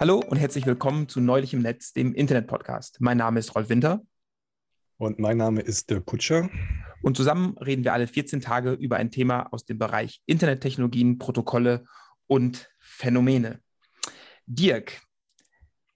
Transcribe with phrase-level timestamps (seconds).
[0.00, 3.00] Hallo und herzlich willkommen zu Neulich im Netz, dem Internet-Podcast.
[3.00, 4.00] Mein Name ist Rolf Winter.
[4.96, 6.48] Und mein Name ist Dirk Kutscher.
[7.02, 11.84] Und zusammen reden wir alle 14 Tage über ein Thema aus dem Bereich Internettechnologien, Protokolle
[12.28, 13.60] und Phänomene.
[14.46, 15.00] Dirk,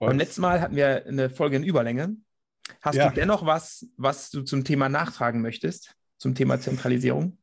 [0.00, 0.09] was?
[0.09, 2.16] beim letzten Mal hatten wir eine Folge in Überlänge.
[2.80, 3.09] Hast ja.
[3.09, 7.39] du dennoch was, was du zum Thema nachtragen möchtest, zum Thema Zentralisierung?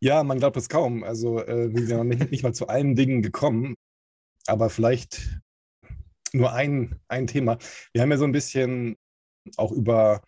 [0.00, 1.04] Ja, man glaubt es kaum.
[1.04, 3.74] Also äh, wir sind nicht, nicht mal zu allen Dingen gekommen,
[4.46, 5.42] aber vielleicht
[6.34, 7.58] nur ein, ein Thema.
[7.92, 8.96] Wir haben ja so ein bisschen
[9.56, 10.22] auch über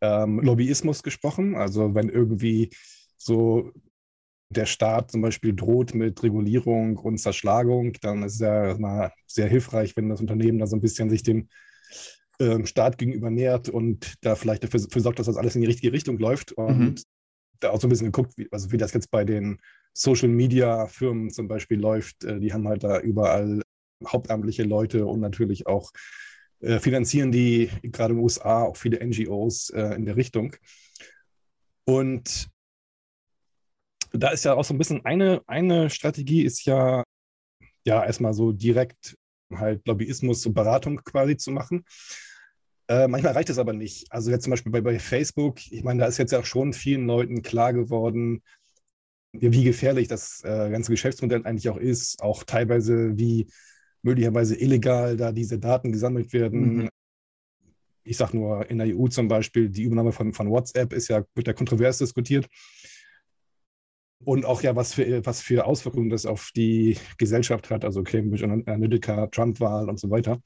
[0.00, 1.56] ähm, Lobbyismus gesprochen.
[1.56, 2.70] Also wenn irgendwie
[3.16, 3.72] so
[4.50, 9.48] der Staat zum Beispiel droht mit Regulierung und Zerschlagung, dann ist es ja mal sehr
[9.48, 11.48] hilfreich, wenn das Unternehmen da so ein bisschen sich dem
[12.40, 15.68] ähm, Staat gegenüber nähert und da vielleicht dafür, dafür, sorgt, dass das alles in die
[15.68, 16.52] richtige Richtung läuft.
[16.52, 16.94] Und mhm.
[17.60, 19.58] da auch so ein bisschen geguckt, wie, also wie das jetzt bei den
[19.92, 22.24] Social Media Firmen zum Beispiel läuft.
[22.24, 23.60] Äh, die haben halt da überall
[24.06, 25.92] hauptamtliche Leute und natürlich auch
[26.60, 30.54] äh, finanzieren die gerade in den USA auch viele NGOs äh, in der Richtung.
[31.84, 32.50] Und
[34.12, 37.04] da ist ja auch so ein bisschen eine, eine Strategie ist ja,
[37.84, 39.16] ja, erstmal so direkt
[39.54, 41.84] halt Lobbyismus und Beratung quasi zu machen.
[42.88, 44.10] Äh, manchmal reicht es aber nicht.
[44.10, 46.72] Also jetzt zum Beispiel bei, bei Facebook, ich meine, da ist jetzt ja auch schon
[46.72, 48.42] vielen Leuten klar geworden,
[49.32, 53.46] wie gefährlich das äh, ganze Geschäftsmodell eigentlich auch ist, auch teilweise wie
[54.02, 56.76] möglicherweise illegal da diese Daten gesammelt werden.
[56.76, 56.88] Mhm.
[58.02, 61.24] Ich sage nur in der EU zum Beispiel, die Übernahme von, von WhatsApp ist ja,
[61.34, 62.48] wird ja kontrovers diskutiert.
[64.24, 68.44] Und auch ja, was für, was für Auswirkungen das auf die Gesellschaft hat, also Cambridge
[68.44, 70.40] Analytica, Trump-Wahl und so weiter.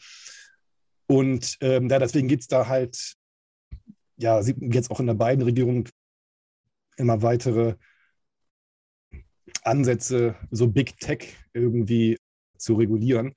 [1.07, 3.15] Und ähm, ja, deswegen gibt es da halt,
[4.17, 5.89] ja, jetzt auch in der beiden Regierung
[6.97, 7.75] immer weitere
[9.63, 12.17] Ansätze, so Big Tech irgendwie
[12.57, 13.35] zu regulieren.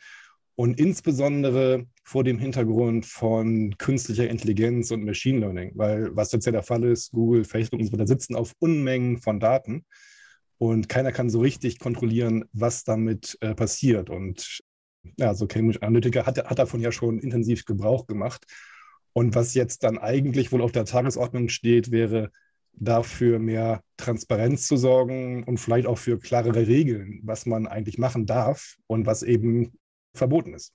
[0.56, 6.52] Und insbesondere vor dem Hintergrund von künstlicher Intelligenz und Machine Learning, weil was jetzt ja
[6.52, 9.86] der Fall ist, Google, Facebook und so weiter sitzen auf Unmengen von Daten
[10.58, 14.10] und keiner kann so richtig kontrollieren, was damit äh, passiert.
[14.10, 14.62] Und
[15.18, 18.46] ja, so Cambridge Analytica hat, hat davon ja schon intensiv Gebrauch gemacht.
[19.14, 22.32] Und was jetzt dann eigentlich wohl auf der Tagesordnung steht, wäre
[22.80, 28.26] dafür mehr Transparenz zu sorgen und vielleicht auch für klarere Regeln, was man eigentlich machen
[28.26, 29.74] darf und was eben
[30.14, 30.74] verboten ist.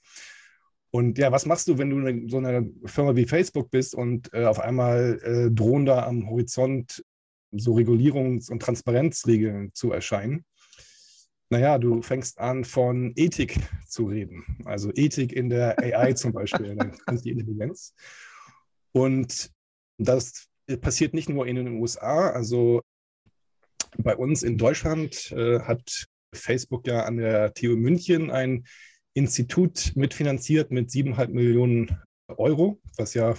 [0.91, 4.45] Und ja, was machst du, wenn du so einer Firma wie Facebook bist und äh,
[4.45, 7.03] auf einmal äh, drohen da am Horizont
[7.51, 10.45] so Regulierungs- und Transparenzregeln zu erscheinen?
[11.49, 14.45] Naja, du fängst an, von Ethik zu reden.
[14.65, 17.95] Also Ethik in der AI zum Beispiel, in der künstlichen Intelligenz.
[18.93, 19.51] Und
[19.99, 20.49] das
[20.81, 22.31] passiert nicht nur in den USA.
[22.31, 22.83] Also
[23.99, 28.65] bei uns in Deutschland äh, hat Facebook ja an der TU München ein
[29.15, 33.35] Institut mitfinanziert mit siebeneinhalb Millionen Euro, was ja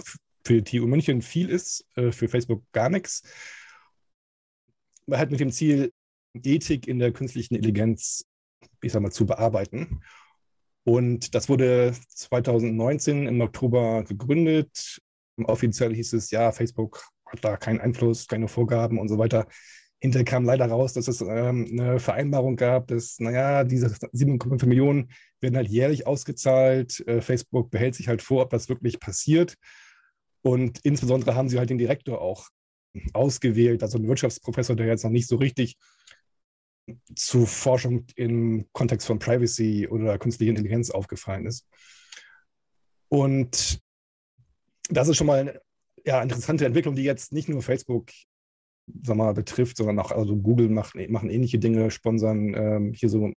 [0.46, 3.22] für die TU München viel ist, äh, für Facebook gar nichts.
[5.10, 5.92] Halt mit dem Ziel,
[6.34, 8.24] Ethik in der künstlichen Intelligenz,
[8.82, 10.02] ich sag mal, zu bearbeiten.
[10.84, 14.98] Und das wurde 2019 im Oktober gegründet.
[15.44, 19.46] Offiziell hieß es, ja, Facebook hat da keinen Einfluss, keine Vorgaben und so weiter.
[20.00, 25.10] Hinterher kam leider raus, dass es ähm, eine Vereinbarung gab, dass, naja, diese 7,5 Millionen
[25.40, 27.00] werden halt jährlich ausgezahlt.
[27.06, 29.54] Äh, Facebook behält sich halt vor, ob das wirklich passiert.
[30.42, 32.48] Und insbesondere haben sie halt den Direktor auch
[33.12, 35.78] ausgewählt, also einen Wirtschaftsprofessor, der jetzt noch nicht so richtig
[37.16, 41.66] zu Forschung im Kontext von Privacy oder künstlicher Intelligenz aufgefallen ist.
[43.08, 43.80] Und
[44.90, 45.60] das ist schon mal
[46.04, 48.10] ja, interessante Entwicklung, die jetzt nicht nur Facebook
[49.02, 53.32] sag mal, betrifft, sondern auch also Google macht, machen ähnliche Dinge, sponsern ähm, hier so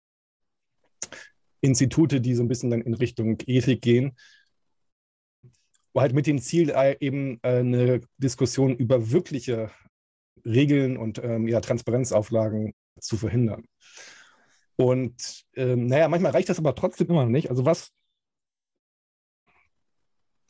[1.60, 4.16] Institute, die so ein bisschen dann in Richtung Ethik gehen.
[5.94, 9.70] Halt mit dem Ziel, äh, eben äh, eine Diskussion über wirkliche
[10.44, 13.66] Regeln und ähm, ja, Transparenzauflagen zu verhindern.
[14.76, 17.48] Und ähm, naja, manchmal reicht das aber trotzdem immer noch nicht.
[17.48, 17.90] Also was,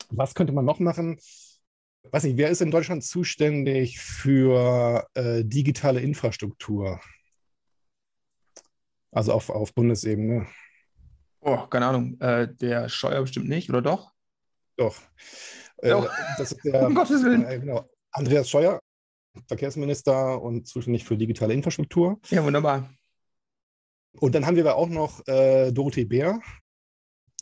[0.09, 1.17] was könnte man noch machen?
[2.11, 6.99] Weiß nicht, wer ist in Deutschland zuständig für äh, digitale Infrastruktur?
[9.11, 10.47] Also auf, auf Bundesebene.
[11.41, 12.19] Oh, keine Ahnung.
[12.19, 14.11] Äh, der Scheuer bestimmt nicht, oder doch?
[14.75, 14.95] Doch.
[15.77, 15.93] Äh,
[16.39, 17.45] ist der, um Gottes Willen.
[17.45, 17.89] Äh, genau.
[18.11, 18.79] Andreas Scheuer,
[19.47, 22.19] Verkehrsminister und zuständig für digitale Infrastruktur.
[22.29, 22.89] Ja, wunderbar.
[24.19, 26.39] Und dann haben wir auch noch äh, Dorothee Bär,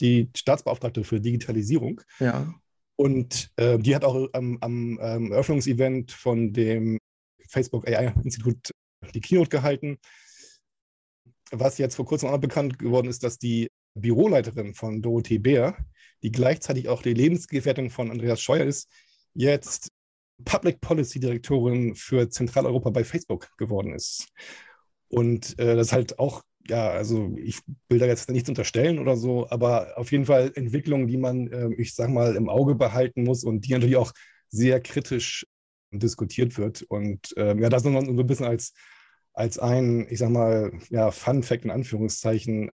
[0.02, 2.02] die Staatsbeauftragte für Digitalisierung.
[2.20, 2.54] Ja.
[2.98, 6.98] Und äh, die hat auch ähm, am ähm, Eröffnungsevent von dem
[7.50, 8.72] Facebook AI-Institut
[9.14, 9.98] die Keynote gehalten.
[11.52, 15.78] Was jetzt vor kurzem auch bekannt geworden ist, dass die Büroleiterin von Dorothee Bär,
[16.24, 18.90] die gleichzeitig auch die Lebensgefährtin von Andreas Scheuer ist,
[19.34, 19.90] jetzt
[20.44, 24.28] Public Policy Direktorin für Zentraleuropa bei Facebook geworden ist.
[25.08, 27.60] Und äh, das ist halt auch, ja, also ich
[27.90, 31.70] will da jetzt nichts unterstellen oder so, aber auf jeden Fall Entwicklungen, die man, äh,
[31.78, 34.12] ich sag mal, im Auge behalten muss und die natürlich auch
[34.50, 35.46] sehr kritisch
[35.92, 36.82] diskutiert wird.
[36.84, 38.74] Und äh, ja, das nur so ein bisschen als,
[39.34, 42.72] als ein, ich sag mal, ja, Fun Fact in Anführungszeichen,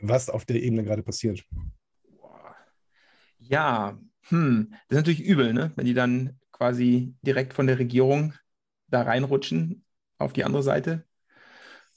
[0.00, 1.44] was auf der Ebene gerade passiert.
[3.38, 3.98] Ja,
[4.28, 5.72] hm, das ist natürlich übel, ne?
[5.76, 8.34] wenn die dann quasi direkt von der Regierung
[8.88, 9.84] da reinrutschen
[10.18, 11.04] auf die andere Seite.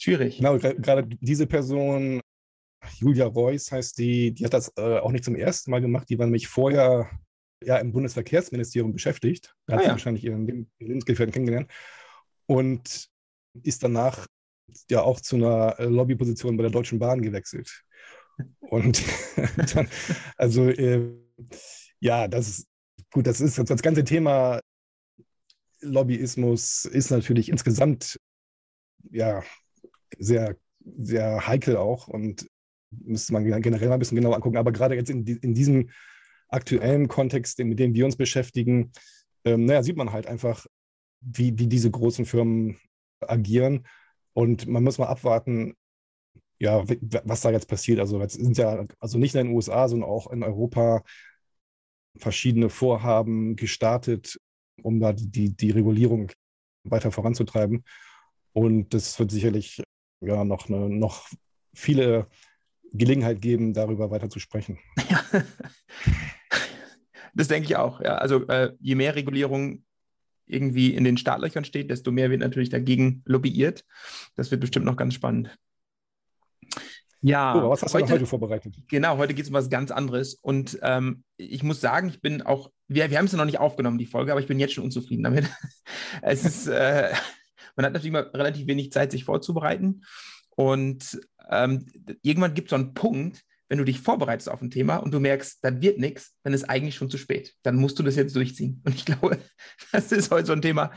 [0.01, 0.37] Schwierig.
[0.37, 2.21] Genau, gerade diese Person,
[2.97, 6.09] Julia Reuss heißt die, die hat das äh, auch nicht zum ersten Mal gemacht.
[6.09, 7.07] Die war nämlich vorher
[7.63, 9.55] ja im Bundesverkehrsministerium beschäftigt.
[9.67, 9.91] Da ah, hat sie ja.
[9.91, 11.71] wahrscheinlich ihren Lebensgefährten kennengelernt.
[12.47, 13.09] Und
[13.61, 14.25] ist danach
[14.89, 17.83] ja auch zu einer äh, Lobbyposition bei der Deutschen Bahn gewechselt.
[18.59, 19.03] Und
[19.75, 19.87] dann,
[20.35, 21.13] also äh,
[21.99, 22.67] ja, das ist
[23.11, 24.61] gut, das ist das ganze Thema
[25.81, 28.19] Lobbyismus ist natürlich insgesamt
[29.11, 29.43] ja
[30.17, 30.55] sehr,
[30.97, 32.47] sehr heikel auch und
[32.91, 34.57] müsste man generell mal ein bisschen genauer angucken.
[34.57, 35.89] Aber gerade jetzt in, in diesem
[36.49, 38.91] aktuellen Kontext, mit dem wir uns beschäftigen,
[39.45, 40.65] ähm, naja, sieht man halt einfach,
[41.21, 42.77] wie, wie diese großen Firmen
[43.21, 43.87] agieren.
[44.33, 45.75] Und man muss mal abwarten,
[46.59, 46.83] ja,
[47.23, 47.99] was da jetzt passiert.
[47.99, 51.03] Also jetzt sind ja, also nicht nur in den USA, sondern auch in Europa
[52.17, 54.39] verschiedene Vorhaben gestartet,
[54.81, 56.31] um da die, die Regulierung
[56.83, 57.83] weiter voranzutreiben.
[58.53, 59.81] Und das wird sicherlich
[60.21, 61.27] ja noch, eine, noch
[61.73, 62.27] viele
[62.93, 64.79] Gelegenheit geben, darüber weiter zu sprechen.
[65.09, 65.23] Ja.
[67.33, 68.01] Das denke ich auch.
[68.01, 68.15] Ja.
[68.15, 69.85] Also äh, je mehr Regulierung
[70.45, 73.85] irgendwie in den Startlöchern steht, desto mehr wird natürlich dagegen lobbyiert.
[74.35, 75.57] Das wird bestimmt noch ganz spannend.
[77.21, 78.75] Ja, oh, was hast heute, du heute vorbereitet?
[78.89, 80.33] Genau, heute geht es um was ganz anderes.
[80.33, 83.59] Und ähm, ich muss sagen, ich bin auch, wir, wir haben es ja noch nicht
[83.59, 85.45] aufgenommen, die Folge, aber ich bin jetzt schon unzufrieden damit.
[86.23, 87.13] es ist, äh,
[87.75, 90.03] man hat natürlich mal relativ wenig Zeit, sich vorzubereiten.
[90.49, 91.19] Und
[91.49, 91.85] ähm,
[92.21, 95.19] irgendwann gibt es so einen Punkt, wenn du dich vorbereitest auf ein Thema und du
[95.21, 97.53] merkst, da wird nichts, dann ist eigentlich schon zu spät.
[97.63, 98.81] Dann musst du das jetzt durchziehen.
[98.85, 99.37] Und ich glaube,
[99.91, 100.91] das ist heute so ein Thema,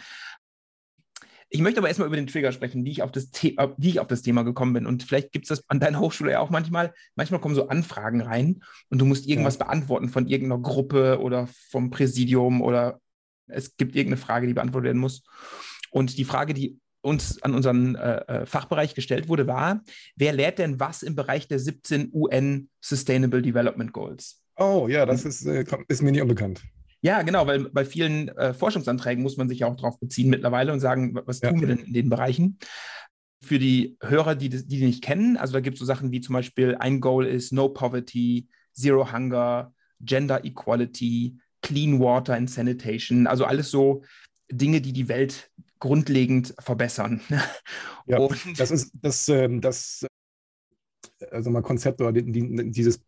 [1.55, 4.00] ich möchte aber erstmal über den Trigger sprechen, wie ich auf das, The wie ich
[4.00, 4.87] auf das Thema gekommen bin.
[4.87, 6.93] Und vielleicht gibt es das an deiner Hochschule ja auch manchmal.
[7.15, 9.67] Manchmal kommen so Anfragen rein und du musst irgendwas ja.
[9.67, 13.00] beantworten von irgendeiner Gruppe oder vom Präsidium oder
[13.47, 15.23] es gibt irgendeine Frage, die beantwortet werden muss.
[15.94, 19.85] Und die Frage, die uns an unseren äh, äh Fachbereich gestellt wurde, war,
[20.17, 24.43] wer lehrt denn was im Bereich der 17 UN Sustainable Development Goals?
[24.56, 26.64] Oh ja, das ist, äh, ist mir nicht unbekannt.
[27.00, 30.73] Ja, genau, weil bei vielen äh, Forschungsanträgen muss man sich ja auch darauf beziehen mittlerweile
[30.73, 31.50] und sagen, was ja.
[31.50, 32.58] tun wir denn in den Bereichen?
[33.41, 36.23] Für die Hörer, die, die, die nicht kennen, also da gibt es so Sachen wie
[36.23, 43.29] zum Beispiel, ein Goal ist No Poverty, Zero Hunger, Gender Equality, Clean Water and Sanitation,
[43.29, 44.02] also alles so
[44.50, 45.50] Dinge, die die Welt
[45.85, 47.21] grundlegend verbessern.
[48.07, 50.05] Ja, und das ist das, ähm, das
[51.31, 53.03] also mal Konzept oder dieses,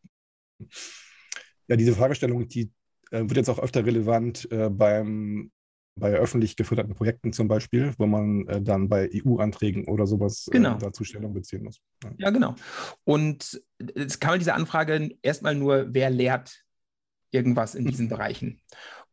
[1.68, 2.72] ja, diese Fragestellung, die
[3.10, 5.50] äh, wird jetzt auch öfter relevant äh, beim,
[6.00, 10.78] bei öffentlich geförderten Projekten zum Beispiel, wo man äh, dann bei EU-Anträgen oder sowas genau.
[10.78, 11.82] dazu Stellung beziehen muss.
[12.02, 12.12] Ja.
[12.16, 12.54] ja, genau.
[13.04, 13.62] Und
[13.94, 16.64] es kam in dieser Anfrage erstmal nur, wer lehrt
[17.32, 18.62] irgendwas in diesen Bereichen?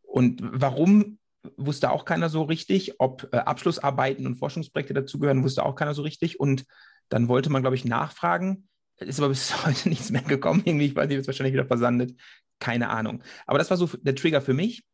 [0.01, 1.19] Und warum
[1.57, 6.01] wusste auch keiner so richtig, ob äh, Abschlussarbeiten und Forschungsprojekte dazugehören, wusste auch keiner so
[6.01, 6.39] richtig.
[6.39, 6.65] Und
[7.09, 8.67] dann wollte man, glaube ich, nachfragen.
[8.97, 10.61] Ist aber bis heute nichts mehr gekommen.
[10.65, 12.15] Irgendwie, ich weiß nicht, wird wahrscheinlich wieder versandet
[12.63, 13.21] keine Ahnung.
[13.45, 14.85] Aber das war so der Trigger für mich,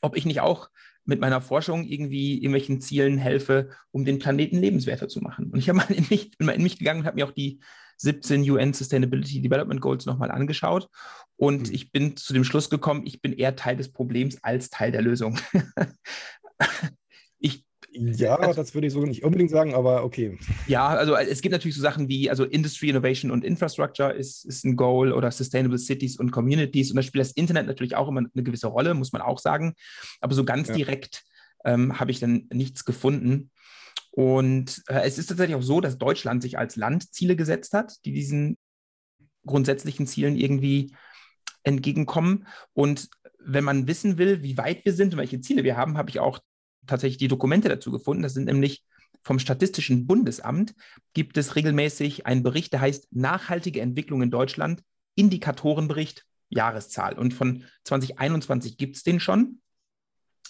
[0.00, 0.68] ob ich nicht auch
[1.04, 5.50] mit meiner Forschung irgendwie irgendwelchen Zielen helfe, um den Planeten lebenswerter zu machen.
[5.52, 7.60] Und ich habe mal bin mal in mich gegangen und habe mir auch die
[7.98, 10.88] 17 UN Sustainability Development Goals nochmal angeschaut.
[11.36, 11.74] Und mhm.
[11.74, 15.02] ich bin zu dem Schluss gekommen, ich bin eher Teil des Problems als Teil der
[15.02, 15.38] Lösung.
[17.38, 20.38] ich ja, also, das würde ich so nicht unbedingt sagen, aber okay.
[20.66, 24.64] Ja, also es gibt natürlich so Sachen wie, also Industry Innovation und Infrastructure ist, ist
[24.64, 28.20] ein Goal oder Sustainable Cities und Communities und da spielt das Internet natürlich auch immer
[28.20, 29.74] eine gewisse Rolle, muss man auch sagen.
[30.20, 30.74] Aber so ganz ja.
[30.74, 31.22] direkt
[31.64, 33.50] ähm, habe ich dann nichts gefunden.
[34.12, 38.04] Und äh, es ist tatsächlich auch so, dass Deutschland sich als Land Ziele gesetzt hat,
[38.04, 38.58] die diesen
[39.44, 40.94] grundsätzlichen Zielen irgendwie
[41.64, 42.46] entgegenkommen.
[42.74, 46.10] Und wenn man wissen will, wie weit wir sind und welche Ziele wir haben, habe
[46.10, 46.40] ich auch
[46.86, 48.22] tatsächlich die Dokumente dazu gefunden.
[48.22, 48.84] Das sind nämlich
[49.22, 50.74] vom Statistischen Bundesamt
[51.14, 54.82] gibt es regelmäßig einen Bericht, der heißt Nachhaltige Entwicklung in Deutschland,
[55.14, 57.18] Indikatorenbericht, Jahreszahl.
[57.18, 59.60] Und von 2021 gibt es den schon.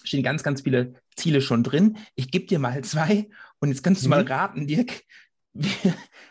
[0.05, 1.99] Stehen ganz, ganz viele Ziele schon drin.
[2.15, 3.29] Ich gebe dir mal zwei
[3.63, 4.11] und jetzt kannst du mhm.
[4.11, 5.05] mal raten, Dirk,
[5.55, 5.71] wie,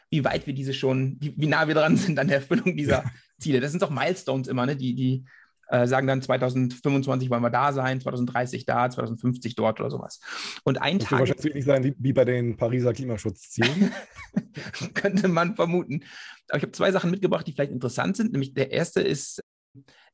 [0.10, 3.06] wie weit wir diese schon, wie, wie, nah wir dran sind an der Erfüllung dieser
[3.40, 3.62] Ziele.
[3.62, 4.76] Das sind doch Milestones immer, ne?
[4.76, 5.26] die, die
[5.70, 10.20] äh, sagen dann 2025 wollen wir da sein, 2030 da, 2050 dort oder sowas.
[10.66, 11.20] Und ein das Tag.
[11.20, 13.94] Wahrscheinlich nicht sein wie bei den Pariser Klimaschutzzielen.
[14.94, 16.04] könnte man vermuten.
[16.50, 18.34] Aber ich habe zwei Sachen mitgebracht, die vielleicht interessant sind.
[18.34, 19.42] Nämlich der erste ist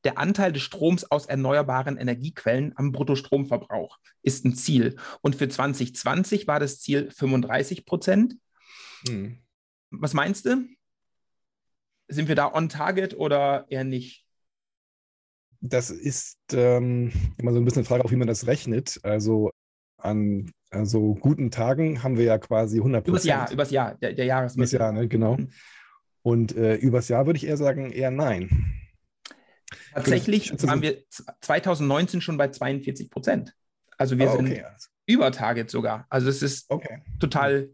[0.04, 4.96] der Anteil des Stroms aus erneuerbaren Energiequellen am Bruttostromverbrauch ist ein Ziel.
[5.20, 8.36] Und für 2020 war das Ziel 35 Prozent.
[9.06, 9.38] Hm.
[9.90, 10.66] Was meinst du?
[12.08, 14.24] Sind wir da on target oder eher nicht?
[15.60, 19.00] Das ist ähm, immer so ein bisschen eine Frage, auch wie man das rechnet.
[19.02, 19.50] Also
[19.98, 23.08] an also guten Tagen haben wir ja quasi 100 Prozent.
[23.08, 24.76] Übers Jahr, übers Jahr, der, der Jahresmittel.
[24.76, 25.08] Übers Jahr, ne?
[25.08, 25.36] genau.
[25.36, 25.50] Mhm.
[26.22, 28.87] Und äh, übers Jahr würde ich eher sagen, eher nein.
[29.92, 31.02] Tatsächlich waren wir
[31.40, 33.54] 2019 schon bei 42 Prozent.
[33.96, 34.64] Also wir oh, okay.
[34.64, 36.06] sind über Target sogar.
[36.08, 37.02] Also es ist okay.
[37.18, 37.70] total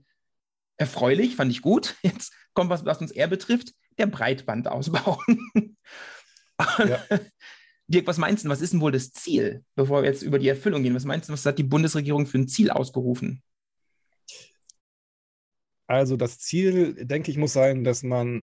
[0.77, 1.97] erfreulich, fand ich gut.
[2.03, 5.21] Jetzt kommt was, was uns eher betrifft, der Breitbandausbau.
[6.79, 7.03] Ja.
[7.89, 10.47] Dirk, was meinst du, was ist denn wohl das Ziel, bevor wir jetzt über die
[10.47, 10.95] Erfüllung gehen?
[10.95, 13.43] Was meinst du, was hat die Bundesregierung für ein Ziel ausgerufen?
[15.87, 18.41] Also das Ziel, denke ich, muss sein, dass man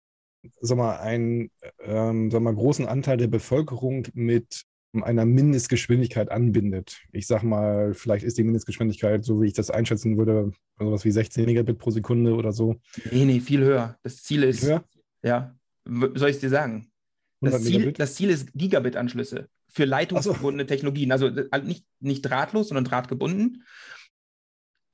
[0.60, 1.50] sag mal, einen
[1.84, 7.00] ähm, sag mal, großen Anteil der Bevölkerung mit einer Mindestgeschwindigkeit anbindet.
[7.12, 11.12] Ich sag mal, vielleicht ist die Mindestgeschwindigkeit, so wie ich das einschätzen würde, sowas wie
[11.12, 12.80] 16 Megabit pro Sekunde oder so.
[13.10, 13.96] Nee, nee, viel höher.
[14.02, 14.84] Das Ziel ist, höher?
[15.22, 15.54] ja,
[15.86, 16.90] soll ich es dir sagen?
[17.40, 20.68] Das Ziel, das Ziel ist Gigabit-Anschlüsse für leitungsgebundene so.
[20.68, 21.12] Technologien.
[21.12, 23.64] Also äh, nicht, nicht drahtlos, sondern drahtgebunden.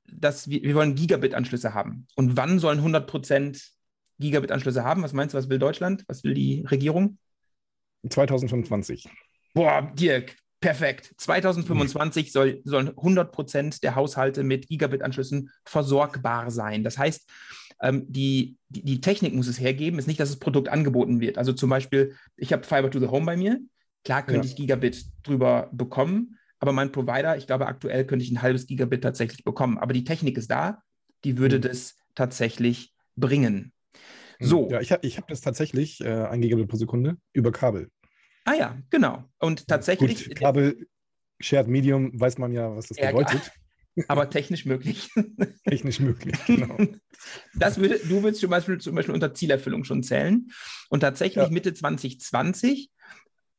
[0.09, 2.07] Das, wir, wir wollen Gigabit-Anschlüsse haben.
[2.15, 3.05] Und wann sollen 100
[4.19, 5.03] Gigabit-Anschlüsse haben?
[5.03, 6.03] Was meinst du, was will Deutschland?
[6.07, 7.17] Was will die Regierung?
[8.09, 9.09] 2025.
[9.53, 11.13] Boah, Dirk, perfekt.
[11.17, 16.83] 2025 soll, sollen 100% der Haushalte mit Gigabit-Anschlüssen versorgbar sein.
[16.83, 17.29] Das heißt,
[17.81, 21.37] ähm, die, die, die, Technik muss es hergeben, ist nicht, dass das Produkt angeboten wird.
[21.37, 23.59] Also zum Beispiel, ich habe Fiber to the Home bei mir.
[24.03, 24.51] Klar könnte ja.
[24.51, 29.03] ich Gigabit drüber bekommen, aber mein Provider, ich glaube, aktuell könnte ich ein halbes Gigabit
[29.03, 29.77] tatsächlich bekommen.
[29.77, 30.81] Aber die Technik ist da,
[31.23, 31.61] die würde mhm.
[31.63, 33.73] das tatsächlich bringen.
[34.39, 34.45] Mhm.
[34.45, 34.69] So.
[34.69, 37.89] Ja, ich habe ich hab das tatsächlich, äh, ein Gigabit pro Sekunde, über Kabel.
[38.45, 39.25] Ah ja, genau.
[39.39, 40.27] Und tatsächlich.
[40.27, 40.87] Gut, Kabel,
[41.39, 43.51] Shared Medium, weiß man ja, was das bedeutet
[44.07, 45.09] aber technisch möglich.
[45.65, 46.77] technisch möglich, genau.
[47.55, 50.51] Das würde, du würdest zum Beispiel, zum Beispiel unter Zielerfüllung schon zählen.
[50.89, 51.49] Und tatsächlich ja.
[51.49, 52.91] Mitte 2020,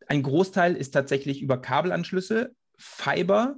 [0.07, 2.55] ein Großteil ist tatsächlich über Kabelanschlüsse.
[2.79, 3.57] Fiber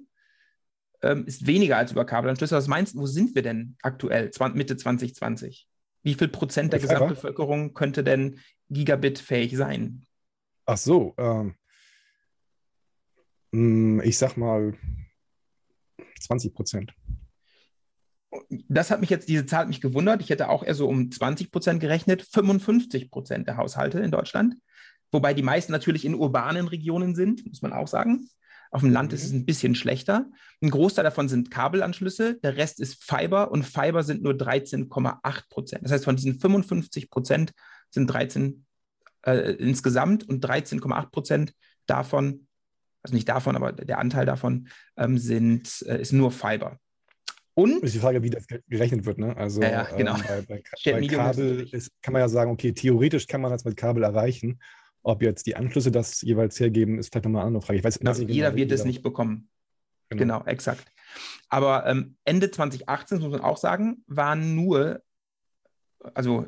[1.03, 2.57] ähm, ist weniger als über Kabelanschlüsse.
[2.57, 5.69] Was meinst du, wo sind wir denn aktuell, Mitte 2020?
[6.03, 8.39] Wie viel Prozent der Gesamtbevölkerung könnte denn
[8.71, 10.07] Gigabit-fähig sein?
[10.65, 11.55] Ach so, ähm,
[13.53, 14.75] hm, ich sag mal
[16.21, 16.95] 20 Prozent.
[18.69, 20.23] Das hat mich jetzt, diese Zahl hat mich gewundert.
[20.23, 22.23] Ich hätte auch eher so um 20 Prozent gerechnet.
[22.23, 24.55] 55 Prozent der Haushalte in Deutschland.
[25.11, 28.29] Wobei die meisten natürlich in urbanen Regionen sind, muss man auch sagen.
[28.71, 29.41] Auf dem Land ist es mhm.
[29.41, 30.31] ein bisschen schlechter.
[30.63, 35.85] Ein Großteil davon sind Kabelanschlüsse, der Rest ist Fiber und Fiber sind nur 13,8 Prozent.
[35.85, 37.53] Das heißt, von diesen 55 Prozent
[37.91, 38.65] sind 13
[39.27, 41.53] äh, insgesamt und 13,8 Prozent
[41.87, 42.47] davon
[43.03, 46.79] also nicht davon, aber der Anteil davon ähm, sind, äh, ist nur Fiber.
[47.55, 49.19] Und ist die Frage, wie das gerechnet wird.
[49.19, 49.37] Ne?
[49.37, 50.17] Also ja, ja, genau.
[50.17, 53.65] ähm, bei, bei, bei Kabel ist, kann man ja sagen, okay, theoretisch kann man das
[53.65, 54.61] mit Kabel erreichen.
[55.03, 57.79] Ob jetzt die Anschlüsse das jeweils hergeben, ist vielleicht nochmal eine andere Frage.
[57.79, 59.49] Ich weiß, genau, nicht jeder genau, wird es nicht bekommen.
[60.11, 60.93] Genau, genau exakt.
[61.49, 65.03] Aber ähm, Ende 2018, muss man auch sagen, waren nur,
[66.15, 66.47] also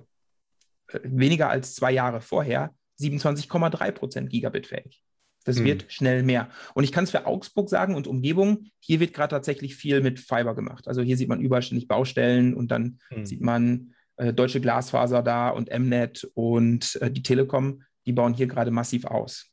[0.89, 5.03] äh, weniger als zwei Jahre vorher, 27,3 Prozent Gigabit fähig.
[5.45, 5.65] Das hm.
[5.65, 6.51] wird schnell mehr.
[6.75, 10.21] Und ich kann es für Augsburg sagen und Umgebung, hier wird gerade tatsächlich viel mit
[10.21, 10.87] Fiber gemacht.
[10.87, 13.27] Also hier sieht man überall ständig Baustellen und dann hm.
[13.27, 18.47] sieht man äh, deutsche Glasfaser da und Mnet und äh, die Telekom, die bauen hier
[18.47, 19.51] gerade massiv aus.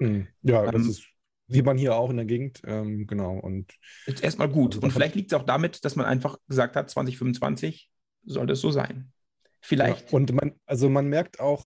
[0.00, 0.26] Hm.
[0.42, 1.04] Ja, ähm, das ist,
[1.48, 3.38] sieht man hier auch in der Gegend, ähm, genau.
[3.38, 3.72] Und
[4.06, 4.76] ist erstmal gut.
[4.76, 7.90] Also und vielleicht liegt es auch damit, dass man einfach gesagt hat, 2025
[8.24, 9.12] soll das so sein.
[9.60, 10.12] Vielleicht.
[10.12, 11.64] Ja, und man, also man merkt auch,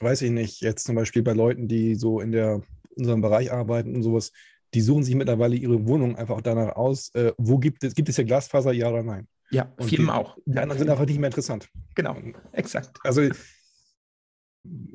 [0.00, 2.62] weiß ich nicht, jetzt zum Beispiel bei Leuten, die so in der
[2.96, 4.32] unserem Bereich arbeiten und sowas,
[4.74, 8.16] die suchen sich mittlerweile ihre Wohnung einfach danach aus, äh, wo gibt es, gibt es
[8.16, 9.28] hier Glasfaser, ja oder nein?
[9.50, 10.36] Ja, und Firmen auch.
[10.46, 11.68] Die anderen sind einfach nicht mehr interessant.
[11.94, 12.16] Genau,
[12.52, 12.98] exakt.
[13.04, 13.28] Also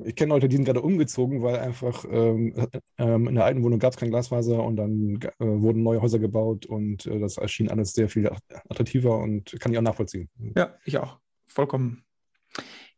[0.03, 2.53] ich kenne Leute, die sind gerade umgezogen, weil einfach ähm,
[2.97, 6.19] ähm, in der alten Wohnung gab es kein Glasfaser und dann äh, wurden neue Häuser
[6.19, 8.29] gebaut und äh, das erschien alles sehr viel
[8.69, 10.29] attraktiver und kann ich auch nachvollziehen.
[10.55, 11.19] Ja, ich auch.
[11.47, 12.03] Vollkommen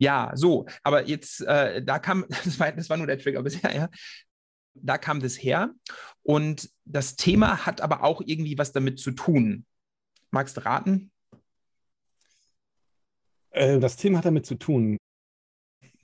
[0.02, 3.76] ja, so, aber jetzt, äh, da kam, das war, das war nur der Trigger bisher,
[3.76, 3.90] ja.
[4.74, 5.76] Da kam das her.
[6.24, 9.66] Und das Thema hat aber auch irgendwie was damit zu tun.
[10.32, 11.12] Magst du raten?
[13.52, 14.98] Äh, das Thema hat damit zu tun.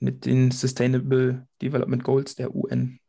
[0.00, 3.00] Mit den Sustainable Development Goals der UN.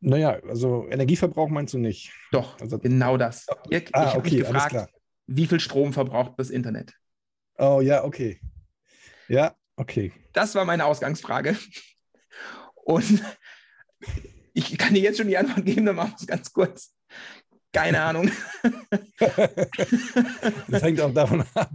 [0.00, 2.12] Naja, also Energieverbrauch meinst du nicht?
[2.32, 3.46] Doch, also, genau das.
[3.68, 4.90] Ich, ah, ich habe okay, mich gefragt,
[5.26, 6.94] wie viel Strom verbraucht das Internet?
[7.58, 8.40] Oh ja, okay.
[9.28, 10.12] Ja, okay.
[10.32, 11.56] Das war meine Ausgangsfrage.
[12.74, 13.22] Und
[14.54, 16.94] ich kann dir jetzt schon die Antwort geben, dann machen wir es ganz kurz.
[17.72, 18.30] Keine Ahnung.
[20.68, 21.72] das hängt auch davon ab,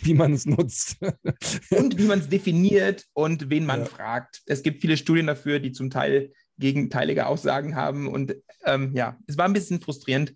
[0.00, 0.96] wie man es nutzt.
[1.70, 3.86] und wie man es definiert und wen man ja.
[3.86, 4.42] fragt.
[4.46, 8.08] Es gibt viele Studien dafür, die zum Teil gegenteilige Aussagen haben.
[8.08, 10.34] Und ähm, ja, es war ein bisschen frustrierend,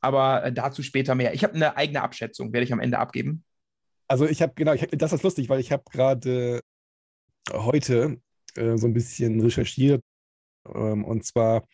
[0.00, 1.34] aber äh, dazu später mehr.
[1.34, 3.44] Ich habe eine eigene Abschätzung, werde ich am Ende abgeben.
[4.08, 6.60] Also ich habe, genau, ich hab, das ist lustig, weil ich habe gerade
[7.52, 8.20] heute
[8.56, 10.02] äh, so ein bisschen recherchiert
[10.74, 11.66] ähm, und zwar,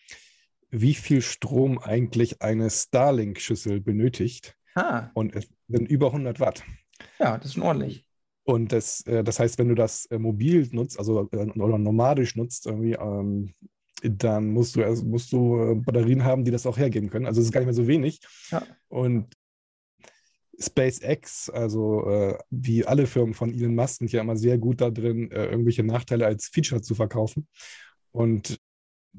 [0.74, 4.56] wie viel Strom eigentlich eine Starlink-Schüssel benötigt.
[4.74, 5.10] Ah.
[5.14, 6.64] Und es sind über 100 Watt.
[7.18, 8.04] Ja, das ist schon ordentlich.
[8.42, 12.36] Und das, äh, das heißt, wenn du das äh, mobil nutzt, also äh, oder nomadisch
[12.36, 13.54] nutzt, irgendwie, ähm,
[14.02, 17.26] dann musst du, also musst du Batterien haben, die das auch hergeben können.
[17.26, 18.20] Also es ist gar nicht mehr so wenig.
[18.50, 18.62] Ja.
[18.88, 19.34] Und
[20.58, 24.90] SpaceX, also äh, wie alle Firmen von Elon Musk, sind ja immer sehr gut da
[24.90, 27.46] drin, äh, irgendwelche Nachteile als Feature zu verkaufen.
[28.12, 28.58] Und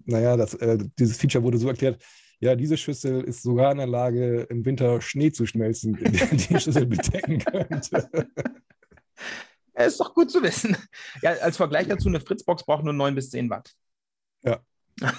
[0.05, 2.03] naja, das, äh, dieses Feature wurde so erklärt,
[2.39, 6.59] ja, diese Schüssel ist sogar in der Lage, im Winter Schnee zu schmelzen, der die
[6.59, 8.09] Schüssel bedecken könnte.
[9.77, 10.75] Ja, ist doch gut zu wissen.
[11.21, 13.73] Ja, als Vergleich dazu, eine Fritzbox braucht nur 9 bis 10 Watt.
[14.43, 14.59] Ja.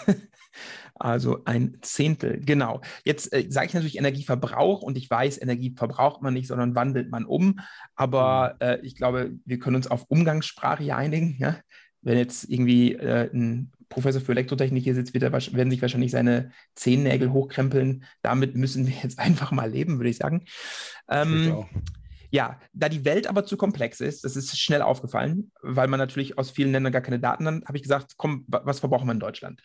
[0.98, 2.80] Also ein Zehntel, genau.
[3.04, 7.10] Jetzt äh, sage ich natürlich Energieverbrauch und ich weiß, Energie verbraucht man nicht, sondern wandelt
[7.10, 7.60] man um.
[7.94, 8.66] Aber mhm.
[8.66, 11.36] äh, ich glaube, wir können uns auf Umgangssprache hier einigen.
[11.38, 11.58] Ja?
[12.00, 16.10] Wenn jetzt irgendwie äh, ein Professor für Elektrotechnik hier sitzt, wird er, werden sich wahrscheinlich
[16.10, 18.04] seine Zehennägel hochkrempeln.
[18.22, 20.44] Damit müssen wir jetzt einfach mal leben, würde ich sagen.
[21.08, 21.66] Ähm,
[22.30, 26.38] ja, da die Welt aber zu komplex ist, das ist schnell aufgefallen, weil man natürlich
[26.38, 29.20] aus vielen Ländern gar keine Daten hat, habe ich gesagt, komm, was verbrauchen wir in
[29.20, 29.62] Deutschland?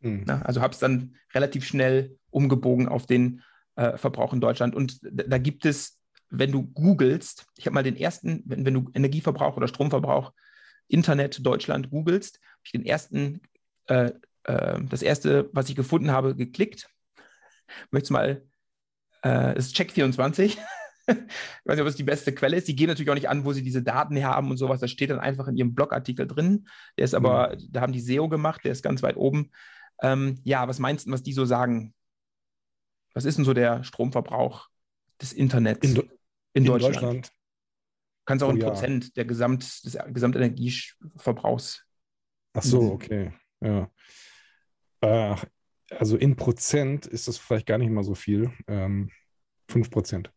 [0.00, 0.24] Mhm.
[0.26, 3.42] Na, also habe es dann relativ schnell umgebogen auf den
[3.76, 4.74] äh, Verbrauch in Deutschland.
[4.74, 8.90] Und da gibt es, wenn du googelst, ich habe mal den ersten, wenn, wenn du
[8.94, 10.32] Energieverbrauch oder Stromverbrauch
[10.88, 13.40] Internet Deutschland googelst, habe ich den ersten,
[13.90, 14.12] äh,
[14.44, 16.88] äh, das erste, was ich gefunden habe, geklickt.
[17.90, 18.46] Möchtest du mal,
[19.24, 20.44] äh, ist Check24.
[21.06, 21.16] ich
[21.64, 22.68] weiß nicht, ob es die beste Quelle ist.
[22.68, 24.80] Die gehen natürlich auch nicht an, wo sie diese Daten her haben und sowas.
[24.80, 26.68] Das steht dann einfach in ihrem Blogartikel drin.
[26.96, 27.66] Der ist aber, mhm.
[27.70, 29.50] da haben die SEO gemacht, der ist ganz weit oben.
[30.02, 31.94] Ähm, ja, was meinst du, was die so sagen?
[33.12, 34.68] Was ist denn so der Stromverbrauch
[35.20, 36.10] des Internets in, in,
[36.52, 36.94] in Deutschland?
[36.94, 37.32] Deutschland?
[38.24, 38.70] Kannst auch oh, ein ja.
[38.70, 41.84] Prozent der Gesamt, des Gesamtenergieverbrauchs.
[42.52, 43.32] Ach so, okay.
[43.60, 43.90] Ja.
[45.00, 45.36] Äh,
[45.90, 48.52] also in Prozent ist das vielleicht gar nicht mal so viel.
[48.66, 49.10] Ähm,
[49.68, 50.32] 5 Prozent.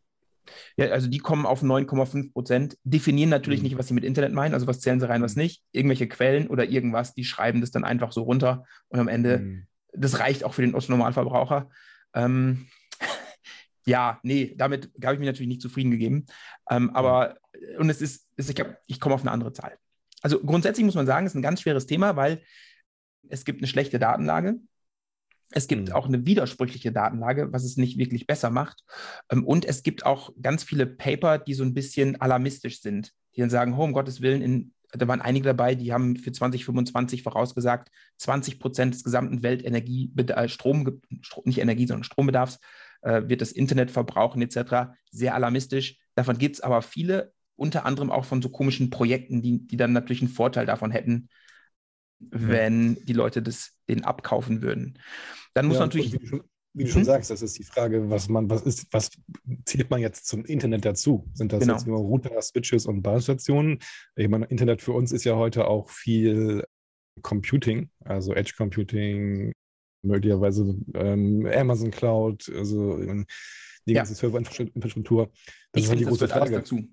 [0.75, 3.67] Ja, also die kommen auf 9,5 Prozent, definieren natürlich mhm.
[3.67, 5.63] nicht, was sie mit Internet meinen, also was zählen sie rein, was nicht.
[5.71, 9.67] Irgendwelche Quellen oder irgendwas, die schreiben das dann einfach so runter und am Ende, mhm.
[9.93, 11.69] das reicht auch für den Otto-Normalverbraucher.
[12.13, 12.67] Ähm,
[13.85, 16.25] ja, nee, damit habe ich mich natürlich nicht zufrieden gegeben.
[16.69, 17.37] Ähm, aber,
[17.77, 19.77] und es ist, es, ich, ich komme auf eine andere Zahl.
[20.21, 22.41] Also grundsätzlich muss man sagen, es ist ein ganz schweres Thema, weil
[23.29, 24.59] es gibt eine schlechte Datenlage.
[25.51, 25.93] Es gibt mhm.
[25.93, 28.83] auch eine widersprüchliche Datenlage, was es nicht wirklich besser macht.
[29.29, 33.41] Ähm, und es gibt auch ganz viele Paper, die so ein bisschen alarmistisch sind, die
[33.41, 37.23] dann sagen, oh, um Gottes Willen, in, da waren einige dabei, die haben für 2025
[37.23, 41.01] vorausgesagt, 20 Prozent des gesamten Weltenergie, äh, Strom,
[41.45, 42.59] nicht Energie, sondern Strombedarfs
[43.01, 44.93] äh, wird das Internet verbrauchen etc.
[45.11, 45.97] Sehr alarmistisch.
[46.15, 49.93] Davon gibt es aber viele, unter anderem auch von so komischen Projekten, die, die dann
[49.93, 51.29] natürlich einen Vorteil davon hätten.
[52.31, 54.99] Wenn die Leute das den abkaufen würden.
[55.53, 56.13] Dann muss ja, natürlich.
[56.13, 58.87] Wie du, schon, wie du schon, sagst, das ist die Frage, was man, was ist,
[58.91, 59.11] was
[59.65, 61.29] zählt man jetzt zum Internet dazu?
[61.33, 61.73] Sind das genau.
[61.73, 63.79] jetzt nur Router, Switches und Basisstationen?
[64.15, 66.63] Ich meine, Internet für uns ist ja heute auch viel
[67.21, 69.51] Computing, also Edge Computing,
[70.03, 73.25] möglicherweise ähm, Amazon Cloud, also ähm,
[73.85, 74.17] die ganze ja.
[74.17, 75.29] Serverinfrastruktur.
[75.71, 76.51] Das ich ist halt die große Frage.
[76.51, 76.87] Dazu.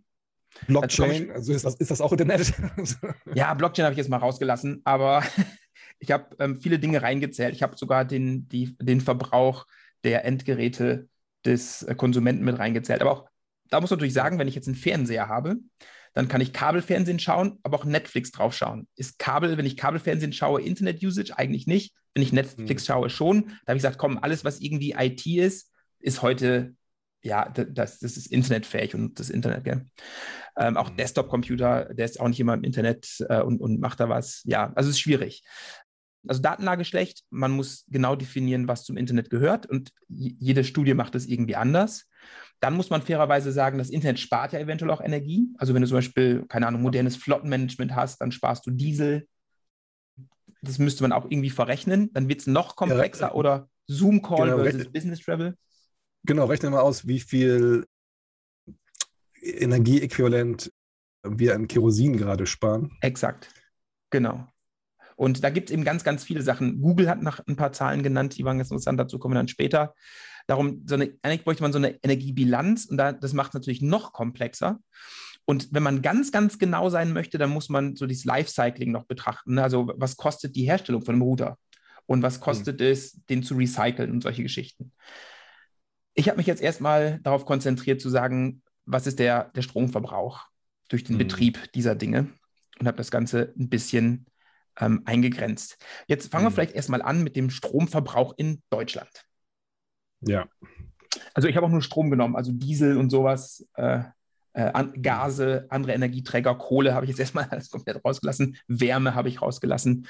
[0.67, 2.53] Blockchain, also ist das, ist das auch Internet?
[3.35, 5.23] ja, Blockchain habe ich jetzt mal rausgelassen, aber
[5.99, 7.55] ich habe ähm, viele Dinge reingezählt.
[7.55, 9.67] Ich habe sogar den, die, den Verbrauch
[10.05, 11.09] der Endgeräte
[11.45, 13.01] des äh, Konsumenten mit reingezählt.
[13.01, 13.29] Aber auch
[13.71, 15.57] da muss man natürlich sagen, wenn ich jetzt einen Fernseher habe,
[16.13, 18.89] dann kann ich Kabelfernsehen schauen, aber auch Netflix drauf schauen.
[18.97, 21.39] Ist Kabel, wenn ich Kabelfernsehen schaue, Internet-Usage?
[21.39, 21.95] Eigentlich nicht.
[22.15, 22.87] Wenn ich Netflix hm.
[22.87, 23.45] schaue, schon.
[23.65, 26.75] Da habe ich gesagt, komm, alles, was irgendwie IT ist, ist heute
[27.23, 29.87] ja, das, das ist internetfähig und das Internet, gell?
[30.57, 30.97] Ähm, auch mhm.
[30.97, 34.43] Desktop-Computer, der ist auch nicht immer im Internet äh, und, und macht da was.
[34.45, 35.43] Ja, also es ist schwierig.
[36.27, 41.15] Also Datenlage schlecht, man muss genau definieren, was zum Internet gehört und jede Studie macht
[41.15, 42.07] es irgendwie anders.
[42.61, 45.49] Dann muss man fairerweise sagen, das Internet spart ja eventuell auch Energie.
[45.57, 49.27] Also wenn du zum Beispiel, keine Ahnung, modernes Flottenmanagement hast, dann sparst du Diesel.
[50.61, 52.13] Das müsste man auch irgendwie verrechnen.
[52.13, 55.57] Dann wird es noch komplexer ja, oder Zoom-Call genau, versus Business Travel.
[56.25, 57.87] Genau, rechne mal aus, wie viel
[59.43, 60.73] Energieäquivalent
[61.23, 62.97] wir an Kerosin gerade sparen.
[63.01, 63.53] Exakt.
[64.11, 64.47] Genau.
[65.17, 66.81] Und da gibt es eben ganz, ganz viele Sachen.
[66.81, 69.49] Google hat nach ein paar Zahlen genannt, die waren ganz interessant, dazu kommen wir dann
[69.49, 69.95] später.
[70.47, 73.83] Darum, so eine, eigentlich bräuchte man so eine Energiebilanz und da, das macht es natürlich
[73.83, 74.81] noch komplexer.
[75.45, 79.05] Und wenn man ganz, ganz genau sein möchte, dann muss man so dieses Lifecycling noch
[79.05, 79.55] betrachten.
[79.55, 79.63] Ne?
[79.63, 81.59] Also was kostet die Herstellung von einem Router?
[82.07, 82.87] Und was kostet mhm.
[82.87, 84.93] es, den zu recyceln und solche Geschichten?
[86.15, 90.47] Ich habe mich jetzt erstmal darauf konzentriert zu sagen, was ist der, der Stromverbrauch
[90.89, 91.19] durch den mhm.
[91.19, 92.29] Betrieb dieser Dinge
[92.79, 94.27] und habe das Ganze ein bisschen
[94.79, 95.79] ähm, eingegrenzt.
[96.07, 96.49] Jetzt fangen mhm.
[96.49, 99.25] wir vielleicht erstmal an mit dem Stromverbrauch in Deutschland.
[100.21, 100.49] Ja.
[101.35, 104.03] Also ich habe auch nur Strom genommen, also Diesel und sowas, äh,
[104.53, 109.29] äh, an, Gase, andere Energieträger, Kohle habe ich jetzt erstmal alles komplett rausgelassen, Wärme habe
[109.29, 110.07] ich rausgelassen.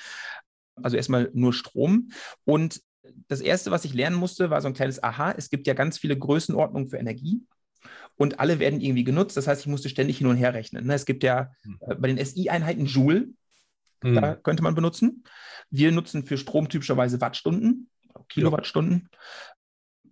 [0.76, 2.10] Also erstmal nur Strom.
[2.44, 2.80] Und
[3.28, 5.32] das Erste, was ich lernen musste, war so ein kleines Aha.
[5.36, 7.42] Es gibt ja ganz viele Größenordnungen für Energie
[8.16, 9.36] und alle werden irgendwie genutzt.
[9.36, 10.86] Das heißt, ich musste ständig hin und her rechnen.
[10.86, 10.94] Ne?
[10.94, 11.78] Es gibt ja hm.
[11.80, 13.28] äh, bei den SI-Einheiten Joule,
[14.02, 14.14] mhm.
[14.14, 15.24] da könnte man benutzen.
[15.70, 17.88] Wir nutzen für Strom typischerweise Wattstunden,
[18.28, 19.08] Kilowattstunden.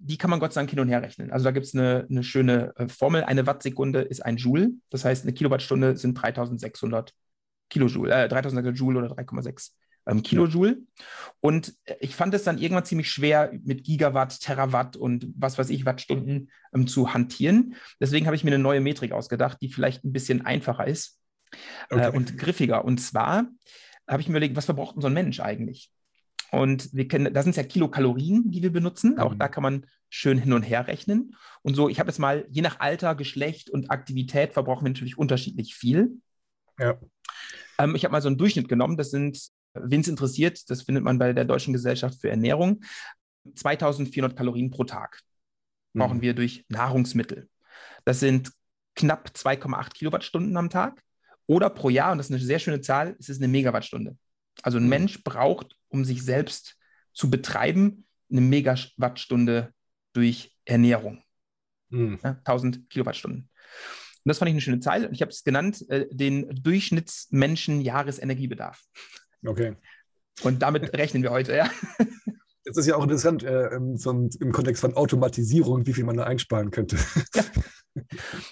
[0.01, 1.33] Die kann man Gott sei Dank hin und her rechnen.
[1.33, 3.25] Also da gibt es eine, eine schöne äh, Formel.
[3.25, 4.71] Eine Wattsekunde ist ein Joule.
[4.91, 7.13] Das heißt, eine Kilowattstunde sind 3600
[7.69, 9.73] Kilojoule, äh, 3600 Joule oder 3,6
[10.09, 10.79] ähm, Kilojoule.
[11.41, 15.71] Und äh, ich fand es dann irgendwann ziemlich schwer, mit Gigawatt, Terawatt und was weiß
[15.71, 17.75] ich, Wattstunden ähm, zu hantieren.
[18.01, 21.21] Deswegen habe ich mir eine neue Metrik ausgedacht, die vielleicht ein bisschen einfacher ist
[21.91, 22.07] äh, okay.
[22.07, 22.85] äh, und griffiger.
[22.85, 23.47] Und zwar
[24.09, 25.91] habe ich mir überlegt, was verbraucht denn so ein Mensch eigentlich?
[26.51, 29.13] Und wir kennen, da sind es ja Kilokalorien, die wir benutzen.
[29.13, 29.19] Mhm.
[29.19, 31.35] Auch da kann man schön hin und her rechnen.
[31.61, 35.19] Und so, ich habe jetzt mal, je nach Alter, Geschlecht und Aktivität verbrauchen wir natürlich
[35.19, 36.21] unterschiedlich viel.
[36.79, 36.99] Ja.
[37.79, 38.97] Ähm, ich habe mal so einen Durchschnitt genommen.
[38.97, 42.83] Das sind Wen es interessiert, das findet man bei der Deutschen Gesellschaft für Ernährung.
[43.55, 45.21] 2400 Kalorien pro Tag
[45.95, 46.23] brauchen mhm.
[46.23, 47.49] wir durch Nahrungsmittel.
[48.05, 48.53] Das sind
[48.95, 51.01] knapp 2,8 Kilowattstunden am Tag
[51.47, 54.17] oder pro Jahr, und das ist eine sehr schöne Zahl, es ist eine Megawattstunde.
[54.63, 54.91] Also ein mhm.
[54.91, 56.77] Mensch braucht, um sich selbst
[57.13, 59.73] zu betreiben, eine Megawattstunde
[60.13, 61.23] durch Ernährung.
[61.91, 62.19] Mhm.
[62.23, 63.43] Ja, 1000 Kilowattstunden.
[63.43, 65.09] Und das fand ich eine schöne Zahl.
[65.13, 68.85] Ich habe es genannt, äh, den Durchschnittsmenschen Jahresenergiebedarf.
[69.45, 69.77] Okay.
[70.43, 71.71] Und damit rechnen wir heute, ja.
[72.65, 76.17] Das ist ja auch interessant äh, im, so im, Kontext von Automatisierung, wie viel man
[76.17, 76.97] da einsparen könnte.
[77.35, 77.43] Ja.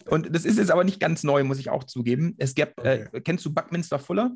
[0.07, 2.35] Und das ist jetzt aber nicht ganz neu, muss ich auch zugeben.
[2.39, 3.17] Es gibt, äh, okay.
[3.17, 4.33] äh, kennst du Buckminster Fuller?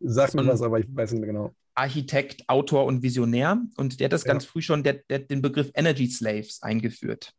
[0.00, 1.54] Sagt mir was, aber ich weiß nicht mehr genau.
[1.74, 3.60] Architekt, Autor und Visionär.
[3.76, 4.32] Und der hat das ja.
[4.32, 7.32] ganz früh schon, der, der den Begriff Energy Slaves eingeführt.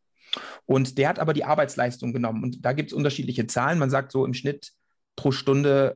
[0.65, 2.43] Und der hat aber die Arbeitsleistung genommen.
[2.43, 3.79] Und da gibt es unterschiedliche Zahlen.
[3.79, 4.71] Man sagt so im Schnitt
[5.15, 5.95] pro Stunde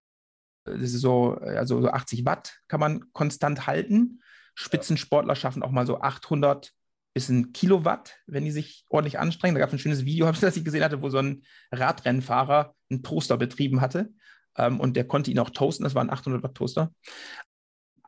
[0.65, 4.21] das ist so, also so 80 Watt kann man konstant halten.
[4.55, 6.73] Spitzensportler schaffen auch mal so 800
[7.13, 9.55] bis ein Kilowatt, wenn die sich ordentlich anstrengen.
[9.55, 13.03] Da gab es ein schönes Video, das ich gesehen hatte, wo so ein Radrennfahrer einen
[13.03, 14.09] Toaster betrieben hatte.
[14.57, 15.83] Ähm, und der konnte ihn auch toasten.
[15.83, 16.93] Das war ein 800 Watt Toaster.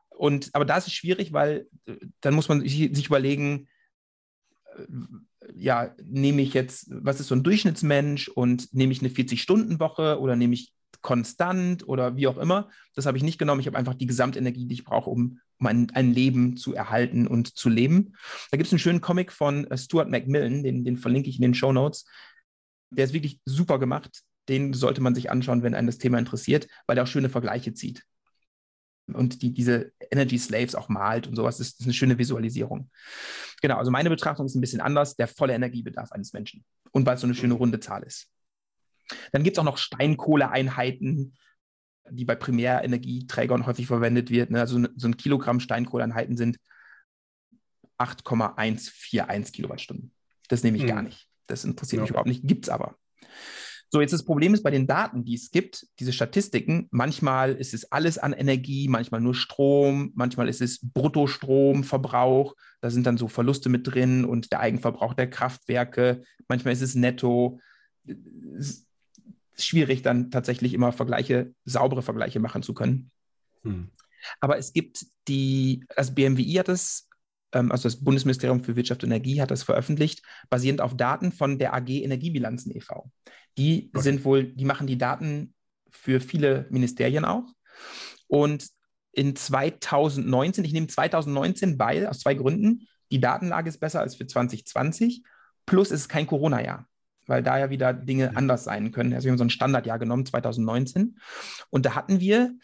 [0.10, 3.68] Und, aber da ist es schwierig, weil äh, dann muss man sich, überlegen,
[4.76, 4.86] äh,
[5.56, 10.36] ja, nehme ich jetzt, was ist so ein Durchschnittsmensch und nehme ich eine 40-Stunden-Woche oder
[10.36, 12.69] nehme ich konstant oder wie auch immer.
[12.95, 13.62] Das habe ich nicht genommen.
[13.62, 17.56] Ich habe einfach die Gesamtenergie, die ich brauche, um, um ein, Leben zu erhalten und
[17.58, 18.13] zu leben.
[18.51, 21.43] Da gibt es einen schönen Comic von äh, Stuart McMillan, den, den verlinke ich in
[21.43, 22.06] den Show Notes.
[22.89, 24.21] Der ist wirklich super gemacht.
[24.49, 27.73] Den sollte man sich anschauen, wenn einen das Thema interessiert, weil er auch schöne Vergleiche
[27.73, 28.04] zieht.
[29.08, 31.58] Und die, diese Energy Slaves auch malt und sowas.
[31.58, 32.89] Das ist eine schöne Visualisierung.
[33.62, 35.15] Genau, also meine Betrachtung ist ein bisschen anders.
[35.15, 36.63] Der volle Energiebedarf eines Menschen.
[36.91, 38.30] Und weil es so eine schöne runde Zahl ist.
[39.32, 41.36] Dann gibt es auch noch Steinkohleeinheiten,
[42.10, 44.52] die bei Primärenergieträgern häufig verwendet wird.
[44.52, 44.60] Ne?
[44.60, 46.58] Also so ein Kilogramm Steinkohleeinheiten sind
[47.97, 50.13] 8,141 Kilowattstunden.
[50.50, 50.89] Das nehme ich hm.
[50.89, 51.28] gar nicht.
[51.47, 52.02] Das interessiert ja.
[52.04, 52.47] mich überhaupt nicht.
[52.47, 52.95] Gibt es aber.
[53.93, 57.74] So, jetzt das Problem ist bei den Daten, die es gibt, diese Statistiken, manchmal ist
[57.74, 63.28] es alles an Energie, manchmal nur Strom, manchmal ist es Bruttostromverbrauch, da sind dann so
[63.28, 67.60] Verluste mit drin und der Eigenverbrauch der Kraftwerke, manchmal ist es netto
[69.58, 73.12] schwierig, dann tatsächlich immer Vergleiche, saubere Vergleiche machen zu können.
[73.64, 73.90] Hm.
[74.40, 77.10] Aber es gibt die, das BMWI hat es,
[77.54, 81.58] ähm, also das Bundesministerium für Wirtschaft und Energie hat das veröffentlicht, basierend auf Daten von
[81.58, 83.12] der AG Energiebilanzen e.V.
[83.58, 84.04] Die okay.
[84.04, 85.54] sind wohl, die machen die Daten
[85.90, 87.46] für viele Ministerien auch.
[88.28, 88.68] Und
[89.12, 94.26] in 2019, ich nehme 2019, weil, aus zwei Gründen, die Datenlage ist besser als für
[94.26, 95.24] 2020
[95.66, 96.88] Plus es ist kein Corona-Jahr,
[97.32, 99.13] weil da ja wieder Dinge anders sein können.
[99.13, 101.17] Also wir haben so ein Standardjahr genommen, 2019.
[101.70, 102.58] Und da hatten wir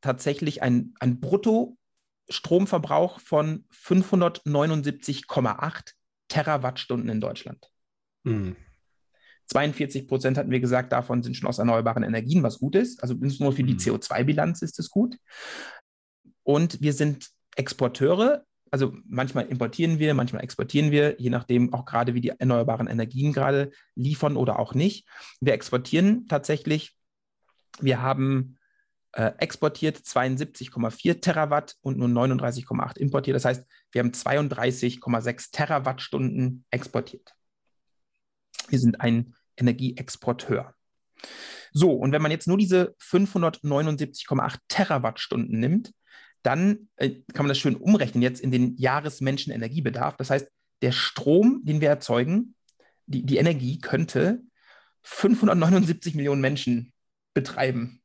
[0.00, 5.92] tatsächlich ein, ein Brutto-Stromverbrauch von 579,8
[6.28, 7.70] Terawattstunden in Deutschland.
[8.22, 8.56] Mhm.
[9.46, 13.02] 42 Prozent hatten wir gesagt, davon sind schon aus erneuerbaren Energien, was gut ist.
[13.02, 13.78] Also nur für die mhm.
[13.78, 15.18] CO2-Bilanz ist es gut.
[16.42, 18.46] Und wir sind Exporteure.
[18.74, 23.32] Also manchmal importieren wir, manchmal exportieren wir, je nachdem auch gerade, wie die erneuerbaren Energien
[23.32, 25.06] gerade liefern oder auch nicht.
[25.40, 26.96] Wir exportieren tatsächlich.
[27.78, 28.58] Wir haben
[29.12, 33.36] äh, exportiert 72,4 Terawatt und nur 39,8 importiert.
[33.36, 37.32] Das heißt, wir haben 32,6 Terawattstunden exportiert.
[38.70, 40.74] Wir sind ein Energieexporteur.
[41.72, 45.92] So, und wenn man jetzt nur diese 579,8 Terawattstunden nimmt,
[46.44, 50.16] dann äh, kann man das schön umrechnen jetzt in den Jahresmenschenenergiebedarf.
[50.16, 50.48] Das heißt,
[50.82, 52.54] der Strom, den wir erzeugen,
[53.06, 54.42] die, die Energie könnte
[55.02, 56.92] 579 Millionen Menschen
[57.32, 58.02] betreiben.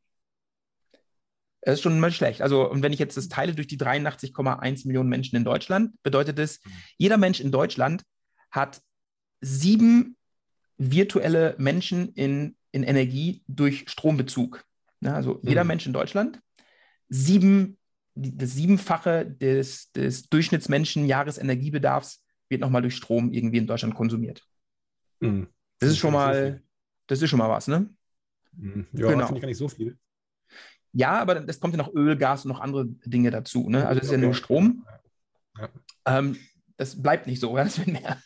[1.62, 2.42] Das ist schon mal schlecht.
[2.42, 6.40] Also, und wenn ich jetzt das teile durch die 83,1 Millionen Menschen in Deutschland, bedeutet
[6.40, 6.62] es,
[6.98, 8.04] jeder Mensch in Deutschland
[8.50, 8.82] hat
[9.42, 10.16] sieben
[10.78, 14.64] virtuelle Menschen in, in Energie durch Strombezug.
[15.02, 15.50] Ja, also mhm.
[15.50, 16.40] jeder Mensch in Deutschland,
[17.10, 17.78] sieben,
[18.20, 24.44] das Siebenfache des, des Durchschnittsmenschen Jahresenergiebedarfs wird nochmal durch Strom irgendwie in Deutschland konsumiert.
[25.20, 25.48] Mhm.
[25.80, 26.62] Das, das ist schon mal,
[27.08, 27.90] das ist schon mal was, ne?
[28.54, 28.88] Mhm.
[28.94, 29.26] Ja, genau.
[29.28, 29.98] finde ich gar nicht so viel.
[30.92, 33.70] Ja, aber es kommt ja noch Öl, Gas und noch andere Dinge dazu.
[33.70, 33.88] Ne?
[33.88, 34.86] Also es ist ja nur Strom.
[35.58, 35.70] Ja.
[36.06, 36.38] Ähm,
[36.78, 38.18] das bleibt nicht so, das wird mehr.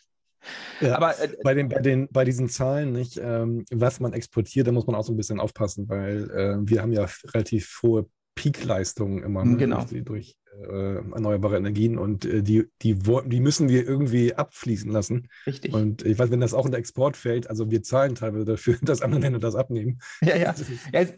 [0.81, 4.67] Ja, aber äh, bei, den, bei, den, bei diesen Zahlen, nicht, ähm, was man exportiert,
[4.67, 8.09] da muss man auch so ein bisschen aufpassen, weil äh, wir haben ja relativ hohe
[8.35, 9.85] Peakleistungen immer ne, genau.
[9.85, 15.27] durch, durch äh, erneuerbare Energien und äh, die, die, die müssen wir irgendwie abfließen lassen.
[15.45, 15.73] Richtig.
[15.73, 18.77] Und ich weiß, wenn das auch in der Export fällt, also wir zahlen teilweise dafür,
[18.81, 19.99] dass andere Länder das abnehmen.
[20.21, 20.55] Ja, ja.
[20.93, 21.13] ja es,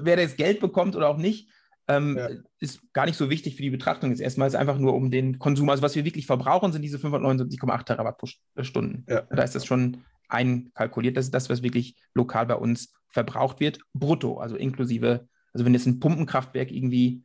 [0.00, 1.50] wer das Geld bekommt oder auch nicht,
[1.88, 2.28] ähm, ja.
[2.58, 4.10] ist gar nicht so wichtig für die Betrachtung.
[4.10, 5.68] Jetzt erstmal ist es einfach nur um den Konsum.
[5.68, 8.26] Also was wir wirklich verbrauchen, sind diese 579,8 Terawatt pro
[8.62, 9.02] Stunde.
[9.08, 9.22] Ja.
[9.22, 9.98] Da ist das schon
[10.28, 11.16] einkalkuliert.
[11.16, 15.72] Das ist das, was wirklich lokal bei uns verbraucht wird, brutto, also inklusive, also wenn
[15.72, 17.22] jetzt ein Pumpenkraftwerk irgendwie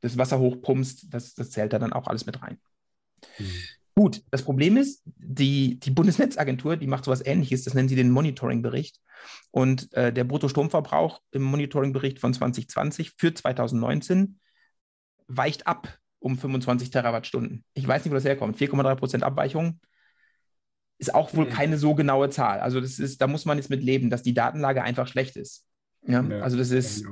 [0.00, 2.58] das Wasser hochpumpst, das, das zählt da dann auch alles mit rein.
[3.38, 3.52] Mhm.
[3.94, 8.10] Gut, das Problem ist, die, die Bundesnetzagentur, die macht sowas ähnliches, das nennen sie den
[8.10, 9.00] Monitoring-Bericht.
[9.52, 14.40] Und äh, der Bruttostromverbrauch im Monitoring-Bericht von 2020 für 2019
[15.28, 17.64] weicht ab um 25 Terawattstunden.
[17.74, 18.56] Ich weiß nicht, wo das herkommt.
[18.56, 19.80] 4,3 Prozent Abweichung
[20.98, 21.50] ist auch wohl mhm.
[21.50, 22.58] keine so genaue Zahl.
[22.58, 25.64] Also das ist, da muss man jetzt mit leben, dass die Datenlage einfach schlecht ist.
[26.02, 27.04] Ja, ja also das ist,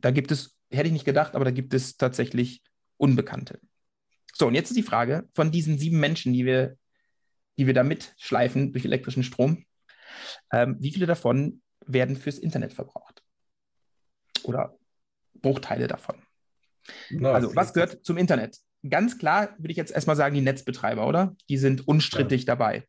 [0.00, 2.62] da gibt es, hätte ich nicht gedacht, aber da gibt es tatsächlich
[2.96, 3.60] Unbekannte.
[4.34, 6.76] So, und jetzt ist die Frage von diesen sieben Menschen, die wir,
[7.58, 9.64] die wir da mitschleifen durch elektrischen Strom,
[10.52, 13.22] ähm, wie viele davon werden fürs Internet verbraucht?
[14.44, 14.76] Oder
[15.34, 16.16] Bruchteile davon?
[17.10, 18.58] Na, also, was gehört zum Internet?
[18.88, 21.36] Ganz klar würde ich jetzt erstmal sagen, die Netzbetreiber, oder?
[21.48, 22.46] Die sind unstrittig ja.
[22.46, 22.86] dabei.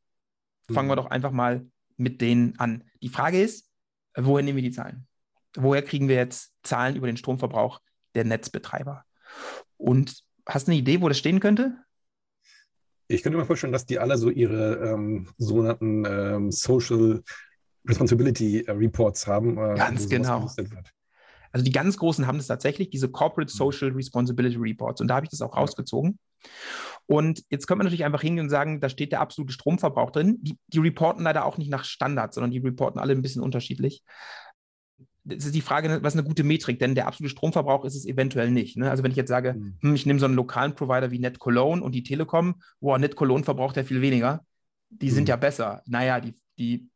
[0.71, 1.04] Fangen wir mhm.
[1.04, 2.84] doch einfach mal mit denen an.
[3.02, 3.69] Die Frage ist,
[4.15, 5.08] woher nehmen wir die Zahlen?
[5.56, 7.80] Woher kriegen wir jetzt Zahlen über den Stromverbrauch
[8.16, 9.04] der Netzbetreiber?
[9.78, 11.78] Und Hast du eine Idee, wo das stehen könnte?
[13.08, 17.22] Ich könnte mir vorstellen, dass die alle so ihre ähm, sogenannten ähm, Social
[17.88, 19.58] Responsibility äh, Reports haben.
[19.58, 20.50] Äh, ganz genau.
[21.54, 23.52] Also die ganz Großen haben das tatsächlich, diese Corporate.
[23.52, 25.02] Social Responsibility Reports.
[25.02, 26.18] Und da habe ich das auch rausgezogen.
[27.08, 30.38] Und jetzt könnte man natürlich einfach hingehen und sagen, da steht der absolute Stromverbrauch drin.
[30.42, 34.04] Die, die reporten leider auch nicht nach Standard, sondern die reporten alle ein bisschen unterschiedlich
[35.23, 36.79] das ist die Frage, was ist eine gute Metrik?
[36.79, 38.77] Denn der absolute Stromverbrauch ist es eventuell nicht.
[38.77, 38.89] Ne?
[38.89, 39.77] Also wenn ich jetzt sage, mhm.
[39.81, 43.77] hm, ich nehme so einen lokalen Provider wie NetCologne und die Telekom, wow, NetCologne verbraucht
[43.77, 44.43] ja viel weniger.
[44.89, 45.15] Die mhm.
[45.15, 45.84] sind ja besser.
[45.86, 46.89] Naja, die, die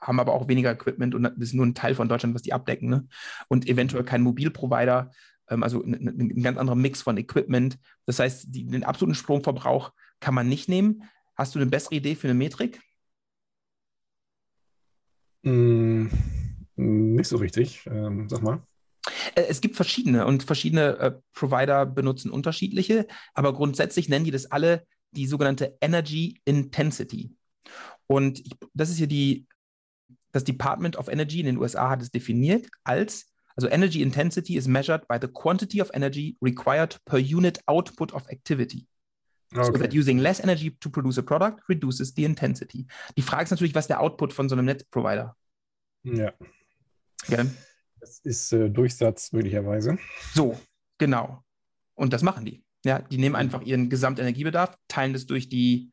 [0.00, 2.52] haben aber auch weniger Equipment und das ist nur ein Teil von Deutschland, was die
[2.52, 2.90] abdecken.
[2.90, 3.06] Ne?
[3.48, 5.12] Und eventuell kein Mobilprovider,
[5.48, 7.78] ähm, also ein, ein, ganz anderer Mix von Equipment.
[8.06, 11.04] Das heißt, die, den absoluten Stromverbrauch kann man nicht nehmen.
[11.36, 12.80] Hast du eine bessere Idee für eine Metrik?
[15.44, 16.10] Mhm.
[16.76, 17.86] Nicht so richtig.
[17.86, 18.62] Ähm, sag mal.
[19.34, 24.50] Äh, es gibt verschiedene und verschiedene äh, Provider benutzen unterschiedliche, aber grundsätzlich nennen die das
[24.50, 27.36] alle die sogenannte Energy Intensity.
[28.06, 29.46] Und ich, das ist hier die,
[30.32, 34.66] das Department of Energy in den USA hat es definiert als, also Energy Intensity is
[34.66, 38.86] measured by the quantity of energy required per unit output of activity.
[39.54, 39.66] Okay.
[39.66, 42.86] So that using less energy to produce a product reduces the intensity.
[43.18, 45.36] Die Frage ist natürlich, was der Output von so einem Netzprovider?
[46.04, 46.32] Ja.
[47.28, 47.44] Ja.
[48.00, 49.98] Das ist äh, Durchsatz möglicherweise.
[50.34, 50.58] So,
[50.98, 51.44] genau.
[51.94, 52.64] Und das machen die.
[52.84, 55.92] Ja, die nehmen einfach ihren Gesamtenergiebedarf, teilen das durch die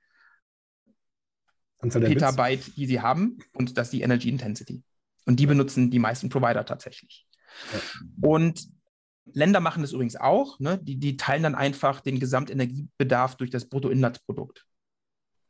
[1.82, 2.76] Petabyte, Bits.
[2.76, 4.84] die sie haben, und das ist die Energy Intensity.
[5.26, 7.28] Und die benutzen die meisten Provider tatsächlich.
[7.74, 7.80] Ja.
[8.28, 8.68] Und
[9.26, 10.60] Länder machen das übrigens auch.
[10.60, 10.80] Ne?
[10.82, 14.66] Die, die teilen dann einfach den Gesamtenergiebedarf durch das Bruttoinlandsprodukt.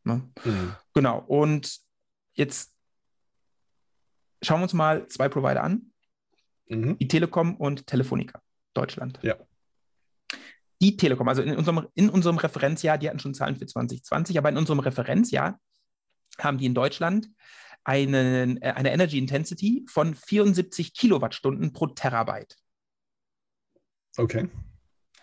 [0.03, 0.29] Ne?
[0.43, 0.75] Mhm.
[0.93, 1.19] Genau.
[1.19, 1.79] Und
[2.33, 2.75] jetzt
[4.41, 5.91] schauen wir uns mal zwei Provider an.
[6.67, 6.97] Mhm.
[6.97, 8.41] Die Telekom und Telefonica,
[8.73, 9.19] Deutschland.
[9.23, 9.35] Ja.
[10.81, 14.49] Die Telekom, also in unserem, in unserem Referenzjahr, die hatten schon Zahlen für 2020, aber
[14.49, 15.59] in unserem Referenzjahr
[16.37, 17.29] haben die in Deutschland
[17.83, 22.55] einen, äh, eine Energy Intensity von 74 Kilowattstunden pro Terabyte.
[24.17, 24.49] Okay.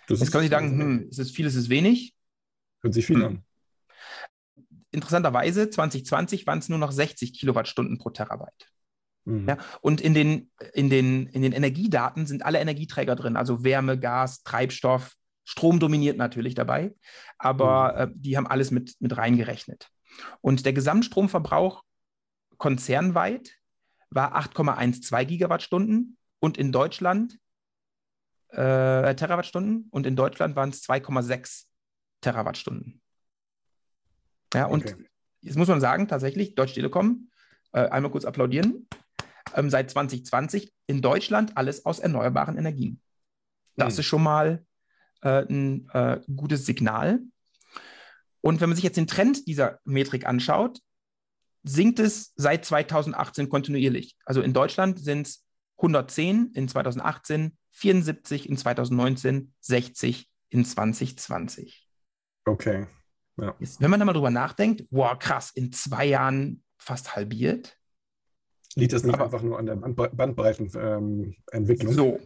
[0.09, 2.15] Das Jetzt kann ich sagen, hm, ist es viel, ist es wenig?
[2.83, 3.25] Hört sich viel hm.
[3.25, 3.45] an.
[4.91, 8.71] Interessanterweise, 2020 waren es nur noch 60 Kilowattstunden pro Terabyte.
[9.27, 9.49] Mhm.
[9.49, 13.99] Ja, und in den, in, den, in den Energiedaten sind alle Energieträger drin, also Wärme,
[13.99, 16.95] Gas, Treibstoff, Strom dominiert natürlich dabei,
[17.39, 18.13] aber mhm.
[18.13, 19.89] äh, die haben alles mit, mit reingerechnet.
[20.41, 21.83] Und der Gesamtstromverbrauch
[22.57, 23.53] konzernweit
[24.11, 27.39] war 8,12 Gigawattstunden und in Deutschland
[28.51, 31.65] äh, Terawattstunden und in Deutschland waren es 2,6
[32.21, 33.03] Terawattstunden.
[34.55, 35.05] Ja, und okay.
[35.41, 37.29] jetzt muss man sagen, tatsächlich, Deutsche Telekom,
[37.73, 38.87] äh, einmal kurz applaudieren,
[39.55, 43.01] ähm, seit 2020 in Deutschland alles aus erneuerbaren Energien.
[43.77, 44.01] Das mhm.
[44.01, 44.65] ist schon mal
[45.23, 47.21] äh, ein äh, gutes Signal.
[48.41, 50.81] Und wenn man sich jetzt den Trend dieser Metrik anschaut,
[51.65, 54.17] sinkt es seit 2018 kontinuierlich.
[54.25, 55.45] Also in Deutschland sind es
[55.79, 61.89] 110 in 2018, 74 in 2019, 60 in 2020.
[62.45, 62.87] Okay.
[63.37, 63.55] Ja.
[63.59, 67.77] Jetzt, wenn man da mal drüber nachdenkt, wow, krass, in zwei Jahren fast halbiert.
[68.77, 71.89] Liegt das nicht Aber, einfach nur an der Band Bandbreitenentwicklung?
[71.89, 72.21] Ähm, so.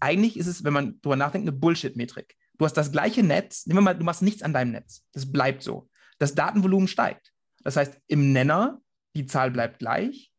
[0.00, 2.36] Eigentlich ist es, wenn man drüber nachdenkt, eine Bullshit-Metrik.
[2.58, 5.04] Du hast das gleiche Netz, nehmen wir mal, du machst nichts an deinem Netz.
[5.12, 5.88] Das bleibt so.
[6.18, 7.32] Das Datenvolumen steigt.
[7.62, 8.80] Das heißt, im Nenner,
[9.14, 10.32] die Zahl bleibt gleich.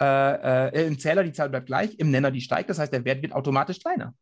[0.00, 1.98] Äh, äh, Im Zähler, die Zahl bleibt gleich.
[1.98, 2.70] Im Nenner, die steigt.
[2.70, 4.14] Das heißt, der Wert wird automatisch kleiner.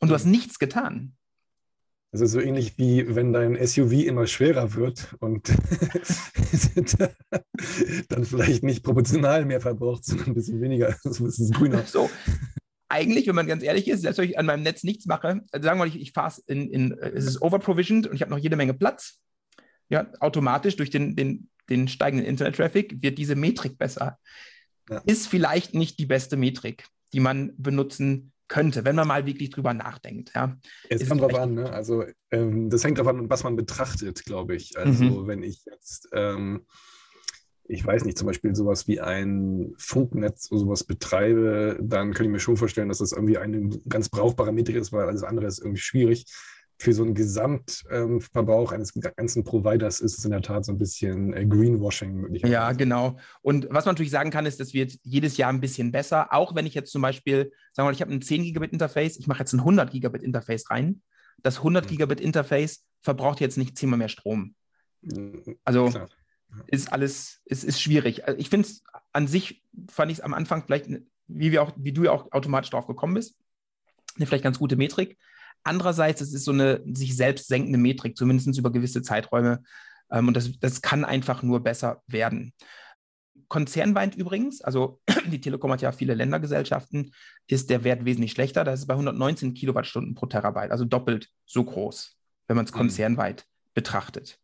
[0.00, 1.16] Und du hast nichts getan.
[2.10, 5.48] Das ist so ähnlich wie wenn dein SUV immer schwerer wird und
[8.08, 11.82] dann vielleicht nicht proportional mehr verbraucht, sondern ein bisschen weniger, so ein bisschen grüner.
[11.82, 12.08] So.
[12.88, 15.64] Eigentlich, wenn man ganz ehrlich ist, selbst wenn ich an meinem Netz nichts mache, also
[15.64, 18.30] sagen wir mal, ich, ich fahre es in, in, es ist overprovisioned und ich habe
[18.30, 19.20] noch jede Menge Platz.
[19.90, 24.18] Ja, automatisch durch den, den, den steigenden Internet-Traffic wird diese Metrik besser.
[24.88, 25.02] Ja.
[25.04, 29.74] Ist vielleicht nicht die beste Metrik, die man benutzen könnte, wenn man mal wirklich drüber
[29.74, 30.32] nachdenkt.
[30.34, 30.56] Ja.
[30.88, 31.70] Es kommt drauf an, ne?
[31.70, 34.76] Also ähm, das hängt davon an, was man betrachtet, glaube ich.
[34.78, 35.26] Also mhm.
[35.26, 36.66] wenn ich jetzt, ähm,
[37.64, 42.30] ich weiß nicht, zum Beispiel sowas wie ein Funknetz oder sowas betreibe, dann könnte ich
[42.30, 45.58] mir schon vorstellen, dass das irgendwie eine ganz brauchbare Metrik ist, weil alles andere ist
[45.58, 46.26] irgendwie schwierig
[46.80, 50.78] für so einen Gesamtverbrauch ähm, eines ganzen Providers ist es in der Tat so ein
[50.78, 52.52] bisschen äh, Greenwashing möglicherweise.
[52.52, 53.18] Ja, genau.
[53.42, 56.32] Und was man natürlich sagen kann, ist, das wird jedes Jahr ein bisschen besser.
[56.32, 59.18] Auch wenn ich jetzt zum Beispiel, sagen wir mal, ich habe ein 10 Gigabit Interface,
[59.18, 61.02] ich mache jetzt ein 100 Gigabit Interface rein.
[61.42, 61.88] Das 100 mhm.
[61.88, 64.54] Gigabit Interface verbraucht jetzt nicht zehnmal mehr Strom.
[65.02, 66.08] Mhm, also Klar.
[66.68, 68.26] ist alles, ist, ist schwierig.
[68.26, 70.88] Also ich finde es an sich, fand ich es am Anfang vielleicht,
[71.26, 73.36] wie, wir auch, wie du ja auch automatisch drauf gekommen bist,
[74.16, 75.18] eine vielleicht ganz gute Metrik.
[75.64, 79.62] Andererseits, es ist so eine sich selbst senkende Metrik, zumindest über gewisse Zeiträume.
[80.10, 82.52] Ähm, und das, das kann einfach nur besser werden.
[83.48, 85.00] Konzernweit übrigens, also
[85.32, 87.12] die Telekom hat ja viele Ländergesellschaften,
[87.46, 88.64] ist der Wert wesentlich schlechter.
[88.64, 92.16] Das ist bei 119 Kilowattstunden pro Terabyte, also doppelt so groß,
[92.46, 92.76] wenn man es mhm.
[92.76, 94.38] konzernweit betrachtet.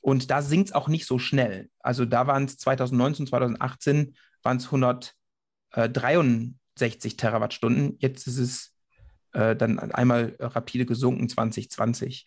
[0.00, 1.68] Und da sinkt es auch nicht so schnell.
[1.80, 7.96] Also da waren es 2019, 2018 waren es 163 Terawattstunden.
[7.98, 8.74] Jetzt ist es
[9.32, 12.26] äh, dann einmal rapide gesunken 2020.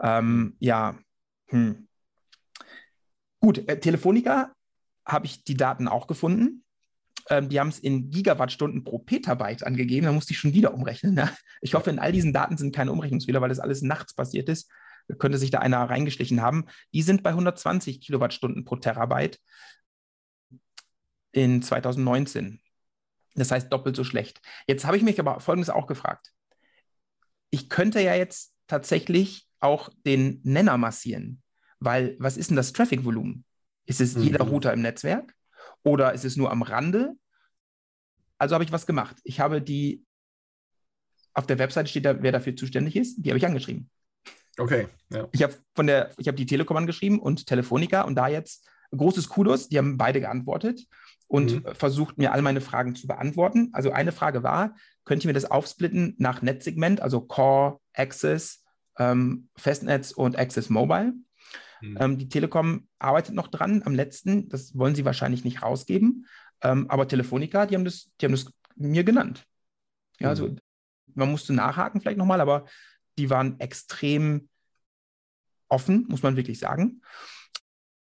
[0.00, 0.98] Ähm, ja,
[1.48, 1.88] hm.
[3.40, 4.52] gut, äh, Telefonica
[5.04, 6.64] habe ich die Daten auch gefunden.
[7.28, 10.06] Ähm, die haben es in Gigawattstunden pro Petabyte angegeben.
[10.06, 11.14] Da musste ich schon wieder umrechnen.
[11.14, 11.30] Ne?
[11.60, 14.70] Ich hoffe, in all diesen Daten sind keine Umrechnungsfehler, weil das alles nachts passiert ist.
[15.08, 16.66] Da könnte sich da einer reingeschlichen haben.
[16.94, 19.40] Die sind bei 120 Kilowattstunden pro Terabyte
[21.32, 22.60] in 2019.
[23.34, 24.40] Das heißt doppelt so schlecht.
[24.66, 26.32] Jetzt habe ich mich aber Folgendes auch gefragt
[27.50, 31.42] ich könnte ja jetzt tatsächlich auch den Nenner massieren,
[31.78, 33.44] weil was ist denn das Traffic-Volumen?
[33.86, 34.22] Ist es mhm.
[34.22, 35.34] jeder Router im Netzwerk
[35.82, 37.14] oder ist es nur am Rande?
[38.38, 39.16] Also habe ich was gemacht.
[39.24, 40.04] Ich habe die,
[41.34, 43.90] auf der Webseite steht da, wer dafür zuständig ist, die habe ich angeschrieben.
[44.56, 44.88] Okay.
[45.10, 45.28] Ja.
[45.32, 49.28] Ich habe von der, ich habe die Telekom angeschrieben und Telefonica und da jetzt großes
[49.28, 50.86] Kudos, die haben beide geantwortet
[51.30, 51.74] und mhm.
[51.76, 53.70] versucht mir all meine Fragen zu beantworten.
[53.72, 54.74] Also eine Frage war,
[55.04, 58.64] könnt ihr mir das aufsplitten nach Netzsegment, also Core, Access,
[58.98, 61.14] ähm, Festnetz und Access Mobile?
[61.80, 61.98] Mhm.
[62.00, 64.48] Ähm, die Telekom arbeitet noch dran am letzten.
[64.48, 66.26] Das wollen sie wahrscheinlich nicht rausgeben.
[66.62, 69.46] Ähm, aber Telefonica, die haben, das, die haben das mir genannt.
[70.18, 70.58] Ja, also mhm.
[71.14, 72.64] man musste nachhaken vielleicht nochmal, aber
[73.18, 74.48] die waren extrem
[75.68, 77.02] offen, muss man wirklich sagen.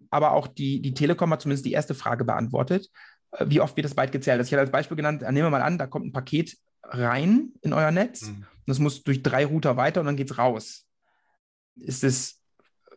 [0.09, 2.89] Aber auch die, die Telekom hat zumindest die erste Frage beantwortet.
[3.31, 4.39] Äh, wie oft wird das Byte gezählt?
[4.39, 7.53] Also ich hatte als Beispiel genannt, nehmen wir mal an, da kommt ein Paket rein
[7.61, 8.37] in euer Netz mhm.
[8.37, 10.85] und das muss durch drei Router weiter und dann geht es raus.
[11.75, 12.41] Ist es,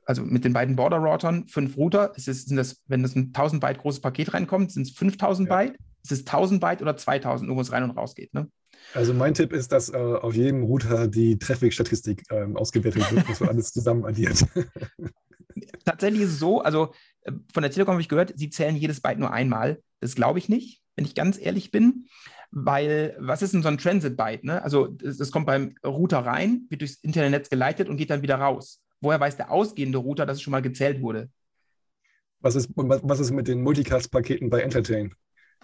[0.06, 3.60] also mit den beiden Border-Routern, fünf Router, ist es, sind das, wenn das ein 1000
[3.60, 5.56] Byte großes Paket reinkommt, sind es 5000 ja.
[5.56, 5.76] Byte?
[6.02, 8.34] Ist es 1000 Byte oder 2000, wo es rein und raus geht?
[8.34, 8.48] Ne?
[8.94, 13.40] Also mein Tipp ist, dass äh, auf jedem Router die Traffic-Statistik äh, ausgewertet wird, dass
[13.40, 14.44] man alles zusammen addiert.
[15.84, 16.92] Tatsächlich ist es so, also
[17.22, 19.82] äh, von der Telekom habe ich gehört, sie zählen jedes Byte nur einmal.
[20.00, 22.06] Das glaube ich nicht, wenn ich ganz ehrlich bin.
[22.54, 24.44] Weil, was ist denn so ein Transit-Byte?
[24.44, 24.62] Ne?
[24.62, 28.82] Also, das, kommt beim Router rein, wird durchs Internetnetz geleitet und geht dann wieder raus.
[29.00, 31.30] Woher weiß der ausgehende Router, dass es schon mal gezählt wurde?
[32.40, 35.14] Was ist, was ist mit den Multicast-Paketen bei Entertain?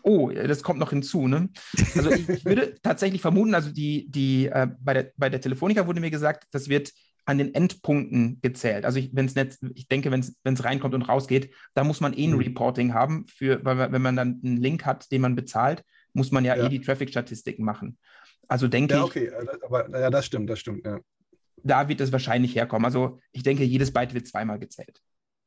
[0.02, 1.28] Oh, das kommt noch hinzu.
[1.28, 1.50] Ne?
[1.94, 5.86] Also ich, ich würde tatsächlich vermuten, also die, die, äh, bei, der, bei der Telefonica
[5.86, 6.92] wurde mir gesagt, das wird
[7.28, 8.86] an den Endpunkten gezählt.
[8.86, 12.24] Also ich, wenn's Netz, ich denke, wenn es reinkommt und rausgeht, da muss man eh
[12.24, 12.38] ein mhm.
[12.38, 16.46] Reporting haben, für, weil, wenn man dann einen Link hat, den man bezahlt, muss man
[16.46, 16.64] ja, ja.
[16.64, 17.98] eh die Traffic-Statistiken machen.
[18.48, 19.26] Also denke ja, okay.
[19.26, 19.34] ich.
[19.34, 21.00] okay, äh, aber ja, das stimmt, das stimmt, ja.
[21.62, 22.86] Da wird es wahrscheinlich herkommen.
[22.86, 24.98] Also ich denke, jedes Byte wird zweimal gezählt.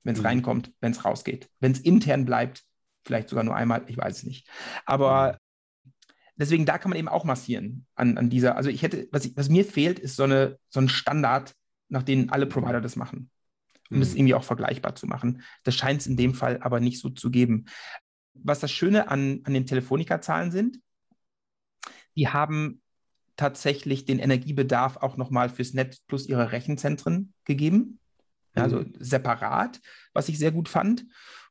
[0.03, 0.27] Wenn es mhm.
[0.27, 1.49] reinkommt, wenn es rausgeht.
[1.59, 2.63] Wenn es intern bleibt,
[3.05, 4.47] vielleicht sogar nur einmal, ich weiß es nicht.
[4.85, 5.39] Aber
[5.83, 5.91] mhm.
[6.35, 8.55] deswegen, da kann man eben auch massieren an, an dieser.
[8.55, 11.55] Also ich hätte, was, ich, was mir fehlt, ist so, eine, so ein Standard,
[11.91, 13.29] nach denen alle Provider das machen.
[13.89, 14.01] Um mhm.
[14.01, 15.43] das irgendwie auch vergleichbar zu machen.
[15.63, 17.65] Das scheint es in dem Fall aber nicht so zu geben.
[18.33, 20.79] Was das Schöne an, an den Telefonica-Zahlen sind,
[22.15, 22.81] die haben
[23.35, 27.99] tatsächlich den Energiebedarf auch nochmal fürs Netz plus ihre Rechenzentren gegeben.
[28.55, 28.93] Ja, also mhm.
[28.99, 29.79] separat,
[30.13, 31.05] was ich sehr gut fand.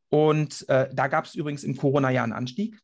[0.09, 2.78] Und äh, da gab es übrigens im Corona-Jahr einen Anstieg.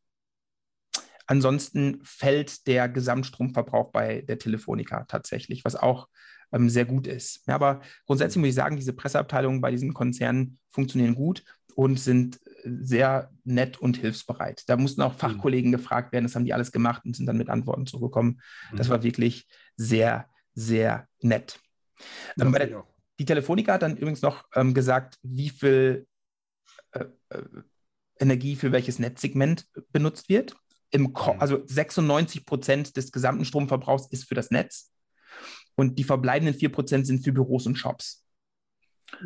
[1.26, 6.08] Ansonsten fällt der Gesamtstromverbrauch bei der Telefonica tatsächlich, was auch
[6.52, 7.42] ähm, sehr gut ist.
[7.46, 11.44] Ja, aber grundsätzlich muss ich sagen, diese Presseabteilungen bei diesen Konzernen funktionieren gut
[11.74, 14.64] und sind äh, sehr nett und hilfsbereit.
[14.66, 15.18] Da mussten auch mhm.
[15.18, 15.76] Fachkollegen mhm.
[15.76, 18.40] gefragt werden, das haben die alles gemacht und sind dann mit Antworten zurückgekommen.
[18.72, 18.76] Mhm.
[18.76, 21.60] Das war wirklich sehr, sehr nett.
[22.40, 22.84] Ähm, der,
[23.18, 26.06] die Telefonica hat dann übrigens noch ähm, gesagt, wie viel
[26.92, 27.42] äh, äh,
[28.18, 30.56] Energie für welches Netzsegment benutzt wird.
[30.90, 31.16] Im mhm.
[31.38, 34.92] also 96 Prozent des gesamten Stromverbrauchs ist für das Netz
[35.76, 38.24] und die verbleibenden 4% sind für Büros und Shops.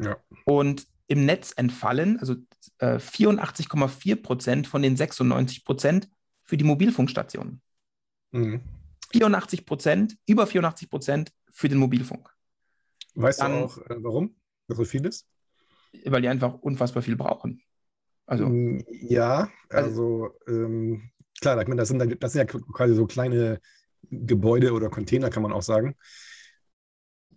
[0.01, 0.17] Ja.
[0.45, 2.35] Und im Netz entfallen, also
[2.79, 6.09] äh, 84,4% von den 96%
[6.45, 7.63] für die Mobilfunkstationen.
[8.33, 8.61] Mhm.
[9.13, 12.33] 84% über 84% für den Mobilfunk.
[13.15, 14.37] Weißt Dann, du auch, äh, warum
[14.69, 15.27] so viel ist?
[16.05, 17.61] Weil die einfach unfassbar viel brauchen.
[18.27, 23.61] Also, mm, ja, also, also ähm, klar, das sind, das sind ja quasi so kleine
[24.03, 25.97] Gebäude oder Container, kann man auch sagen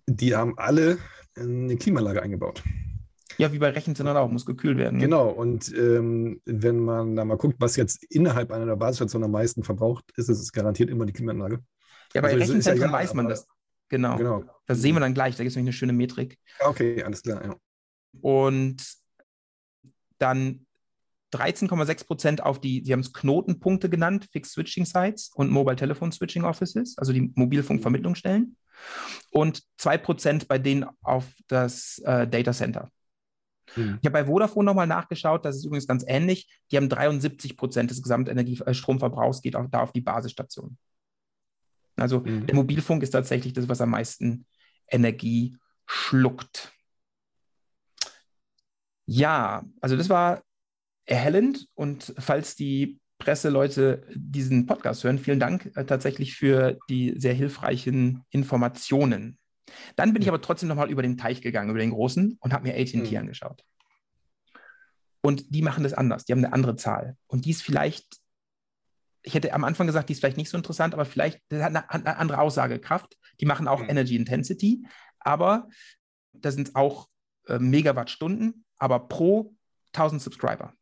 [0.08, 0.98] die haben alle
[1.36, 2.64] eine Klimaanlage eingebaut.
[3.38, 4.98] Ja, wie bei Rechenzentren auch, muss gekühlt werden.
[4.98, 5.06] Ne?
[5.06, 9.64] Genau, und ähm, wenn man da mal guckt, was jetzt innerhalb einer Basisstation am meisten
[9.64, 11.64] verbraucht, ist es garantiert immer die Klimaanlage.
[12.14, 13.48] Ja, bei also Rechenzentren ja, weiß man das.
[13.90, 14.18] Genau.
[14.18, 14.44] genau.
[14.66, 16.38] Das sehen wir dann gleich, da gibt es nämlich eine schöne Metrik.
[16.60, 17.56] Okay, alles klar, ja.
[18.22, 18.86] Und
[20.20, 20.66] dann
[21.34, 26.12] 13,6 Prozent auf die, Sie haben es Knotenpunkte genannt, Fixed Switching Sites und Mobile Telephone
[26.12, 28.56] Switching Offices, also die Mobilfunkvermittlungsstellen
[29.32, 32.90] und 2% bei denen auf das äh, Data Center.
[33.76, 34.00] Mhm.
[34.02, 36.50] Ich habe bei Vodafone nochmal nachgeschaut, das ist übrigens ganz ähnlich.
[36.72, 40.78] Die haben 73% des Gesamtenergiestromverbrauchs geht auch da auf die Basisstation.
[41.96, 42.48] Also mhm.
[42.48, 44.46] der Mobilfunk ist tatsächlich das, was am meisten
[44.88, 46.72] Energie schluckt.
[49.06, 50.44] Ja, also das war
[51.06, 57.34] erhellend und falls die Presseleute diesen Podcast hören, vielen Dank äh, tatsächlich für die sehr
[57.34, 59.38] hilfreichen Informationen.
[59.96, 62.68] Dann bin ich aber trotzdem nochmal über den Teich gegangen, über den großen und habe
[62.68, 63.18] mir AT&T mhm.
[63.18, 63.64] angeschaut.
[65.22, 66.26] Und die machen das anders.
[66.26, 67.16] Die haben eine andere Zahl.
[67.28, 68.18] Und die ist vielleicht,
[69.22, 71.70] ich hätte am Anfang gesagt, die ist vielleicht nicht so interessant, aber vielleicht das hat
[71.70, 73.18] eine, eine andere Aussagekraft.
[73.40, 73.90] Die machen auch mhm.
[73.90, 74.86] Energy Intensity,
[75.20, 75.70] aber
[76.34, 77.08] da sind auch
[77.48, 79.56] äh, Megawattstunden, aber pro
[79.94, 80.74] 1000 Subscriber.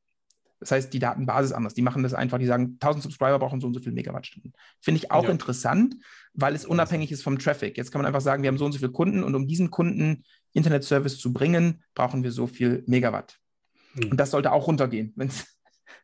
[0.62, 1.74] Das heißt, die Datenbasis anders.
[1.74, 4.53] Die machen das einfach, die sagen, 1000 Subscriber brauchen so und so viel Megawattstunden.
[4.80, 5.32] Finde ich auch ja.
[5.32, 5.95] interessant,
[6.34, 7.78] weil es unabhängig ist vom Traffic.
[7.78, 9.72] Jetzt kann man einfach sagen, wir haben so und so viele Kunden und um diesen
[9.72, 13.39] Kunden Internet-Service zu bringen, brauchen wir so viel Megawatt.
[13.93, 14.12] Hm.
[14.12, 15.45] Und das sollte auch runtergehen, wenn es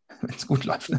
[0.48, 0.92] gut läuft.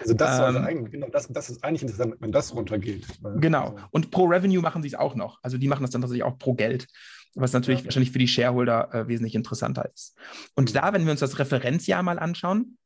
[0.00, 3.06] Also das, ähm, eigentlich, genau, das, das ist eigentlich interessant, wenn das runtergeht.
[3.36, 3.70] Genau.
[3.70, 5.38] Also Und pro Revenue machen sie es auch noch.
[5.42, 6.88] Also die machen das dann tatsächlich auch pro Geld.
[7.36, 7.84] was natürlich ja.
[7.86, 10.16] wahrscheinlich für die Shareholder äh, wesentlich interessanter ist.
[10.54, 10.74] Und mhm.
[10.74, 12.78] da, wenn wir uns das Referenzjahr mal anschauen,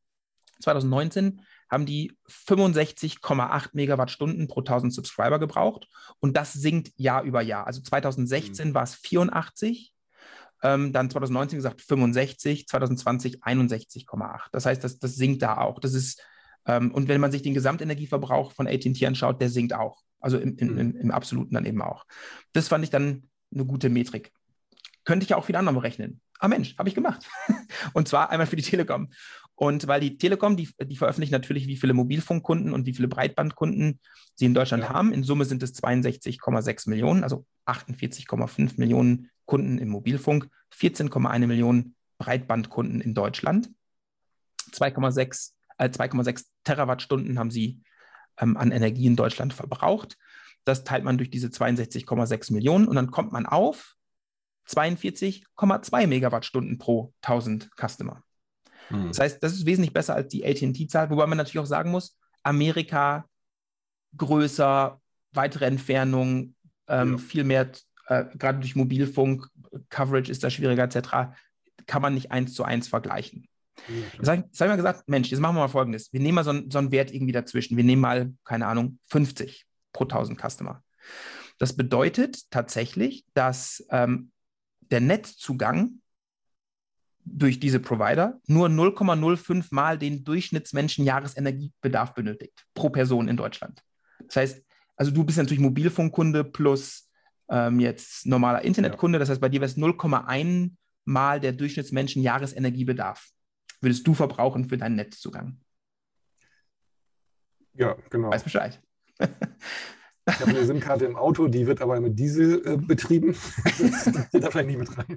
[0.60, 1.40] 2019
[1.70, 5.88] haben die 65,8 Megawattstunden pro 1000 Subscriber gebraucht
[6.18, 7.66] und das sinkt Jahr über Jahr.
[7.66, 8.74] Also 2016 mhm.
[8.74, 9.94] war es 84,
[10.62, 14.40] ähm, dann 2019 gesagt 65, 2020 61,8.
[14.52, 15.78] Das heißt, das, das sinkt da auch.
[15.78, 16.22] Das ist,
[16.66, 20.02] ähm, und wenn man sich den Gesamtenergieverbrauch von AT&T anschaut, der sinkt auch.
[20.20, 22.04] Also im, im, im, im absoluten dann eben auch.
[22.52, 24.32] Das fand ich dann eine gute Metrik.
[25.04, 26.20] Könnte ich ja auch viel anderem rechnen.
[26.38, 27.26] Ah Mensch, habe ich gemacht.
[27.94, 29.10] und zwar einmal für die Telekom.
[29.60, 34.00] Und weil die Telekom, die, die veröffentlicht natürlich, wie viele Mobilfunkkunden und wie viele Breitbandkunden
[34.34, 34.88] sie in Deutschland ja.
[34.88, 35.12] haben.
[35.12, 43.02] In Summe sind es 62,6 Millionen, also 48,5 Millionen Kunden im Mobilfunk, 14,1 Millionen Breitbandkunden
[43.02, 43.70] in Deutschland.
[44.72, 47.82] 2,6 äh, 2,6 Terawattstunden haben sie
[48.38, 50.16] ähm, an Energie in Deutschland verbraucht.
[50.64, 53.94] Das teilt man durch diese 62,6 Millionen und dann kommt man auf
[54.70, 58.24] 42,2 Megawattstunden pro 1000 Customer.
[58.90, 59.08] Hm.
[59.08, 62.18] Das heißt, das ist wesentlich besser als die AT&T-Zahl, wobei man natürlich auch sagen muss,
[62.42, 63.26] Amerika
[64.16, 65.00] größer,
[65.32, 66.56] weitere Entfernungen,
[66.88, 67.18] ähm, ja.
[67.18, 67.70] viel mehr,
[68.06, 69.46] äh, gerade durch Mobilfunk,
[69.88, 71.36] Coverage ist da schwieriger etc.,
[71.86, 73.48] kann man nicht eins zu eins vergleichen.
[73.88, 76.12] Ja, jetzt habe ich, hab ich mal gesagt, Mensch, jetzt machen wir mal Folgendes.
[76.12, 77.76] Wir nehmen mal so, so einen Wert irgendwie dazwischen.
[77.76, 80.82] Wir nehmen mal, keine Ahnung, 50 pro 1000 Customer.
[81.58, 84.30] Das bedeutet tatsächlich, dass ähm,
[84.80, 85.99] der Netzzugang
[87.24, 93.82] durch diese Provider nur 0,05 Mal den Durchschnittsmenschen Jahresenergiebedarf benötigt pro Person in Deutschland.
[94.26, 94.64] Das heißt,
[94.96, 97.08] also du bist natürlich Mobilfunkkunde plus
[97.48, 99.18] ähm, jetzt normaler Internetkunde.
[99.18, 100.72] Das heißt, bei dir wäre es 0,1
[101.06, 103.30] Mal der Durchschnittsmenschen Jahresenergiebedarf.
[103.80, 105.58] Würdest du verbrauchen für deinen Netzzugang?
[107.72, 108.30] Ja, genau.
[108.30, 108.80] Weiß Bescheid.
[109.18, 113.34] Ich habe eine SIM-Karte im Auto, die wird aber mit Diesel äh, betrieben.
[113.64, 115.16] das steht da vielleicht nicht mit rein.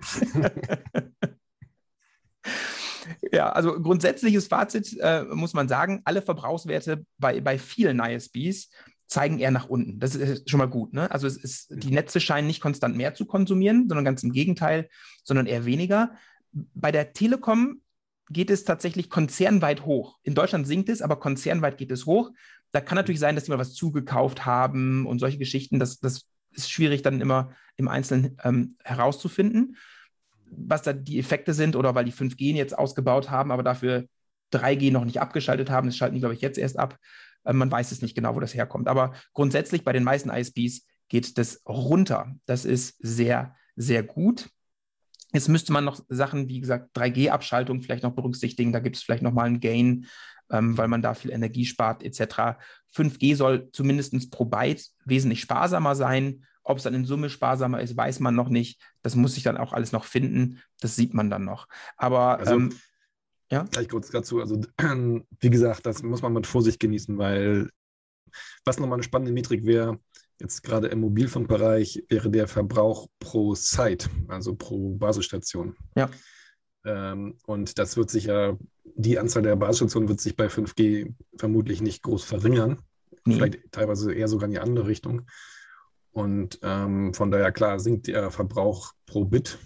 [3.31, 8.69] Ja, also grundsätzliches Fazit äh, muss man sagen, alle Verbrauchswerte bei, bei vielen ISBs
[9.07, 9.99] zeigen eher nach unten.
[9.99, 10.93] Das ist schon mal gut.
[10.93, 11.09] Ne?
[11.11, 14.89] Also es ist, die Netze scheinen nicht konstant mehr zu konsumieren, sondern ganz im Gegenteil,
[15.23, 16.11] sondern eher weniger.
[16.51, 17.81] Bei der Telekom
[18.29, 20.17] geht es tatsächlich konzernweit hoch.
[20.23, 22.31] In Deutschland sinkt es, aber konzernweit geht es hoch.
[22.71, 25.79] Da kann natürlich sein, dass die mal was zugekauft haben und solche Geschichten.
[25.79, 29.77] Das, das ist schwierig dann immer im Einzelnen ähm, herauszufinden
[30.57, 34.05] was da die Effekte sind oder weil die 5G jetzt ausgebaut haben, aber dafür
[34.51, 35.87] 3G noch nicht abgeschaltet haben.
[35.87, 36.97] Das schalten die, glaube ich, jetzt erst ab.
[37.43, 38.87] Äh, man weiß es nicht genau, wo das herkommt.
[38.87, 42.35] Aber grundsätzlich bei den meisten ISPs geht das runter.
[42.45, 44.49] Das ist sehr, sehr gut.
[45.33, 48.71] Jetzt müsste man noch Sachen, wie gesagt, 3G-Abschaltung vielleicht noch berücksichtigen.
[48.71, 50.05] Da gibt es vielleicht nochmal einen Gain,
[50.51, 52.57] ähm, weil man da viel Energie spart, etc.
[52.95, 56.45] 5G soll zumindest pro Byte wesentlich sparsamer sein.
[56.63, 58.81] Ob es dann in Summe sparsamer ist, weiß man noch nicht.
[59.01, 60.61] Das muss sich dann auch alles noch finden.
[60.79, 61.67] Das sieht man dann noch.
[61.97, 62.73] Aber also, ähm,
[63.51, 63.63] ja.
[63.63, 64.39] Gleich kurz dazu.
[64.39, 64.61] Also,
[65.39, 67.69] wie gesagt, das muss man mit Vorsicht genießen, weil
[68.65, 69.99] was nochmal eine spannende Metrik wäre,
[70.39, 75.75] jetzt gerade im Mobilfunkbereich, wäre der Verbrauch pro Site, also pro Basisstation.
[75.95, 76.09] Ja.
[76.85, 81.81] Ähm, und das wird sich ja, die Anzahl der Basisstationen wird sich bei 5G vermutlich
[81.81, 82.81] nicht groß verringern.
[83.25, 83.35] Nee.
[83.35, 85.27] Vielleicht teilweise eher sogar in die andere Richtung.
[86.13, 89.57] Und ähm, von daher, klar, sinkt der Verbrauch pro Bit,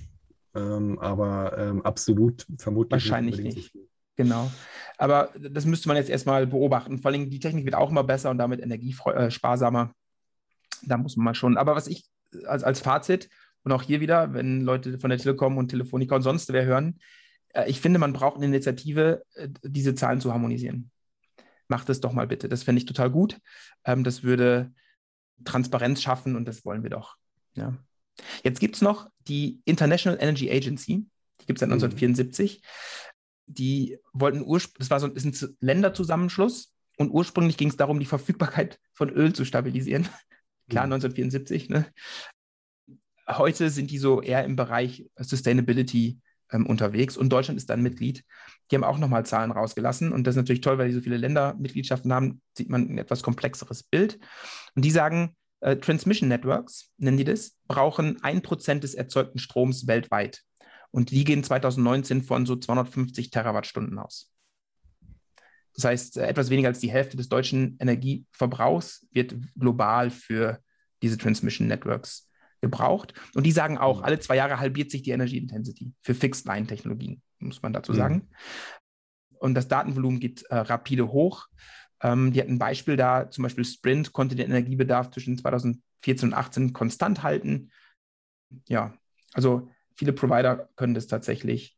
[0.55, 3.57] ähm, aber ähm, absolut vermutlich Wahrscheinlich nicht.
[3.57, 3.87] nicht.
[4.15, 4.49] Genau.
[4.97, 6.99] Aber das müsste man jetzt erstmal beobachten.
[6.99, 9.91] Vor allem die Technik wird auch immer besser und damit energiesparsamer.
[9.91, 11.57] Äh, da muss man mal schon.
[11.57, 12.05] Aber was ich
[12.45, 13.29] als, als Fazit
[13.63, 16.99] und auch hier wieder, wenn Leute von der Telekom und Telefonica und sonst wer hören,
[17.53, 20.91] äh, ich finde, man braucht eine Initiative, äh, diese Zahlen zu harmonisieren.
[21.67, 22.49] Macht es doch mal bitte.
[22.49, 23.39] Das fände ich total gut.
[23.83, 24.71] Ähm, das würde
[25.45, 27.17] Transparenz schaffen und das wollen wir doch.
[27.53, 27.73] Ja.
[28.43, 31.05] Jetzt gibt es noch die International Energy Agency,
[31.41, 32.61] die gibt es seit 1974.
[32.61, 32.67] Mhm.
[33.49, 38.05] Die wollten ursprünglich, das war so ist ein Länderzusammenschluss und ursprünglich ging es darum, die
[38.05, 40.03] Verfügbarkeit von Öl zu stabilisieren.
[40.69, 40.93] Klar, mhm.
[40.93, 41.69] 1974.
[41.69, 41.85] Ne?
[43.29, 46.19] Heute sind die so eher im Bereich Sustainability
[46.51, 48.23] ähm, unterwegs und Deutschland ist dann Mitglied.
[48.69, 51.17] Die haben auch nochmal Zahlen rausgelassen und das ist natürlich toll, weil die so viele
[51.17, 54.19] Ländermitgliedschaften haben, sieht man ein etwas komplexeres Bild.
[54.75, 59.87] Und die sagen, äh, Transmission Networks, nennen die das, brauchen ein Prozent des erzeugten Stroms
[59.87, 60.43] weltweit.
[60.91, 64.31] Und die gehen 2019 von so 250 Terawattstunden aus.
[65.73, 70.59] Das heißt, äh, etwas weniger als die Hälfte des deutschen Energieverbrauchs wird global für
[71.01, 72.29] diese Transmission Networks
[72.61, 73.13] gebraucht.
[73.33, 74.05] Und die sagen auch, mhm.
[74.05, 77.97] alle zwei Jahre halbiert sich die Energy Intensity für Fixed-Line-Technologien, muss man dazu mhm.
[77.97, 78.29] sagen.
[79.39, 81.47] Und das Datenvolumen geht äh, rapide hoch.
[82.01, 85.83] Ähm, die hatten ein Beispiel da, zum Beispiel Sprint konnte den Energiebedarf zwischen 2014
[86.27, 87.71] und 2018 konstant halten.
[88.67, 88.93] Ja,
[89.33, 91.77] Also viele Provider können das tatsächlich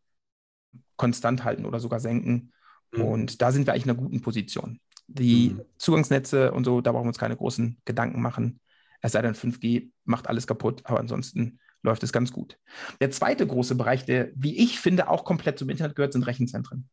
[0.98, 2.54] konstant halten oder sogar senken.
[2.92, 3.02] Mhm.
[3.02, 4.80] Und da sind wir eigentlich in einer guten Position.
[5.08, 5.62] Die mhm.
[5.78, 8.60] Zugangsnetze und so, da brauchen wir uns keine großen Gedanken machen.
[9.02, 12.58] Es sei denn, 5G macht alles kaputt, aber ansonsten läuft es ganz gut.
[13.00, 16.90] Der zweite große Bereich, der, wie ich finde, auch komplett zum Internet gehört, sind Rechenzentren.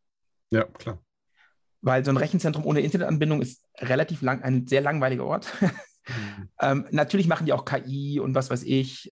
[0.50, 1.02] Ja, klar.
[1.80, 5.52] Weil so ein Rechenzentrum ohne Internetanbindung ist relativ lang, ein sehr langweiliger Ort.
[5.60, 6.48] Mhm.
[6.60, 9.12] ähm, natürlich machen die auch KI und was weiß ich,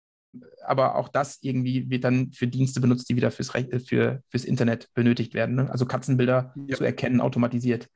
[0.65, 4.45] aber auch das irgendwie wird dann für Dienste benutzt, die wieder fürs, Re für, fürs
[4.45, 5.55] Internet benötigt werden.
[5.55, 5.71] Ne?
[5.71, 6.75] Also Katzenbilder ja.
[6.75, 7.89] zu erkennen, automatisiert.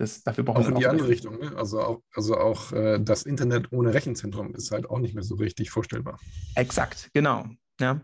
[0.00, 1.38] Das, dafür brauchen auch in die andere Richtung.
[1.38, 1.54] Ne?
[1.56, 5.34] Also auch, also auch äh, das Internet ohne Rechenzentrum ist halt auch nicht mehr so
[5.34, 6.18] richtig vorstellbar.
[6.54, 7.44] Exakt, genau.
[7.78, 8.00] Ja.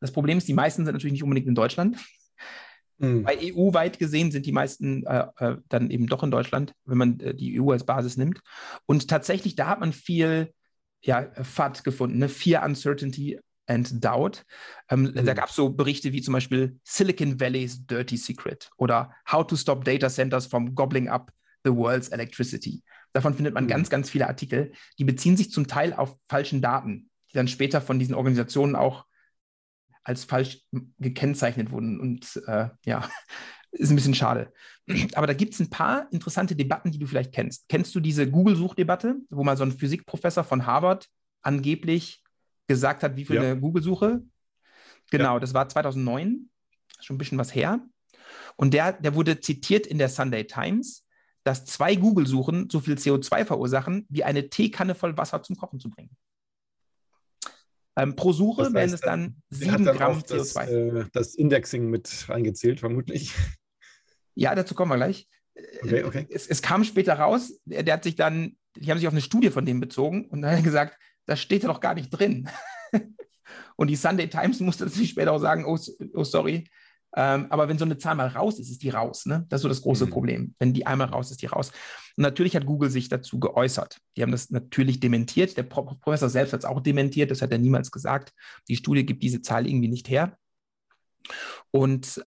[0.00, 1.96] Das Problem ist, die meisten sind natürlich nicht unbedingt in Deutschland.
[2.98, 3.22] Mhm.
[3.22, 7.20] Bei EU-weit gesehen sind die meisten äh, äh, dann eben doch in Deutschland, wenn man
[7.20, 8.40] äh, die EU als Basis nimmt.
[8.84, 10.52] Und tatsächlich, da hat man viel
[11.00, 12.28] ja, FAT gefunden, ne?
[12.28, 14.44] Fear, Uncertainty and Doubt.
[14.90, 15.24] Ähm, mhm.
[15.24, 19.56] Da gab es so Berichte wie zum Beispiel Silicon Valley's Dirty Secret oder How to
[19.56, 21.32] Stop Data Centers from Gobbling Up
[21.64, 22.82] the World's Electricity.
[23.12, 23.68] Davon findet man mhm.
[23.68, 24.72] ganz, ganz viele Artikel.
[24.98, 29.06] Die beziehen sich zum Teil auf falschen Daten, die dann später von diesen Organisationen auch
[30.02, 30.62] als falsch
[30.98, 32.00] gekennzeichnet wurden.
[32.00, 33.08] Und äh, ja,
[33.72, 34.52] ist ein bisschen schade.
[35.14, 37.68] Aber da gibt es ein paar interessante Debatten, die du vielleicht kennst.
[37.68, 41.08] Kennst du diese Google-Suchdebatte, wo mal so ein Physikprofessor von Harvard
[41.42, 42.22] angeblich
[42.68, 43.42] gesagt hat, wie viel ja.
[43.42, 44.22] eine Google-Suche?
[45.10, 45.40] Genau, ja.
[45.40, 46.48] das war 2009,
[47.00, 47.80] schon ein bisschen was her.
[48.56, 51.04] Und der, der wurde zitiert in der Sunday Times,
[51.44, 55.88] dass zwei Google-Suchen so viel CO2 verursachen, wie eine Teekanne voll Wasser zum Kochen zu
[55.88, 56.10] bringen.
[57.96, 60.66] Ähm, pro Suche das heißt, wären es dann 7 Gramm das, CO2.
[60.68, 63.34] Äh, das Indexing mit eingezählt, vermutlich.
[64.34, 65.26] Ja, dazu kommen wir gleich.
[65.82, 66.26] Okay, okay.
[66.30, 69.20] Es, es, kam später raus, der, der, hat sich dann, die haben sich auf eine
[69.20, 70.96] Studie von dem bezogen und dann hat er gesagt,
[71.28, 72.48] das steht ja doch gar nicht drin.
[73.76, 75.78] und die Sunday Times musste natürlich später auch sagen, oh,
[76.14, 76.68] oh sorry,
[77.16, 79.26] ähm, aber wenn so eine Zahl mal raus ist, ist die raus.
[79.26, 79.46] Ne?
[79.48, 80.10] Das ist so das große mhm.
[80.10, 80.54] Problem.
[80.58, 81.72] Wenn die einmal raus ist, die raus.
[82.16, 83.98] Und natürlich hat Google sich dazu geäußert.
[84.16, 85.56] Die haben das natürlich dementiert.
[85.56, 87.30] Der Pro Professor selbst hat es auch dementiert.
[87.30, 88.32] Das hat er niemals gesagt.
[88.68, 90.36] Die Studie gibt diese Zahl irgendwie nicht her.
[91.70, 92.22] Und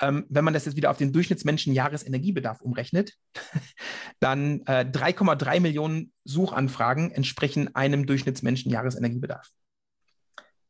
[0.00, 3.12] Ähm, wenn man das jetzt wieder auf den Durchschnittsmenschen Jahresenergiebedarf umrechnet,
[4.20, 9.52] dann äh, 3,3 Millionen Suchanfragen entsprechen einem Durchschnittsmenschen Jahresenergiebedarf.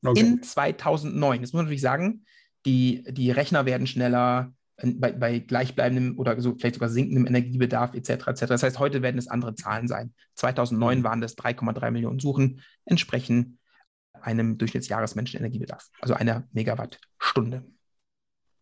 [0.05, 0.20] Okay.
[0.20, 2.26] In 2009, das muss man natürlich sagen,
[2.67, 7.95] die, die Rechner werden schneller, äh, bei, bei, gleichbleibendem oder so vielleicht sogar sinkendem Energiebedarf
[7.95, 8.29] etc.
[8.29, 8.47] etc.
[8.47, 10.15] Das heißt, heute werden es andere Zahlen sein.
[10.35, 11.05] 2009 mhm.
[11.05, 13.59] waren das 3,3 Millionen Suchen, entsprechen
[14.21, 17.65] einem Durchschnittsjahresmenschen Energiebedarf, also einer Megawattstunde.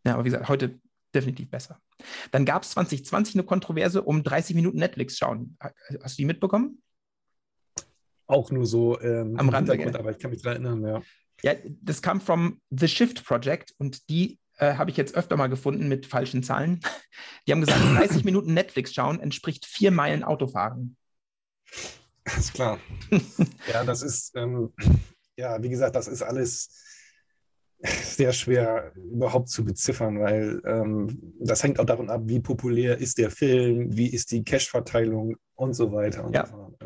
[0.04, 0.80] Ja, aber wie gesagt, heute
[1.14, 1.78] definitiv besser.
[2.30, 5.56] Dann gab es 2020 eine Kontroverse um 30 Minuten Netflix schauen.
[6.02, 6.82] Hast du die mitbekommen?
[8.26, 11.02] Auch nur so ähm, am Rand, aber ich kann mich daran erinnern, ja.
[11.42, 15.48] Ja, das kam vom The Shift Project und die äh, habe ich jetzt öfter mal
[15.48, 16.80] gefunden mit falschen Zahlen.
[17.46, 20.96] Die haben gesagt, 30 Minuten Netflix schauen entspricht vier Meilen Autofahren.
[22.24, 22.78] Ist klar.
[23.72, 24.72] ja, das ist, ähm,
[25.36, 26.70] ja, wie gesagt, das ist alles
[27.82, 33.18] sehr schwer überhaupt zu beziffern, weil ähm, das hängt auch davon ab, wie populär ist
[33.18, 36.24] der Film, wie ist die Cash-Verteilung und so weiter.
[36.24, 36.46] Und ja.
[36.46, 36.76] so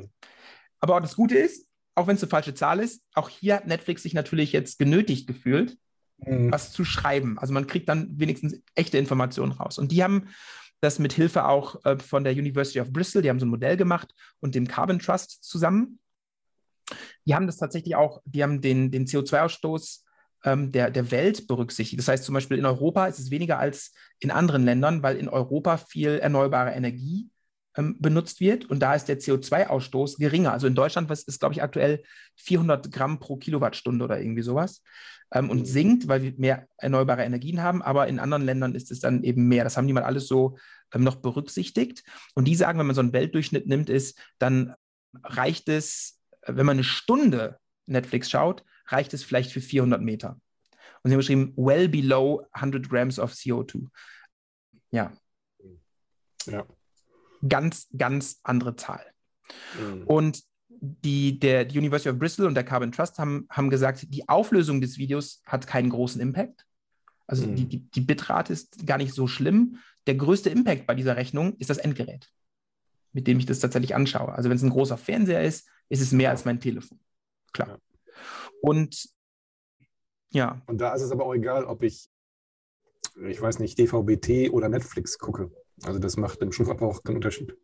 [0.80, 3.66] Aber auch das Gute ist, auch wenn es eine falsche Zahl ist, auch hier hat
[3.66, 5.76] Netflix sich natürlich jetzt genötigt gefühlt,
[6.18, 6.52] mhm.
[6.52, 7.38] was zu schreiben.
[7.38, 9.78] Also man kriegt dann wenigstens echte Informationen raus.
[9.78, 10.28] Und die haben
[10.80, 13.76] das mit Hilfe auch äh, von der University of Bristol, die haben so ein Modell
[13.76, 15.98] gemacht und dem Carbon Trust zusammen
[17.26, 20.04] die haben das tatsächlich auch, die haben den, den CO2-Ausstoß
[20.44, 21.98] ähm, der, der Welt berücksichtigt.
[21.98, 25.28] Das heißt zum Beispiel in Europa ist es weniger als in anderen Ländern, weil in
[25.28, 27.28] Europa viel erneuerbare Energie
[27.76, 30.52] ähm, benutzt wird und da ist der CO2-Ausstoß geringer.
[30.52, 32.02] Also in Deutschland was ist, glaube ich, aktuell
[32.36, 34.82] 400 Gramm pro Kilowattstunde oder irgendwie sowas
[35.32, 35.66] ähm, und mhm.
[35.66, 39.48] sinkt, weil wir mehr erneuerbare Energien haben, aber in anderen Ländern ist es dann eben
[39.48, 39.64] mehr.
[39.64, 40.56] Das haben die mal alles so
[40.92, 42.02] ähm, noch berücksichtigt
[42.34, 44.74] und die sagen, wenn man so einen Weltdurchschnitt nimmt, ist, dann
[45.22, 46.16] reicht es
[46.46, 50.40] wenn man eine Stunde Netflix schaut, reicht es vielleicht für 400 Meter.
[51.02, 53.86] Und sie haben geschrieben, well below 100 Grams of CO2.
[54.90, 55.12] Ja.
[56.46, 56.66] Ja.
[57.48, 59.04] Ganz, ganz andere Zahl.
[59.78, 60.02] Mhm.
[60.04, 64.28] Und die, der, die University of Bristol und der Carbon Trust haben, haben gesagt, die
[64.28, 66.66] Auflösung des Videos hat keinen großen Impact.
[67.26, 67.56] Also mhm.
[67.56, 69.78] die, die, die Bitrate ist gar nicht so schlimm.
[70.06, 72.30] Der größte Impact bei dieser Rechnung ist das Endgerät,
[73.12, 74.32] mit dem ich das tatsächlich anschaue.
[74.32, 77.00] Also wenn es ein großer Fernseher ist, ist es mehr als mein Telefon.
[77.52, 77.78] Klar.
[78.60, 79.08] Und
[80.30, 80.62] ja.
[80.66, 82.08] Und da ist es aber auch egal, ob ich,
[83.28, 85.50] ich weiß nicht, DVB-T oder Netflix gucke.
[85.84, 87.54] Also das macht im Stromverbrauch keinen Unterschied.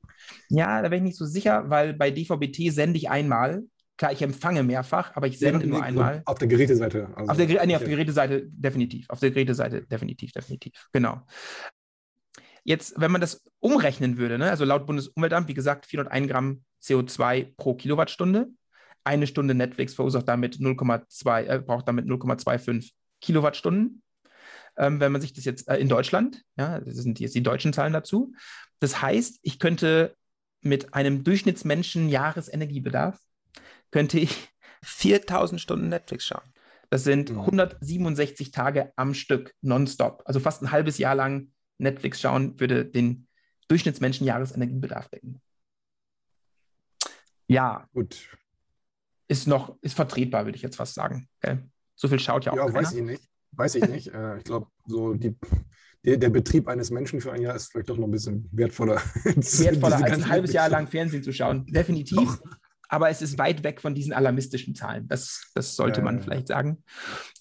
[0.49, 3.63] Ja, da wäre ich nicht so sicher, weil bei DVB-T sende ich einmal.
[3.97, 6.23] Klar, ich empfange mehrfach, aber ich sende ja, nur einmal.
[6.25, 7.09] Auf der Geräteseite.
[7.15, 9.09] Also auf, der, nee, auf der Geräteseite definitiv.
[9.09, 10.73] Auf der Geräteseite definitiv, definitiv.
[10.93, 11.23] Genau.
[12.65, 17.55] Jetzt, wenn man das umrechnen würde, ne, also laut Bundesumweltamt, wie gesagt, 401 Gramm CO2
[17.57, 18.49] pro Kilowattstunde.
[19.05, 24.02] Eine Stunde Netflix verursacht damit 0,2, äh, braucht damit 0,25 Kilowattstunden.
[24.77, 27.73] Ähm, wenn man sich das jetzt äh, in Deutschland, ja, das sind jetzt die deutschen
[27.73, 28.35] Zahlen dazu.
[28.81, 30.17] Das heißt, ich könnte
[30.63, 33.19] mit einem Durchschnittsmenschen Jahresenergiebedarf,
[33.91, 34.49] könnte ich
[34.83, 36.53] 4000 Stunden Netflix schauen.
[36.91, 38.53] Das sind 167 mhm.
[38.53, 40.23] Tage am Stück, nonstop.
[40.27, 43.27] Also fast ein halbes Jahr lang Netflix schauen würde den
[43.69, 45.41] Durchschnittsmenschen Jahresenergiebedarf decken.
[47.47, 47.89] Ja.
[47.93, 48.37] Gut.
[49.29, 51.29] Ist noch, ist vertretbar, würde ich jetzt fast sagen.
[51.95, 52.57] So viel schaut ja auch.
[52.57, 52.75] Ja, keiner.
[52.75, 53.29] weiß ich nicht.
[53.53, 54.09] Weiß ich nicht.
[54.09, 55.37] Äh, ich glaube, so die,
[56.05, 58.97] der, der, Betrieb eines Menschen für ein Jahr ist vielleicht doch noch ein bisschen wertvoller.
[59.25, 61.67] wertvoller als ein halbes Jahr lang Fernsehen zu schauen.
[61.67, 62.19] Definitiv.
[62.19, 62.43] Doch.
[62.89, 65.09] Aber es ist weit weg von diesen alarmistischen Zahlen.
[65.09, 66.83] Das, das sollte ja, man vielleicht sagen.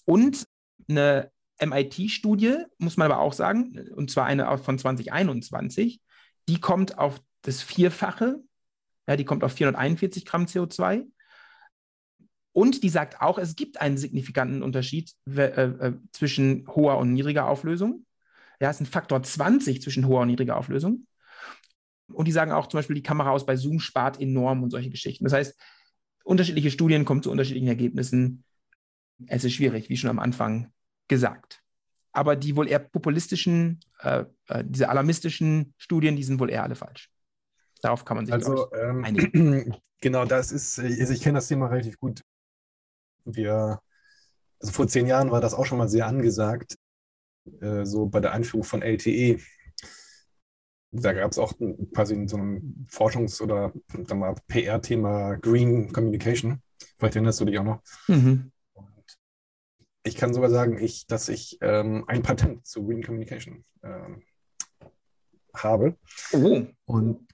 [0.04, 0.46] Und
[0.88, 6.00] eine MIT-Studie, muss man aber auch sagen, und zwar eine von 2021,
[6.48, 8.40] die kommt auf das Vierfache,
[9.06, 11.04] ja, die kommt auf 441 Gramm CO2.
[12.52, 17.48] Und die sagt auch, es gibt einen signifikanten Unterschied äh, äh, zwischen hoher und niedriger
[17.48, 18.04] Auflösung.
[18.60, 21.06] Ja, es ist ein Faktor 20 zwischen hoher und niedriger Auflösung.
[22.12, 24.90] Und die sagen auch zum Beispiel, die Kamera aus bei Zoom spart enorm und solche
[24.90, 25.24] Geschichten.
[25.24, 25.58] Das heißt,
[26.24, 28.44] unterschiedliche Studien kommen zu unterschiedlichen Ergebnissen.
[29.26, 30.70] Es ist schwierig, wie schon am Anfang
[31.08, 31.62] gesagt.
[32.12, 36.74] Aber die wohl eher populistischen, äh, äh, diese alarmistischen Studien, die sind wohl eher alle
[36.74, 37.10] falsch.
[37.80, 39.76] Darauf kann man sich also, ich, ähm, einigen.
[40.02, 42.22] Genau, das ist, also ich kenne das Thema relativ gut.
[43.24, 43.80] Wir,
[44.60, 46.76] also vor zehn Jahren war das auch schon mal sehr angesagt,
[47.60, 49.38] äh, so bei der Einführung von LTE.
[50.92, 51.54] Da gab es auch
[51.94, 53.72] quasi so ein Forschungs- oder
[54.48, 56.62] PR-Thema Green Communication.
[56.98, 57.82] Vielleicht erinnerst du dich auch noch.
[58.08, 58.52] Mhm
[60.04, 64.22] ich kann sogar sagen, ich, dass ich ähm, ein Patent zu Green Communication ähm,
[65.54, 65.96] habe.
[66.32, 66.62] Oh.
[66.86, 67.28] Und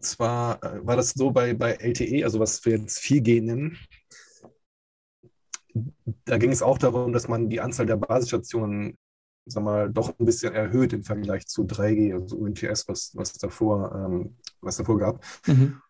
[0.00, 3.78] zwar äh, war das so bei, bei LTE, also was wir jetzt 4G nennen.
[6.24, 8.96] Da ging es auch darum, dass man die Anzahl der Basisstationen
[9.46, 13.94] sag mal, doch ein bisschen erhöht im Vergleich zu 3G, also UMTS, was, was, davor,
[13.94, 15.24] ähm, was davor gab.
[15.46, 15.80] Mhm.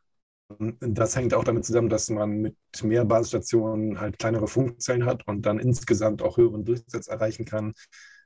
[0.80, 5.42] Das hängt auch damit zusammen, dass man mit mehr Basisstationen halt kleinere Funkzellen hat und
[5.44, 7.72] dann insgesamt auch höheren Durchsatz erreichen kann.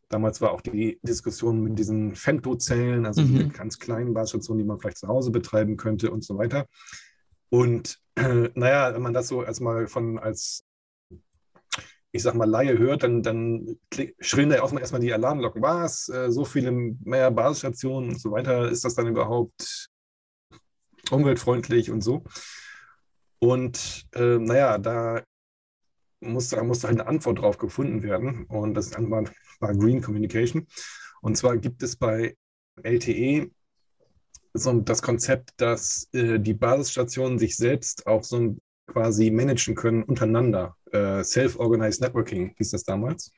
[0.09, 3.39] Damals war auch die Diskussion mit diesen Femtozellen, also mhm.
[3.39, 6.67] die ganz kleinen Basisstationen, die man vielleicht zu Hause betreiben könnte und so weiter.
[7.49, 10.65] Und äh, naja, wenn man das so erstmal von als,
[12.13, 13.79] ich sag mal, Laie hört, dann, dann
[14.21, 15.63] schrillen da ja auch erstmal die Alarmglocken.
[15.63, 16.09] Was?
[16.09, 18.69] Äh, so viele mehr Basisstationen und so weiter.
[18.69, 19.89] Ist das dann überhaupt
[21.11, 22.25] umweltfreundlich und so.
[23.39, 25.23] Und äh, naja, da
[26.21, 28.45] musste, musste halt eine Antwort drauf gefunden werden.
[28.47, 30.67] Und das Antwort war Green Communication.
[31.23, 32.37] Und zwar gibt es bei
[32.83, 33.51] LTE
[34.53, 38.57] so das Konzept, dass äh, die Basisstationen sich selbst auch so
[38.87, 40.77] quasi managen können untereinander.
[40.93, 43.33] Äh, Self-Organized Networking hieß das damals.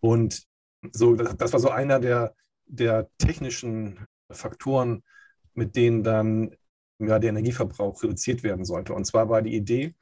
[0.00, 0.46] Und
[0.92, 2.34] so, das, das war so einer der,
[2.66, 5.02] der technischen Faktoren,
[5.54, 6.54] mit denen dann
[6.98, 8.94] ja, der Energieverbrauch reduziert werden sollte.
[8.94, 9.94] Und zwar war die Idee,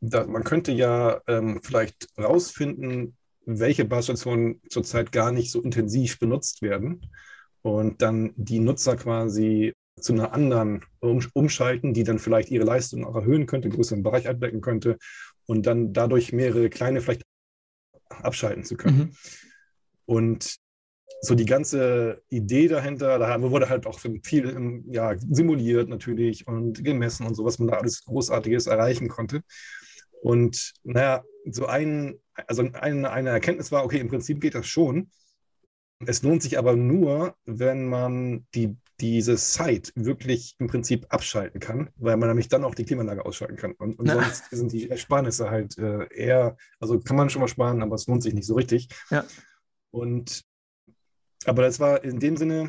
[0.00, 3.16] dass man könnte ja ähm, vielleicht rausfinden,
[3.46, 7.10] welche Basisstationen zurzeit gar nicht so intensiv benutzt werden
[7.62, 13.04] und dann die Nutzer quasi zu einer anderen um, umschalten, die dann vielleicht ihre Leistung
[13.04, 14.98] auch erhöhen könnte, größeren Bereich abdecken könnte
[15.50, 17.22] und dann dadurch mehrere kleine vielleicht
[18.08, 18.98] abschalten zu können.
[18.98, 19.12] Mhm.
[20.06, 20.56] Und
[21.22, 27.26] so die ganze Idee dahinter, da wurde halt auch viel ja, simuliert natürlich und gemessen
[27.26, 29.42] und so, was man da alles Großartiges erreichen konnte.
[30.22, 35.10] Und naja, so ein, also eine, eine Erkenntnis war, okay, im Prinzip geht das schon.
[36.06, 41.90] Es lohnt sich aber nur, wenn man die, diese Site wirklich im Prinzip abschalten kann,
[41.96, 43.72] weil man nämlich dann auch die Klimaanlage ausschalten kann.
[43.72, 47.82] Und, und sonst sind die Ersparnisse halt äh, eher, also kann man schon mal sparen,
[47.82, 48.88] aber es lohnt sich nicht so richtig.
[49.10, 49.24] Ja.
[49.90, 50.44] Und
[51.46, 52.68] aber das war in dem Sinne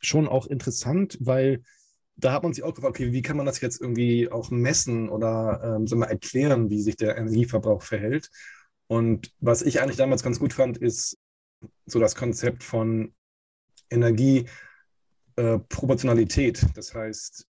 [0.00, 1.62] schon auch interessant, weil
[2.16, 5.08] da hat man sich auch gefragt, okay, wie kann man das jetzt irgendwie auch messen
[5.08, 8.30] oder ähm, so mal erklären, wie sich der Energieverbrauch verhält.
[8.88, 11.18] Und was ich eigentlich damals ganz gut fand, ist
[11.86, 13.14] so das Konzept von
[13.90, 16.62] Energieproportionalität.
[16.62, 17.46] Äh, das heißt,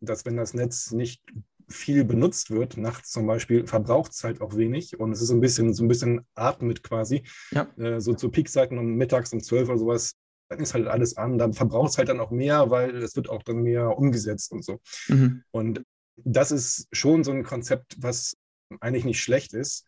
[0.00, 1.22] dass wenn das Netz nicht
[1.68, 5.34] viel benutzt wird, nachts zum Beispiel, verbraucht es halt auch wenig und es ist so
[5.34, 7.22] ein bisschen, so ein bisschen atmet quasi.
[7.52, 7.68] Ja.
[7.76, 10.16] Äh, so zu Peakzeiten um mittags um 12 oder sowas,
[10.48, 13.28] dann ist halt alles an, dann verbraucht es halt dann auch mehr, weil es wird
[13.28, 14.80] auch dann mehr umgesetzt und so.
[15.08, 15.44] Mhm.
[15.52, 15.82] Und
[16.16, 18.36] das ist schon so ein Konzept, was
[18.80, 19.86] eigentlich nicht schlecht ist,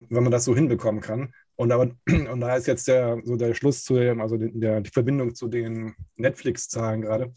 [0.00, 1.32] wenn man das so hinbekommen kann.
[1.56, 1.90] Und, aber,
[2.32, 5.48] und da ist jetzt der, so der Schluss zu dem, also der, die Verbindung zu
[5.48, 7.32] den Netflix-Zahlen gerade,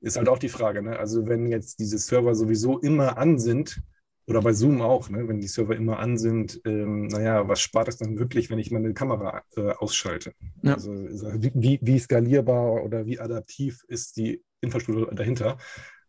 [0.00, 0.82] ist halt auch die Frage.
[0.82, 0.98] Ne?
[0.98, 3.82] Also wenn jetzt diese Server sowieso immer an sind,
[4.26, 5.28] oder bei Zoom auch, ne?
[5.28, 8.70] wenn die Server immer an sind, ähm, naja, was spart es dann wirklich, wenn ich
[8.70, 10.32] meine Kamera äh, ausschalte?
[10.62, 10.74] Ja.
[10.74, 15.58] Also wie, wie skalierbar oder wie adaptiv ist die Infrastruktur dahinter?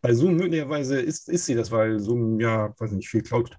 [0.02, 3.58] Bei Zoom möglicherweise ist, ist sie das, weil Zoom ja, weiß nicht, viel Cloud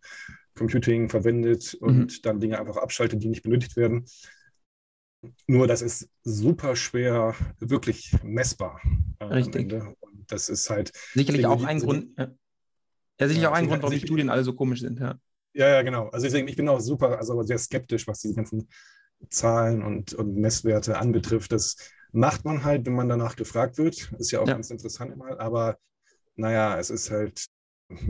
[0.56, 2.22] Computing verwendet und mhm.
[2.22, 4.06] dann Dinge einfach abschaltet, die nicht benötigt werden.
[5.46, 8.80] Nur das ist super schwer, wirklich messbar.
[9.18, 9.72] Äh, Richtig.
[9.72, 10.92] Und das ist halt.
[11.14, 12.08] Sicherlich auch ein Grund.
[12.16, 12.24] Ja.
[12.24, 15.00] ja, sicherlich ja, auch ein Grund, warum die Studien alle so komisch sind.
[15.00, 15.18] Ja,
[15.54, 16.08] ja, ja genau.
[16.08, 18.68] Also deswegen, ich bin auch super, also sehr skeptisch, was diese ganzen
[19.30, 21.52] Zahlen und, und Messwerte anbetrifft.
[21.52, 21.76] Das
[22.12, 24.12] macht man halt, wenn man danach gefragt wird.
[24.18, 24.54] Ist ja auch ja.
[24.54, 25.40] ganz interessant immer.
[25.40, 25.78] Aber
[26.36, 27.46] naja, es ist halt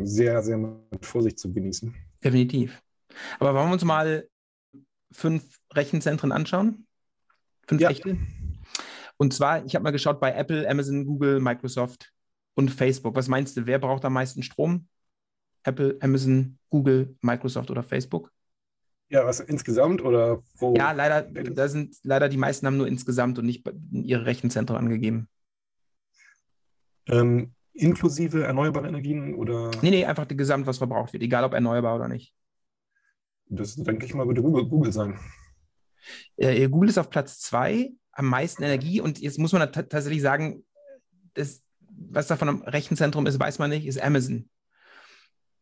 [0.03, 1.95] sehr, sehr mit Vorsicht zu genießen.
[2.27, 2.83] Definitiv.
[3.39, 4.29] Aber wollen wir uns mal
[5.13, 6.87] fünf Rechenzentren anschauen?
[7.69, 7.91] Fünf ja.
[7.91, 8.19] echte?
[9.17, 12.13] Und zwar, ich habe mal geschaut bei Apple, Amazon, Google, Microsoft
[12.55, 13.15] und Facebook.
[13.15, 14.89] Was meinst du, wer braucht am meisten Strom?
[15.63, 18.33] Apple, Amazon, Google, Microsoft oder Facebook?
[19.09, 20.75] Ja, was insgesamt oder wo?
[20.75, 25.29] Ja, leider, da sind leider die meisten haben nur insgesamt und nicht ihre Rechenzentren angegeben.
[27.07, 29.71] Ähm, inklusive erneuerbare Energien oder?
[29.83, 32.35] Nee, nee, einfach die Gesamt, was verbraucht wird, egal ob erneuerbar oder nicht.
[33.49, 35.19] Das denke ich mal, würde Google, Google sein.
[36.37, 40.65] Äh, Google ist auf Platz zwei, am meisten Energie und jetzt muss man tatsächlich sagen,
[41.35, 44.49] das, was davon am Rechenzentrum ist, weiß man nicht, ist Amazon.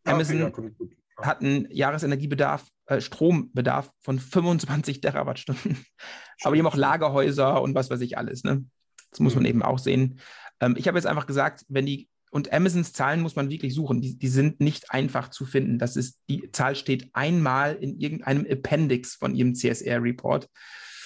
[0.04, 5.84] Ah, Amazon okay, ja, hat einen Jahresenergiebedarf, äh, Strombedarf von 25 Terawattstunden.
[6.42, 8.44] Aber die haben auch Lagerhäuser und was weiß ich alles.
[8.44, 8.64] Ne?
[9.10, 9.48] Das muss man mhm.
[9.48, 10.20] eben auch sehen.
[10.60, 14.00] Ähm, ich habe jetzt einfach gesagt, wenn die, und Amazons Zahlen muss man wirklich suchen,
[14.00, 15.78] die, die sind nicht einfach zu finden.
[15.78, 20.48] Das ist, die Zahl steht einmal in irgendeinem Appendix von ihrem CSR-Report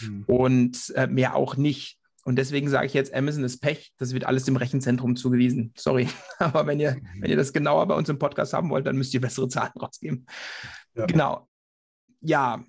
[0.01, 0.25] mhm.
[0.27, 1.99] und äh, mehr auch nicht.
[2.25, 5.73] Und deswegen sage ich jetzt, Amazon ist Pech, das wird alles dem Rechenzentrum zugewiesen.
[5.77, 6.09] Sorry.
[6.39, 7.23] Aber wenn ihr, mhm.
[7.23, 9.73] wenn ihr das genauer bei uns im Podcast haben wollt, dann müsst ihr bessere Zahlen
[9.81, 10.27] rausgeben.
[10.95, 11.07] Ja.
[11.07, 11.49] Genau.
[12.21, 12.65] Ja,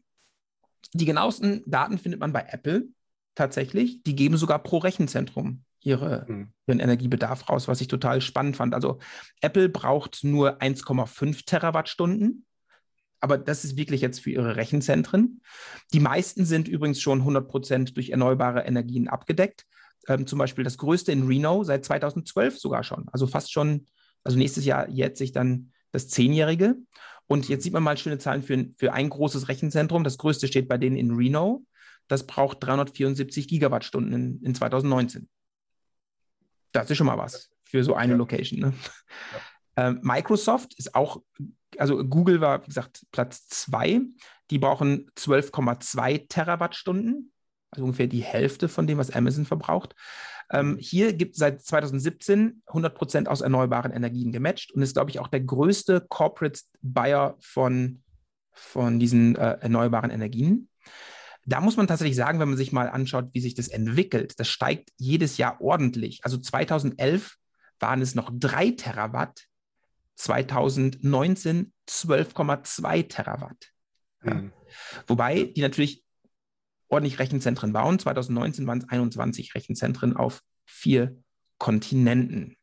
[0.94, 2.88] die genauesten Daten findet man bei Apple
[3.36, 4.04] tatsächlich.
[4.04, 6.52] Die geben sogar pro Rechenzentrum ihre, mhm.
[6.68, 8.74] ihren Energiebedarf raus, was ich total spannend fand.
[8.74, 9.00] Also
[9.42, 12.46] Apple braucht nur 1,5 Terawattstunden,
[13.22, 15.42] aber das ist wirklich jetzt für ihre Rechenzentren.
[15.94, 19.66] Die meisten sind übrigens schon 100 Prozent durch erneuerbare Energien abgedeckt.
[20.08, 23.08] Ähm, zum Beispiel das größte in Reno seit 2012 sogar schon.
[23.12, 23.86] Also fast schon,
[24.24, 26.78] also nächstes Jahr jährt sich dann das Zehnjährige.
[27.28, 30.04] Und jetzt sieht man mal schöne Zahlen für, für ein großes Rechenzentrum.
[30.04, 31.66] Das größte steht bei denen in Reno.
[32.08, 35.30] Das braucht 374 Gigawattstunden in, in 2019.
[36.72, 38.18] Das ist schon mal was für so eine ja.
[38.18, 38.60] Location.
[38.60, 38.74] Ne?
[39.76, 39.88] Ja.
[39.88, 41.22] Ähm, Microsoft ist auch,
[41.78, 44.02] also Google war, wie gesagt, Platz zwei.
[44.50, 47.32] Die brauchen 12,2 Terawattstunden,
[47.70, 49.96] also ungefähr die Hälfte von dem, was Amazon verbraucht.
[50.52, 55.12] Ähm, hier gibt es seit 2017 100 Prozent aus erneuerbaren Energien gematcht und ist, glaube
[55.12, 58.02] ich, auch der größte Corporate Buyer von,
[58.52, 60.70] von diesen äh, erneuerbaren Energien.
[61.46, 64.48] Da muss man tatsächlich sagen, wenn man sich mal anschaut, wie sich das entwickelt, das
[64.48, 66.20] steigt jedes Jahr ordentlich.
[66.24, 67.38] Also 2011
[67.80, 69.46] waren es noch 3 Terawatt,
[70.16, 73.72] 2019 12,2 Terawatt.
[74.24, 74.34] Ja.
[74.36, 74.54] Mhm.
[75.08, 76.04] Wobei die natürlich
[76.90, 78.00] ordentlich Rechenzentren bauen.
[78.00, 81.24] 2019 waren es 21 Rechenzentren auf vier
[81.58, 82.58] Kontinenten.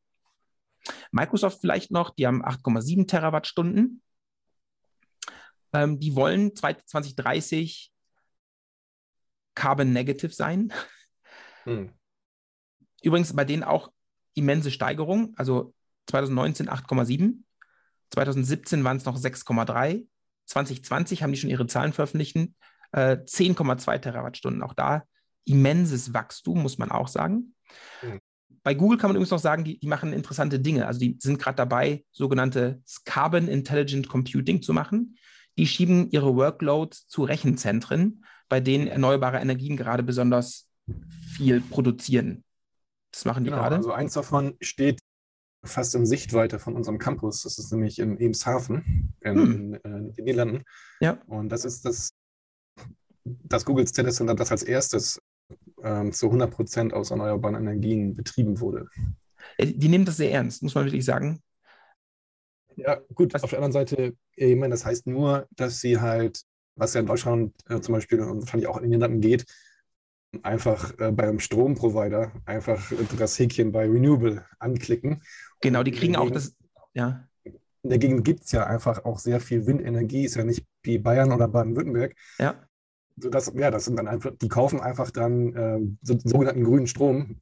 [1.11, 4.03] Microsoft vielleicht noch, die haben 8,7 Terawattstunden.
[5.73, 7.93] Ähm, die wollen 2030
[9.57, 10.73] Carbon Negative sein.
[11.65, 11.91] Hm.
[13.03, 13.91] Übrigens bei denen auch
[14.35, 15.35] immense Steigerung.
[15.37, 15.75] Also
[16.07, 17.43] 2019 8,7,
[18.11, 20.07] 2017 waren es noch 6,3,
[20.47, 22.37] 2020 haben die schon ihre Zahlen veröffentlicht,
[22.93, 24.63] äh, 10,2 Terawattstunden.
[24.63, 25.03] Auch da
[25.45, 27.55] immenses Wachstum, muss man auch sagen.
[28.01, 28.21] Hm.
[28.63, 30.87] Bei Google kann man übrigens noch sagen, die, die machen interessante Dinge.
[30.87, 35.17] Also die sind gerade dabei, sogenannte Carbon Intelligent Computing zu machen.
[35.57, 40.69] Die schieben ihre Workloads zu Rechenzentren bei denen erneuerbare Energien gerade besonders
[41.37, 42.45] viel produzieren.
[43.11, 43.77] Das machen die genau, gerade.
[43.77, 45.01] Also eins davon steht
[45.65, 47.43] fast in Sichtweite von unserem Campus.
[47.43, 49.75] Das ist nämlich in Emshaven in, hm.
[49.75, 50.63] in, äh, den Niederlanden.
[51.01, 51.19] Ja.
[51.27, 52.11] Und das ist das,
[53.25, 55.21] das Googles Data Center, das als erstes
[55.83, 58.89] ähm, zu 100 Prozent aus erneuerbaren Energien betrieben wurde.
[59.59, 61.41] Die nehmen das sehr ernst, muss man wirklich sagen.
[62.77, 63.43] Ja, gut, was?
[63.43, 66.43] auf der anderen Seite, ich meine, das heißt nur, dass sie halt,
[66.77, 69.45] was ja in Deutschland äh, zum Beispiel und wahrscheinlich auch in den Niederlanden geht,
[70.43, 75.23] einfach äh, beim Stromprovider einfach das Häkchen bei Renewable anklicken.
[75.61, 76.55] Genau, die kriegen auch das,
[76.95, 77.27] ja.
[77.83, 80.99] In der Gegend gibt es ja einfach auch sehr viel Windenergie, ist ja nicht wie
[80.99, 82.17] Bayern oder Baden-Württemberg.
[82.39, 82.67] Ja.
[83.17, 87.41] Sodass, ja, das sind dann einfach, die kaufen einfach dann äh, so, sogenannten grünen Strom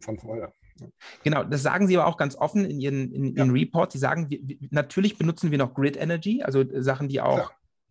[0.00, 0.52] vom Provider.
[1.24, 3.44] Genau, das sagen sie aber auch ganz offen in ihren, in, ja.
[3.44, 3.90] Report.
[3.90, 4.38] Sie sagen, wir,
[4.70, 7.50] natürlich benutzen wir noch Grid Energy, also Sachen, die auch Klar.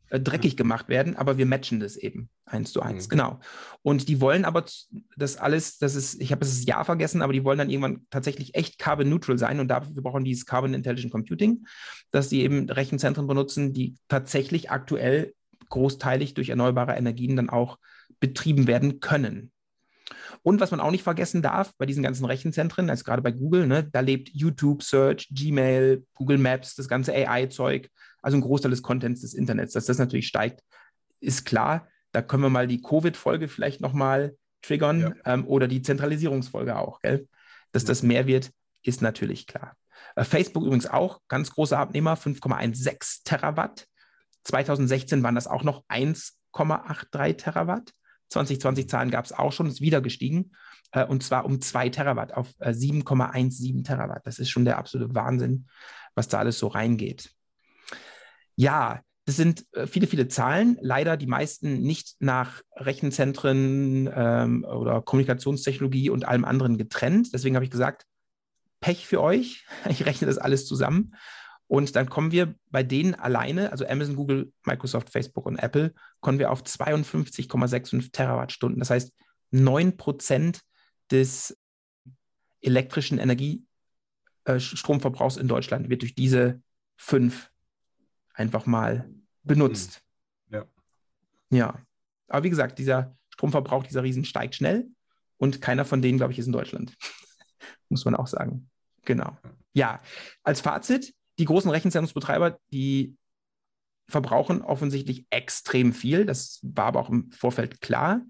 [0.10, 3.06] Äh, dreckig gemacht werden, aber wir matchen das eben eins zu eins.
[3.06, 3.10] Mhm.
[3.10, 3.40] Genau.
[3.82, 4.64] Und die wollen aber
[5.18, 8.54] das alles, das ist, ich habe das Jahr vergessen, aber die wollen dann irgendwann tatsächlich
[8.54, 11.66] echt carbon neutral sein und dafür brauchen die dieses Carbon Intelligent Computing,
[12.12, 15.34] dass sie eben Rechenzentren benutzen, die tatsächlich aktuell
[15.70, 17.80] großteilig durch erneuerbare Energien dann auch
[18.20, 19.52] betrieben werden können.
[20.44, 23.66] Und was man auch nicht vergessen darf bei diesen ganzen Rechenzentren, also gerade bei Google,
[23.66, 27.90] ne, da lebt YouTube, Search, Gmail, Google Maps, das ganze AI-Zeug,
[28.26, 29.74] also ein Großteil des Contents des Internets.
[29.74, 30.64] Dass das natürlich steigt,
[31.20, 31.88] ist klar.
[32.12, 35.14] Da können wir mal die Covid-Folge vielleicht nochmal triggern ja.
[35.26, 37.02] ähm, oder die Zentralisierungsfolge auch.
[37.02, 37.28] Gell?
[37.72, 38.52] Dass das mehr wird,
[38.82, 39.76] ist natürlich klar.
[40.16, 43.86] Äh, Facebook übrigens auch, ganz großer Abnehmer, 5,16 Terawatt.
[44.46, 47.92] 2016 waren das auch noch 1,83 Terawatt.
[48.30, 50.54] 2020 Zahlen gab es auch schon, ist wieder gestiegen.
[50.94, 54.26] Äh, und zwar um 2 Terawatt auf äh, 7,17 Terawatt.
[54.26, 55.68] Das ist schon der absolute Wahnsinn,
[56.16, 57.35] was da alles so reingeht.
[58.56, 60.78] Ja, das sind äh, viele, viele Zahlen.
[60.82, 67.34] Leider die meisten nicht nach Rechenzentren ähm, oder Kommunikationstechnologie und allem anderen getrennt.
[67.34, 68.06] Deswegen habe ich gesagt,
[68.80, 69.66] Pech für euch.
[69.90, 71.16] Ich rechne das alles zusammen.
[71.68, 76.38] Und dann kommen wir bei denen alleine, also Amazon, Google, Microsoft, Facebook und Apple, kommen
[76.38, 78.78] wir auf 52,65 Terawattstunden.
[78.80, 79.12] Das heißt,
[79.50, 80.62] 9 Prozent
[81.10, 81.58] des
[82.62, 86.62] elektrischen Energiestromverbrauchs äh, in Deutschland wird durch diese
[86.98, 87.50] fünf
[88.36, 89.10] einfach mal
[89.44, 90.02] benutzt.
[90.50, 90.60] Hm.
[90.60, 90.66] Ja.
[91.58, 91.82] Ja.
[92.28, 94.88] Aber wie gesagt, dieser Stromverbrauch dieser Riesen steigt schnell
[95.38, 96.96] und keiner von denen, glaube ich, ist in Deutschland.
[97.90, 98.70] Muss man auch sagen.
[99.04, 99.38] Genau.
[99.74, 100.02] Ja,
[100.44, 103.16] als Fazit, die großen Rechenzentrumsbetreiber, die
[104.08, 106.26] verbrauchen offensichtlich extrem viel.
[106.26, 108.22] Das war aber auch im Vorfeld klar.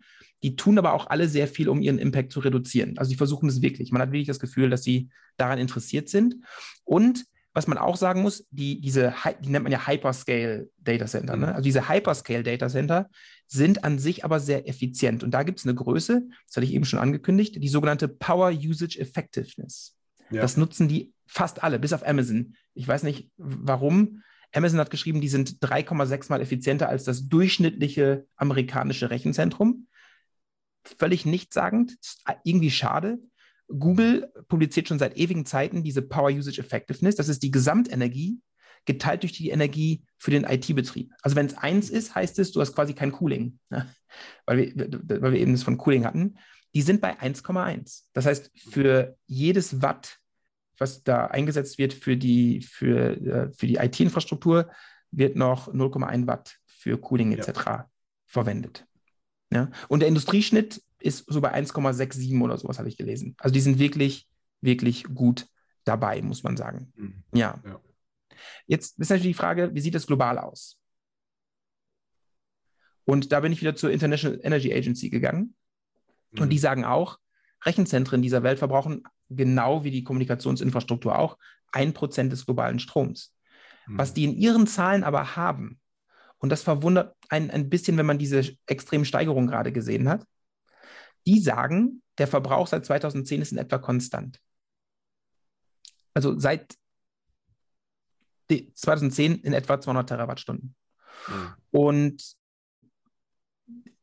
[0.43, 2.97] Die tun aber auch alle sehr viel, um ihren Impact zu reduzieren.
[2.97, 3.91] Also sie versuchen es wirklich.
[3.91, 6.36] Man hat wirklich das Gefühl, dass sie daran interessiert sind.
[6.84, 7.26] Und
[7.56, 11.38] was man auch sagen muss, die, diese, die nennt man ja Hyperscale Data Center.
[11.38, 11.47] Ne?
[11.47, 11.53] Mhm.
[11.53, 13.10] Also diese Hyperscale Data Center
[13.47, 15.24] sind an sich aber sehr effizient.
[15.24, 18.51] Und da gibt es eine Größe, das hatte ich eben schon angekündigt, die sogenannte Power
[18.51, 19.95] Usage Effectiveness.
[20.32, 20.41] Ja.
[20.41, 22.56] Das nutzen die fast alle, bis auf Amazon.
[22.74, 24.22] Ich weiß nicht warum.
[24.53, 29.88] Amazon hat geschrieben, die sind 3,6 mal effizienter als das durchschnittliche amerikanische Rechenzentrum.
[30.99, 31.97] Völlig nichtssagend,
[32.43, 33.20] irgendwie schade.
[33.68, 37.16] Google publiziert schon seit ewigen Zeiten diese Power Usage Effectiveness.
[37.16, 38.39] Das ist die Gesamtenergie
[38.86, 41.11] geteilt durch die Energie für den IT-Betrieb.
[41.24, 43.89] Also wenn es eins ist, heißt es, du hast quasi kein Cooling, ne?
[44.45, 46.38] weil, wir, weil wir eben das von Cooling hatten.
[46.76, 48.03] Die sind bei 1,1.
[48.13, 50.20] Das heißt, für jedes Watt
[50.78, 54.70] was da eingesetzt wird für die, für, äh, für die IT-Infrastruktur,
[55.11, 57.66] wird noch 0,1 Watt für Cooling etc.
[57.66, 57.89] Ja.
[58.26, 58.86] verwendet.
[59.51, 59.70] Ja?
[59.88, 63.35] Und der Industrieschnitt ist so bei 1,67 oder sowas, habe ich gelesen.
[63.37, 64.27] Also die sind wirklich,
[64.61, 65.47] wirklich gut
[65.83, 66.91] dabei, muss man sagen.
[66.95, 67.23] Mhm.
[67.33, 67.61] Ja.
[67.65, 67.79] ja.
[68.67, 70.79] Jetzt ist natürlich die Frage, wie sieht das global aus?
[73.05, 75.55] Und da bin ich wieder zur International Energy Agency gegangen.
[76.31, 76.41] Mhm.
[76.41, 77.19] Und die sagen auch,
[77.63, 81.37] Rechenzentren dieser Welt verbrauchen genau wie die Kommunikationsinfrastruktur auch,
[81.71, 83.33] ein Prozent des globalen Stroms.
[83.87, 83.97] Mhm.
[83.97, 85.79] Was die in ihren Zahlen aber haben,
[86.37, 90.25] und das verwundert ein, ein bisschen, wenn man diese extremen Steigerungen gerade gesehen hat,
[91.26, 94.39] die sagen, der Verbrauch seit 2010 ist in etwa konstant.
[96.13, 96.78] Also seit
[98.49, 100.76] 2010 in etwa 200 Terawattstunden.
[101.28, 101.53] Mhm.
[101.71, 102.36] Und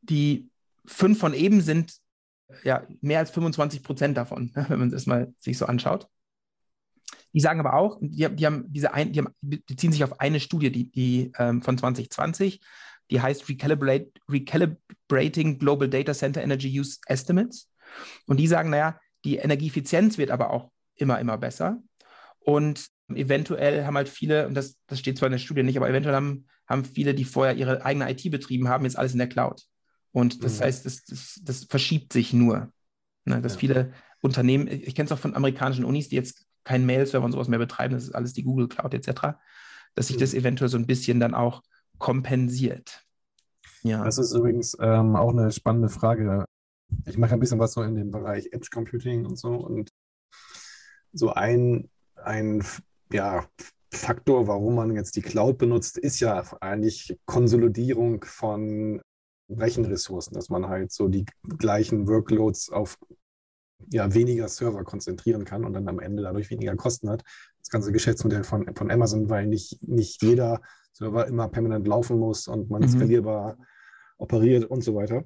[0.02, 0.50] die
[0.84, 1.94] fünf von eben sind
[2.64, 6.08] ja, mehr als 25 Prozent davon, wenn man das mal sich so anschaut.
[7.32, 10.20] Die sagen aber auch, die, die haben diese ein, die, haben, die ziehen sich auf
[10.20, 12.60] eine Studie, die, die ähm, von 2020,
[13.10, 17.70] die heißt Recalibrate, Recalibrating Global Data Center Energy Use Estimates.
[18.26, 21.82] Und die sagen, naja, die Energieeffizienz wird aber auch immer, immer besser.
[22.40, 25.88] Und eventuell haben halt viele, und das, das steht zwar in der Studie nicht, aber
[25.88, 29.28] eventuell haben, haben viele, die vorher ihre eigene IT betrieben haben, jetzt alles in der
[29.28, 29.62] Cloud.
[30.12, 30.64] Und das mhm.
[30.64, 32.72] heißt, das, das, das, verschiebt sich nur.
[33.24, 33.60] Ne, dass ja.
[33.60, 37.48] viele Unternehmen, ich kenne es auch von amerikanischen Unis, die jetzt keinen Mail-Server und sowas
[37.48, 39.36] mehr betreiben, das ist alles die Google Cloud etc.,
[39.94, 40.20] dass sich mhm.
[40.20, 41.62] das eventuell so ein bisschen dann auch
[41.98, 43.04] kompensiert.
[43.82, 44.04] Ja.
[44.04, 46.44] Das ist übrigens ähm, auch eine spannende Frage.
[47.06, 49.90] Ich mache ein bisschen was so in dem Bereich Edge Computing und so und
[51.12, 52.64] so ein, ein
[53.12, 53.46] ja,
[53.92, 59.02] Faktor, warum man jetzt die Cloud benutzt, ist ja eigentlich Konsolidierung von
[59.50, 61.26] Rechenressourcen, dass man halt so die
[61.58, 62.96] gleichen Workloads auf
[63.90, 67.22] ja, weniger Server konzentrieren kann und dann am Ende dadurch weniger Kosten hat.
[67.62, 70.60] Das ganze Geschäftsmodell von, von Amazon, weil nicht, nicht jeder
[70.92, 72.88] Server immer permanent laufen muss und man mhm.
[72.88, 73.56] skalierbar
[74.18, 75.24] operiert und so weiter.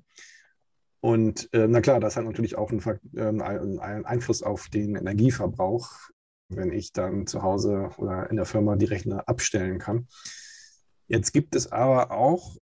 [1.01, 2.83] Und äh, na klar, das hat natürlich auch einen,
[3.15, 5.91] äh, einen, Einfluss auf den Energieverbrauch,
[6.49, 10.09] wenn ich dann zu Hause oder in der Firma die Rechner abstellen kann.
[11.09, 12.57] Jetzt gibt es aber auch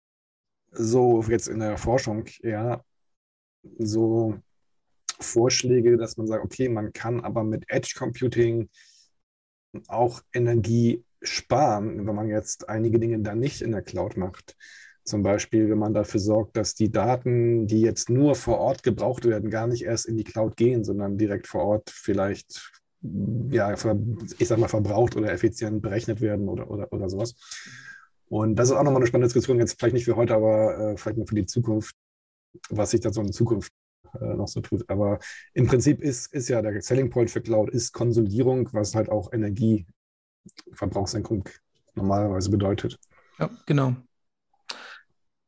[0.73, 2.83] so jetzt in der Forschung ja
[3.79, 4.39] so
[5.19, 8.71] Vorschläge, dass man sagt, okay, man kann aber mit Edge Computing
[9.89, 14.57] auch Energie sparen, wenn man jetzt einige Dinge dann nicht in der Cloud macht.
[15.05, 19.25] Zum Beispiel, wenn man dafür sorgt, dass die Daten, die jetzt nur vor Ort gebraucht
[19.25, 22.71] werden, gar nicht erst in die Cloud gehen, sondern direkt vor Ort vielleicht,
[23.03, 27.35] ja, ich sag mal, verbraucht oder effizient berechnet werden oder, oder, oder sowas.
[28.29, 30.97] Und das ist auch nochmal eine spannende Diskussion, jetzt vielleicht nicht für heute, aber äh,
[30.97, 31.97] vielleicht mal für die Zukunft,
[32.69, 33.73] was sich da so in Zukunft
[34.21, 34.89] äh, noch so tut.
[34.89, 35.19] Aber
[35.55, 39.33] im Prinzip ist, ist ja der Selling Point für Cloud ist Konsolidierung, was halt auch
[39.33, 41.49] Energieverbrauchssenkung
[41.95, 42.99] normalerweise bedeutet.
[43.39, 43.97] Ja, genau.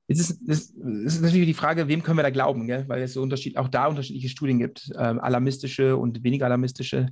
[0.08, 2.86] Jetzt ist, ist, ist natürlich die Frage, wem können wir da glauben, gell?
[2.88, 7.08] weil es so Unterschied, auch da unterschiedliche Studien gibt, ähm, alarmistische und weniger alarmistische.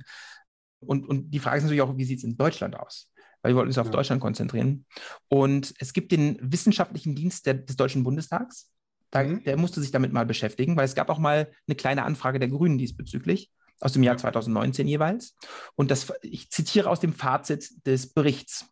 [0.79, 3.09] Und, und die Frage ist natürlich auch, wie sieht es in Deutschland aus?
[3.41, 3.91] Weil wir wollten uns auf ja.
[3.91, 4.85] Deutschland konzentrieren.
[5.29, 8.69] Und es gibt den wissenschaftlichen Dienst der, des Deutschen Bundestags,
[9.11, 9.43] da, mhm.
[9.43, 12.49] Der musste sich damit mal beschäftigen, weil es gab auch mal eine kleine Anfrage der
[12.49, 15.35] Grünen diesbezüglich, aus dem Jahr 2019 jeweils.
[15.75, 18.67] Und das, ich zitiere aus dem Fazit des Berichts.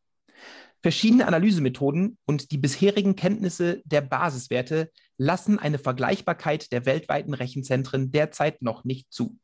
[0.82, 8.62] Verschiedene Analysemethoden und die bisherigen Kenntnisse der Basiswerte lassen eine Vergleichbarkeit der weltweiten Rechenzentren derzeit
[8.62, 9.38] noch nicht zu.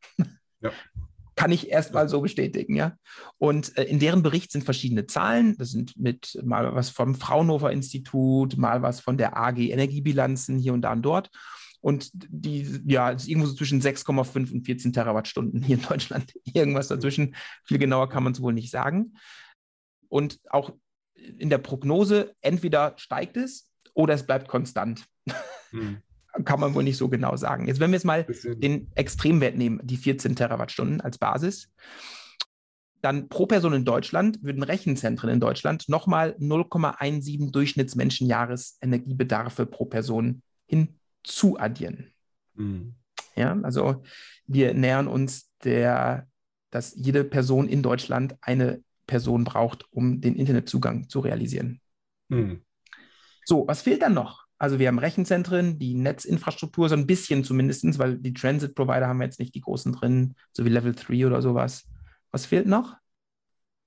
[0.61, 0.71] Ja
[1.35, 2.97] kann ich erstmal so bestätigen, ja.
[3.37, 5.57] Und äh, in deren Bericht sind verschiedene Zahlen.
[5.57, 10.73] Das sind mit mal was vom Fraunhofer Institut, mal was von der AG Energiebilanzen hier
[10.73, 11.29] und da und dort.
[11.81, 16.33] Und die, ja, ist irgendwo so zwischen 6,5 und 14 Terawattstunden hier in Deutschland.
[16.53, 17.35] Irgendwas dazwischen.
[17.63, 19.13] Viel genauer kann man es wohl nicht sagen.
[20.07, 20.73] Und auch
[21.13, 25.05] in der Prognose, entweder steigt es oder es bleibt konstant.
[25.71, 26.01] Hm
[26.43, 27.67] kann man wohl nicht so genau sagen.
[27.67, 28.25] Jetzt, wenn wir jetzt mal
[28.57, 31.71] den Extremwert nehmen, die 14 Terawattstunden als Basis,
[33.01, 40.41] dann pro Person in Deutschland würden Rechenzentren in Deutschland nochmal 0,17 Durchschnittsmenschenjahres Energiebedarfe pro Person
[40.65, 42.11] hinzuaddieren.
[42.55, 42.95] Mhm.
[43.35, 44.03] Ja, also
[44.47, 46.27] wir nähern uns der,
[46.71, 51.79] dass jede Person in Deutschland eine Person braucht, um den Internetzugang zu realisieren.
[52.29, 52.61] Mhm.
[53.45, 54.44] So, was fehlt dann noch?
[54.57, 59.25] Also wir haben Rechenzentren, die Netzinfrastruktur, so ein bisschen zumindest, weil die Transit-Provider haben wir
[59.25, 61.85] jetzt nicht die großen drin, so wie Level 3 oder sowas.
[62.31, 62.95] Was fehlt noch?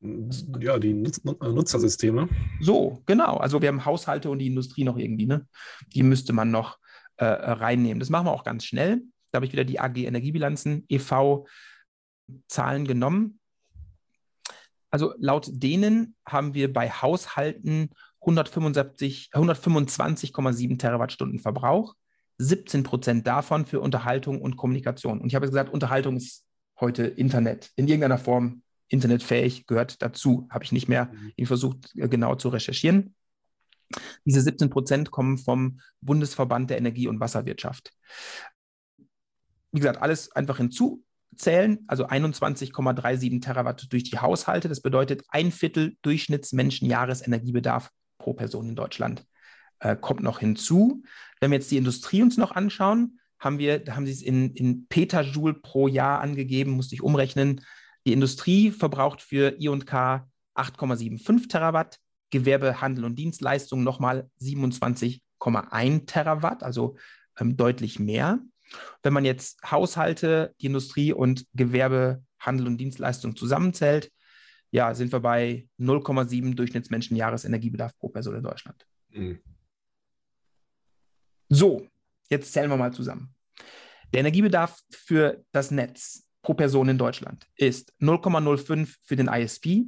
[0.01, 2.29] Ja, die Nutz Nutzersysteme.
[2.61, 3.39] So, genau.
[3.39, 5.47] Also wir haben Haushalte und die Industrie noch irgendwie, ne?
[5.95, 6.79] Die müsste man noch
[7.17, 7.99] äh, reinnehmen.
[7.99, 9.03] Das machen wir auch ganz schnell.
[9.33, 11.47] Da habe ich wieder die AG Energiebilanzen e.V.
[12.47, 13.41] Zahlen genommen.
[14.91, 17.91] Also laut denen haben wir bei Haushalten
[18.21, 21.95] 125,7 Terawattstunden Verbrauch,
[22.39, 25.21] 17 Prozent davon für Unterhaltung und Kommunikation.
[25.21, 26.45] Und ich habe gesagt, Unterhaltung ist
[26.81, 30.49] heute Internet, in irgendeiner Form internetfähig, gehört dazu.
[30.51, 31.47] Habe ich nicht mehr mhm.
[31.47, 33.15] versucht, äh, genau zu recherchieren.
[34.25, 37.93] Diese 17 Prozent kommen vom Bundesverband der Energie- und Wasserwirtschaft.
[39.73, 44.69] Wie gesagt, alles einfach hinzuzählen, also 21,37 Terawatt durch die Haushalte.
[44.69, 49.27] Das bedeutet ein Viertel Durchschnittsmenschenjahresenergiebedarf pro Person in Deutschland
[49.81, 51.03] äh, kommt noch hinzu.
[51.41, 54.53] Wenn wir jetzt die Industrie uns noch anschauen, haben wir, da haben sie es in,
[54.55, 57.65] in Petajoule pro Jahr angegeben, musste ich umrechnen.
[58.07, 61.99] Die Industrie verbraucht für I&K 8,75 Terawatt,
[62.31, 66.97] Gewerbe, Handel und Dienstleistungen nochmal 27,1 Terawatt, also
[67.39, 68.41] ähm, deutlich mehr.
[69.03, 74.11] Wenn man jetzt Haushalte, die Industrie und Gewerbe, Handel und Dienstleistungen zusammenzählt,
[74.71, 78.87] ja, sind wir bei 0,7 Durchschnittsmenschen Jahresenergiebedarf pro Person in Deutschland.
[79.11, 79.41] Mhm.
[81.49, 81.87] So,
[82.29, 83.35] jetzt zählen wir mal zusammen.
[84.13, 89.87] Der Energiebedarf für das Netz pro Person in Deutschland ist 0,05 für den ISP,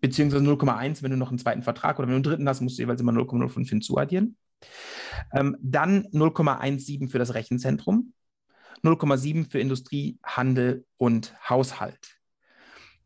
[0.00, 2.78] beziehungsweise 0,1, wenn du noch einen zweiten Vertrag oder wenn du einen dritten hast, musst
[2.78, 4.36] du jeweils immer 0,05 hinzuaddieren.
[5.32, 8.12] Ähm, dann 0,17 für das Rechenzentrum,
[8.82, 12.15] 0,7 für Industrie, Handel und Haushalt.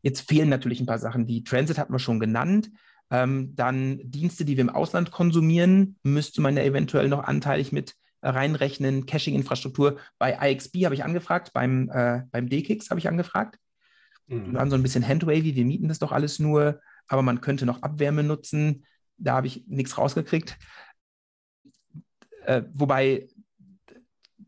[0.01, 1.27] Jetzt fehlen natürlich ein paar Sachen.
[1.27, 2.71] Die Transit hatten wir schon genannt.
[3.09, 7.95] Ähm, dann Dienste, die wir im Ausland konsumieren, müsste man ja eventuell noch anteilig mit
[8.21, 9.05] reinrechnen.
[9.05, 9.99] Caching-Infrastruktur.
[10.17, 13.57] Bei IXB habe ich angefragt, beim, äh, beim DKIX habe ich angefragt.
[14.27, 14.47] Mhm.
[14.47, 16.79] Wir waren so ein bisschen handwavy, wir mieten das doch alles nur.
[17.07, 18.85] aber man könnte noch Abwärme nutzen.
[19.17, 20.57] Da habe ich nichts rausgekriegt.
[22.45, 23.27] Äh, wobei,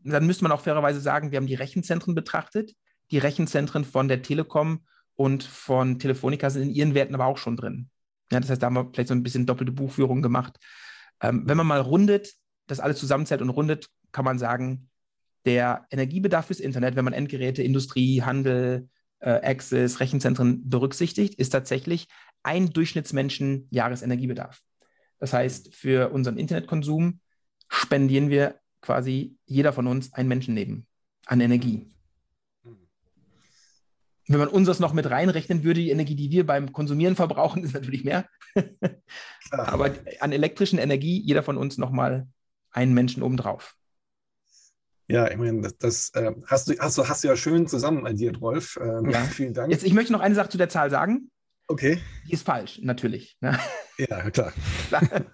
[0.02, 2.74] dann müsste man auch fairerweise sagen, wir haben die Rechenzentren betrachtet.
[3.10, 4.80] Die Rechenzentren von der Telekom
[5.16, 7.90] und von Telefonica sind in ihren Werten aber auch schon drin.
[8.32, 10.58] Ja, das heißt, da haben wir vielleicht so ein bisschen doppelte Buchführung gemacht.
[11.20, 12.34] Ähm, wenn man mal rundet,
[12.66, 14.88] das alles zusammenzählt und rundet, kann man sagen,
[15.44, 18.88] der Energiebedarf fürs Internet, wenn man Endgeräte, Industrie, Handel,
[19.20, 22.08] äh, Access, Rechenzentren berücksichtigt, ist tatsächlich
[22.42, 24.62] ein Durchschnittsmenschen Jahresenergiebedarf.
[25.18, 27.20] Das heißt, für unseren Internetkonsum
[27.68, 30.86] spendieren wir quasi jeder von uns ein Menschenleben
[31.26, 31.93] an Energie.
[34.26, 37.74] Wenn man unseres noch mit reinrechnen würde, die Energie, die wir beim Konsumieren verbrauchen, ist
[37.74, 38.26] natürlich mehr.
[39.50, 39.90] Aber
[40.20, 42.26] an elektrischen Energie jeder von uns nochmal
[42.70, 43.74] einen Menschen obendrauf.
[45.06, 48.06] Ja, ich meine, das, das äh, hast, du, hast, du, hast du ja schön zusammen
[48.06, 48.78] addiert, Rolf.
[48.80, 49.22] Ähm, ja.
[49.24, 49.70] Vielen Dank.
[49.70, 51.30] Jetzt, ich möchte noch eine Sache zu der Zahl sagen.
[51.66, 52.00] Okay.
[52.26, 53.36] Die ist falsch, natürlich.
[53.40, 53.58] Ne?
[53.98, 54.52] Ja, klar.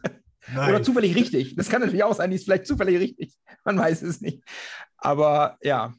[0.54, 1.54] Oder zufällig richtig.
[1.54, 3.34] Das kann natürlich auch sein, die ist vielleicht zufällig richtig.
[3.64, 4.42] Man weiß es nicht.
[4.96, 5.94] Aber ja,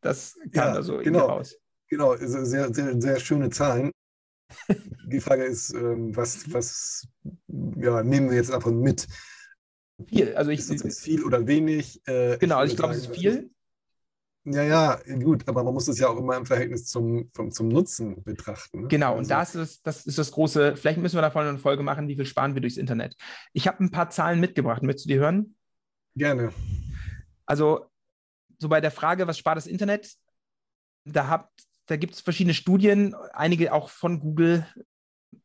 [0.00, 1.56] das kam ja, also genau, raus.
[1.92, 3.92] Genau, sehr, sehr, sehr schöne Zahlen.
[5.04, 7.06] Die Frage ist, ähm, was, was
[7.76, 9.06] ja, nehmen wir jetzt davon mit?
[10.08, 10.34] Viel.
[10.34, 12.00] Also ich, ist das viel oder wenig?
[12.06, 13.50] Äh, genau, also ich glaube, es ist viel.
[14.44, 17.68] Ja, ja, gut, aber man muss es ja auch immer im Verhältnis zum, vom, zum
[17.68, 18.84] Nutzen betrachten.
[18.84, 18.88] Ne?
[18.88, 21.82] Genau, also, und das ist, das ist das große, vielleicht müssen wir davon eine Folge
[21.82, 23.16] machen, wie viel sparen wir durchs Internet.
[23.52, 25.56] Ich habe ein paar Zahlen mitgebracht, möchtest du die hören?
[26.16, 26.54] Gerne.
[27.44, 27.84] Also,
[28.58, 30.16] so bei der Frage, was spart das Internet,
[31.04, 31.50] da,
[31.86, 34.66] da gibt es verschiedene Studien, einige auch von Google,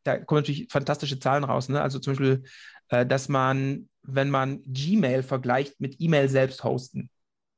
[0.03, 1.81] da kommen natürlich fantastische Zahlen raus, ne?
[1.81, 2.43] also zum Beispiel,
[2.89, 7.09] äh, dass man, wenn man Gmail vergleicht mit E-Mail selbst hosten,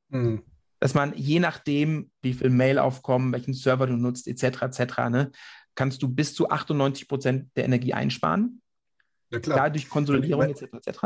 [0.10, 0.44] mhm
[0.80, 5.32] dass man je nachdem, wie viel Mail-Aufkommen, welchen Server du nutzt, etc., etc., ne,
[5.76, 8.62] kannst du bis zu 98 Prozent der Energie einsparen.
[9.30, 9.58] Ja, klar.
[9.58, 11.00] Dadurch Konsolidierung, etc., etc.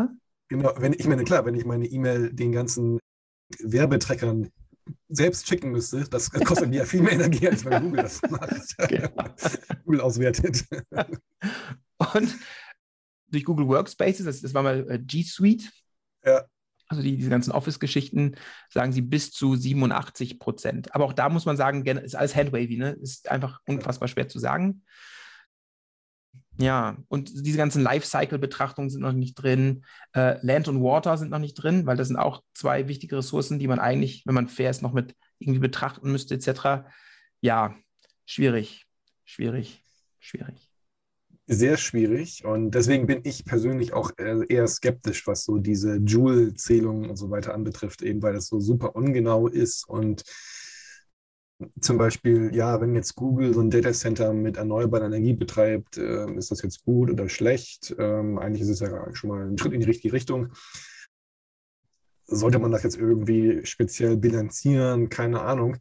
[0.48, 3.00] Genau, wenn ich meine, klar, wenn ich meine E-Mail den ganzen
[3.60, 4.50] Werbetreckern
[5.10, 8.78] selbst schicken müsste, das kostet mir ja viel mehr Energie, als wenn Google das macht.
[8.90, 9.36] Genau.
[9.86, 10.66] Google auswertet.
[12.14, 12.36] Und
[13.28, 15.72] durch Google Workspaces, das, das war mal äh, G Suite,
[16.26, 16.46] ja
[16.94, 18.36] also die, diese ganzen Office-Geschichten,
[18.70, 20.94] sagen sie bis zu 87 Prozent.
[20.94, 22.92] Aber auch da muss man sagen, ist alles handwavy, ne?
[22.92, 24.84] Ist einfach unfassbar schwer zu sagen.
[26.58, 29.86] Ja, und diese ganzen Lifecycle-Betrachtungen sind noch nicht drin.
[30.14, 33.58] Äh, Land und Water sind noch nicht drin, weil das sind auch zwei wichtige Ressourcen,
[33.58, 36.86] die man eigentlich, wenn man fair ist, noch mit irgendwie betrachten müsste, etc.
[37.42, 37.76] Ja,
[38.26, 38.86] schwierig,
[39.26, 39.84] schwierig,
[40.20, 40.70] schwierig
[41.48, 47.18] sehr schwierig und deswegen bin ich persönlich auch eher skeptisch, was so diese Joule-Zählung und
[47.18, 50.24] so weiter anbetrifft, eben weil das so super ungenau ist und
[51.80, 56.52] zum Beispiel, ja, wenn jetzt Google so ein Datacenter mit erneuerbarer Energie betreibt, äh, ist
[56.52, 57.96] das jetzt gut oder schlecht?
[57.98, 60.54] Ähm, eigentlich ist es ja schon mal ein Schritt in die richtige Richtung.
[62.26, 65.10] Sollte man das jetzt irgendwie speziell bilanzieren?
[65.10, 65.78] Keine Ahnung.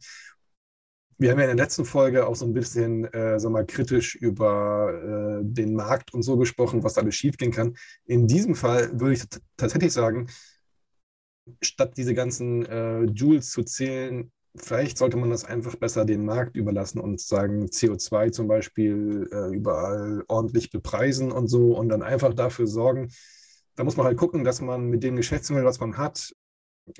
[1.17, 4.15] Wir haben ja in der letzten Folge auch so ein bisschen äh, sag mal, kritisch
[4.15, 7.75] über äh, den Markt und so gesprochen, was da alles schiefgehen kann.
[8.05, 9.23] In diesem Fall würde ich
[9.55, 10.27] tatsächlich sagen,
[11.61, 16.55] statt diese ganzen äh, Joules zu zählen, vielleicht sollte man das einfach besser den Markt
[16.55, 22.33] überlassen und sagen, CO2 zum Beispiel äh, überall ordentlich bepreisen und so und dann einfach
[22.33, 23.09] dafür sorgen,
[23.75, 26.31] da muss man halt gucken, dass man mit dem Geschäftsmodell, was man hat,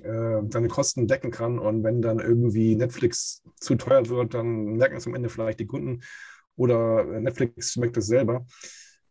[0.02, 1.60] äh, seine Kosten decken kann.
[1.60, 5.68] Und wenn dann irgendwie Netflix zu teuer wird, dann merken es am Ende vielleicht die
[5.68, 6.02] Kunden
[6.56, 8.46] oder Netflix schmeckt es selber.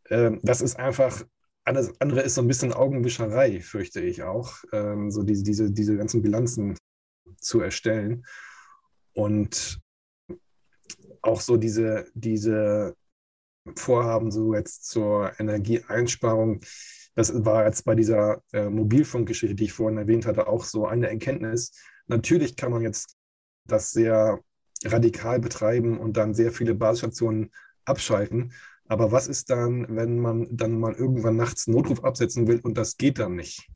[0.05, 1.25] Äh, das ist einfach,
[1.65, 5.97] alles andere ist so ein bisschen Augenwischerei, fürchte ich auch, ähm, so diese, diese, diese
[5.97, 6.77] ganzen Bilanzen
[7.39, 8.25] zu erstellen.
[9.15, 9.81] Und
[11.23, 12.97] auch so diese, diese
[13.77, 16.61] Vorhaben so jetzt zur Energieeinsparung,
[17.15, 21.09] das war jetzt bei dieser äh, Mobilfunkgeschichte, die ich vorhin erwähnt hatte, auch so eine
[21.09, 21.73] Erkenntnis.
[22.07, 23.17] Natürlich kann man jetzt
[23.67, 24.41] das sehr
[24.85, 27.53] radikal betreiben und dann sehr viele Basisstationen
[27.85, 28.53] abschalten.
[28.89, 32.97] Aber was ist dann, wenn man dann mal irgendwann nachts Notruf absetzen will und das
[32.97, 33.69] geht dann nicht?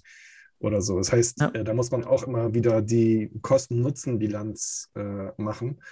[0.58, 0.98] Oder so.
[0.98, 1.48] Das heißt, ja.
[1.50, 5.82] äh, da muss man auch immer wieder die Kosten-Nutzen-Bilanz äh, machen.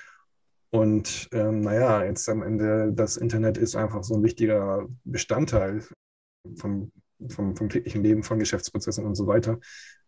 [0.70, 5.84] Und ähm, naja, jetzt am Ende, das Internet ist einfach so ein wichtiger Bestandteil
[6.56, 6.90] vom
[7.28, 9.58] vom, vom täglichen Leben, von Geschäftsprozessen und so weiter.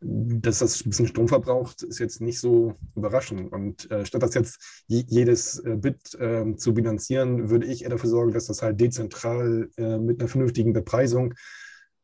[0.00, 3.52] Dass das ein bisschen Strom verbraucht, ist jetzt nicht so überraschend.
[3.52, 8.10] Und äh, statt das jetzt jedes äh, Bit äh, zu bilanzieren, würde ich eher dafür
[8.10, 11.34] sorgen, dass das halt dezentral äh, mit einer vernünftigen Bepreisung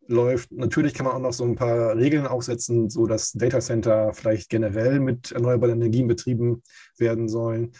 [0.06, 0.52] läuft.
[0.52, 5.00] Natürlich kann man auch noch so ein paar Regeln aufsetzen, so dass Datacenter vielleicht generell
[5.00, 6.62] mit erneuerbaren Energien betrieben
[6.98, 7.72] werden sollen.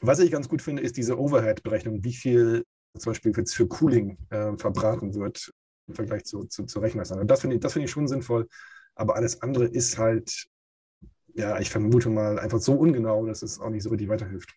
[0.00, 2.04] Was ich ganz gut finde, ist diese Overhead-Berechnung.
[2.04, 2.64] Wie viel
[2.98, 5.52] zum Beispiel jetzt für Cooling äh, verbraten wird
[5.86, 7.26] im Vergleich zu, zu, zu Rechenleistung.
[7.26, 8.48] Das finde ich, find ich schon sinnvoll,
[8.94, 10.46] aber alles andere ist halt,
[11.34, 14.54] ja, ich vermute mal, einfach so ungenau, dass es auch nicht so richtig weiterhilft.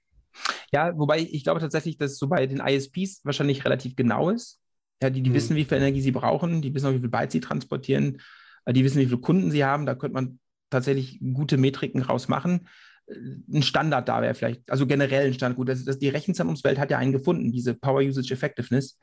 [0.71, 4.59] Ja, wobei ich glaube tatsächlich, dass es so bei den ISPs wahrscheinlich relativ genau ist.
[5.01, 5.35] Ja, die, die mhm.
[5.35, 8.19] wissen, wie viel Energie sie brauchen, die wissen auch, wie viel Byte sie transportieren,
[8.65, 9.85] äh, die wissen, wie viele Kunden sie haben.
[9.85, 12.67] Da könnte man tatsächlich gute Metriken rausmachen.
[13.07, 13.15] Äh,
[13.51, 15.57] ein Standard da wäre vielleicht, also generell ein Standard.
[15.57, 18.99] Gut, das, das, die Rechenzentrumswelt hat ja einen gefunden, diese Power Usage Effectiveness.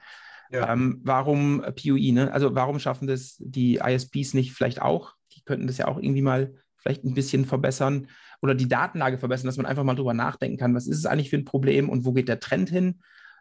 [0.50, 0.72] Ja.
[0.72, 2.32] Ähm, warum äh, PUI, ne?
[2.32, 5.14] Also warum schaffen das die ISPs nicht vielleicht auch?
[5.32, 8.08] Die könnten das ja auch irgendwie mal vielleicht ein bisschen verbessern
[8.42, 11.30] oder die Datenlage verbessern, dass man einfach mal drüber nachdenken kann, was ist es eigentlich
[11.30, 13.00] für ein Problem und wo geht der Trend hin?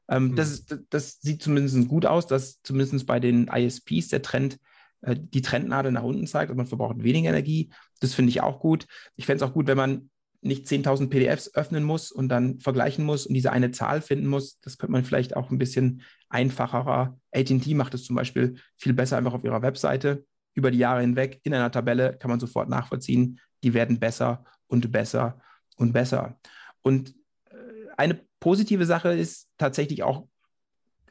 [0.10, 0.36] Ähm, mhm.
[0.36, 4.60] das, das, sieht zumindest gut aus, dass zumindest bei den ISPs der Trend
[5.02, 7.72] äh, die Trendnadel nach unten zeigt und man verbraucht weniger Energie.
[8.00, 8.88] Das finde ich auch gut.
[9.16, 10.10] Ich fände es auch gut, wenn man
[10.42, 14.60] nicht 10.000 PDFs öffnen muss und dann vergleichen muss und diese eine Zahl finden muss.
[14.60, 17.18] Das könnte man vielleicht auch ein bisschen einfacherer.
[17.32, 20.26] AT&T macht es zum Beispiel viel besser einfach auf ihrer Webseite.
[20.54, 23.40] Über die Jahre hinweg in einer Tabelle kann man sofort nachvollziehen.
[23.64, 25.40] Die werden besser und besser
[25.78, 26.38] und besser.
[26.82, 27.16] Und
[27.50, 27.56] äh,
[27.96, 30.28] eine positive Sache ist tatsächlich auch,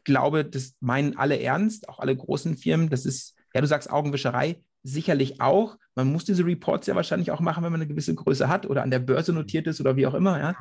[0.05, 2.91] glaube, das meinen alle ernst, auch alle großen Firmen.
[2.91, 5.79] Das ist, ja, du sagst Augenwischerei, sicherlich auch.
[5.95, 8.83] Man muss diese Reports ja wahrscheinlich auch machen, wenn man eine gewisse Größe hat oder
[8.83, 10.57] an der Börse notiert ist oder wie auch immer, ja.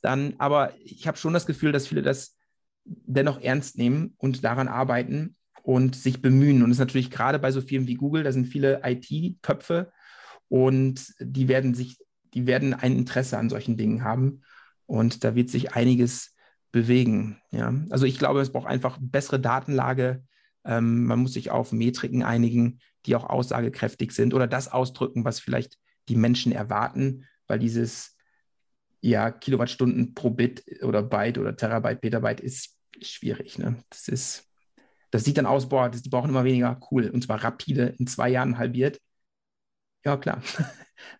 [0.00, 2.38] Dann, aber ich habe schon das Gefühl, dass viele das
[2.84, 6.62] dennoch ernst nehmen und daran arbeiten und sich bemühen.
[6.62, 9.92] Und das ist natürlich gerade bei so Firmen wie Google, da sind viele IT-Köpfe
[10.48, 11.98] und die werden sich,
[12.32, 14.40] die werden ein Interesse an solchen Dingen haben.
[14.86, 16.34] Und da wird sich einiges
[16.72, 17.40] bewegen.
[17.50, 17.72] Ja.
[17.90, 20.24] Also ich glaube, es braucht einfach bessere Datenlage.
[20.64, 25.40] Ähm, man muss sich auf Metriken einigen, die auch aussagekräftig sind oder das ausdrücken, was
[25.40, 25.78] vielleicht
[26.08, 28.16] die Menschen erwarten, weil dieses
[29.00, 33.58] ja, Kilowattstunden pro Bit oder Byte oder Terabyte, Petabyte ist schwierig.
[33.58, 33.76] Ne?
[33.90, 34.50] Das ist,
[35.10, 38.06] das sieht dann aus, boah, das, die brauchen immer weniger, cool, und zwar rapide, in
[38.06, 38.98] zwei Jahren halbiert.
[40.04, 40.42] Ja, klar.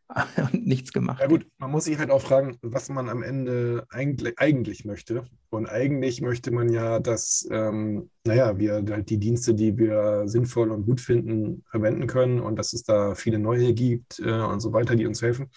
[0.37, 1.21] und nichts gemacht.
[1.21, 5.25] Ja gut, man muss sich halt auch fragen, was man am Ende eigentlich, eigentlich möchte.
[5.51, 10.71] Und eigentlich möchte man ja, dass, ähm, naja, wir halt die Dienste, die wir sinnvoll
[10.71, 14.73] und gut finden, verwenden können und dass es da viele neue gibt äh, und so
[14.73, 15.51] weiter, die uns helfen,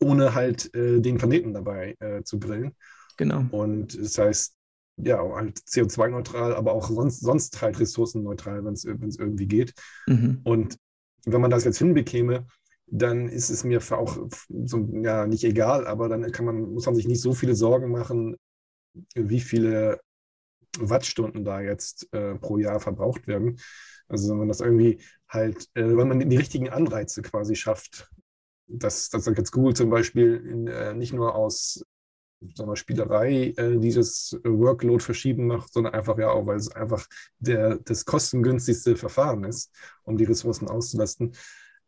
[0.00, 2.74] ohne halt äh, den Planeten dabei äh, zu grillen.
[3.16, 3.44] Genau.
[3.50, 4.56] Und das heißt,
[4.96, 9.72] ja, halt CO2-neutral, aber auch sonst, sonst halt ressourcenneutral, wenn es irgendwie geht.
[10.06, 10.40] Mhm.
[10.44, 10.78] Und
[11.26, 12.46] wenn man das jetzt hinbekäme,
[12.86, 14.18] dann ist es mir auch
[14.48, 17.90] so, ja, nicht egal, aber dann kann man, muss man sich nicht so viele Sorgen
[17.90, 18.36] machen,
[19.14, 20.00] wie viele
[20.78, 23.60] Wattstunden da jetzt äh, pro Jahr verbraucht werden.
[24.08, 28.10] Also wenn man das irgendwie halt, äh, wenn man die richtigen Anreize quasi schafft,
[28.66, 31.84] dass, dass jetzt Google zum Beispiel in, äh, nicht nur aus
[32.54, 37.06] sagen wir, Spielerei äh, dieses Workload verschieben macht, sondern einfach ja auch, weil es einfach
[37.38, 39.72] der, das kostengünstigste Verfahren ist,
[40.04, 41.34] um die Ressourcen auszulasten,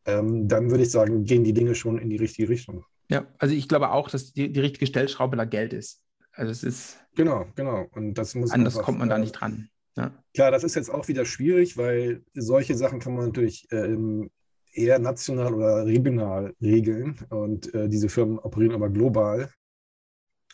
[0.07, 2.85] ähm, dann würde ich sagen, gehen die Dinge schon in die richtige Richtung.
[3.09, 6.03] Ja, also ich glaube auch, dass die, die richtige Stellschraube da Geld ist.
[6.33, 6.99] Also es ist.
[7.15, 7.87] Genau, genau.
[7.93, 9.69] Und das muss anders einfach, kommt man da nicht dran.
[9.97, 10.13] Ja.
[10.35, 14.31] Klar, das ist jetzt auch wieder schwierig, weil solche Sachen kann man natürlich ähm,
[14.73, 17.19] eher national oder regional regeln.
[17.31, 19.51] Und äh, diese Firmen operieren aber global.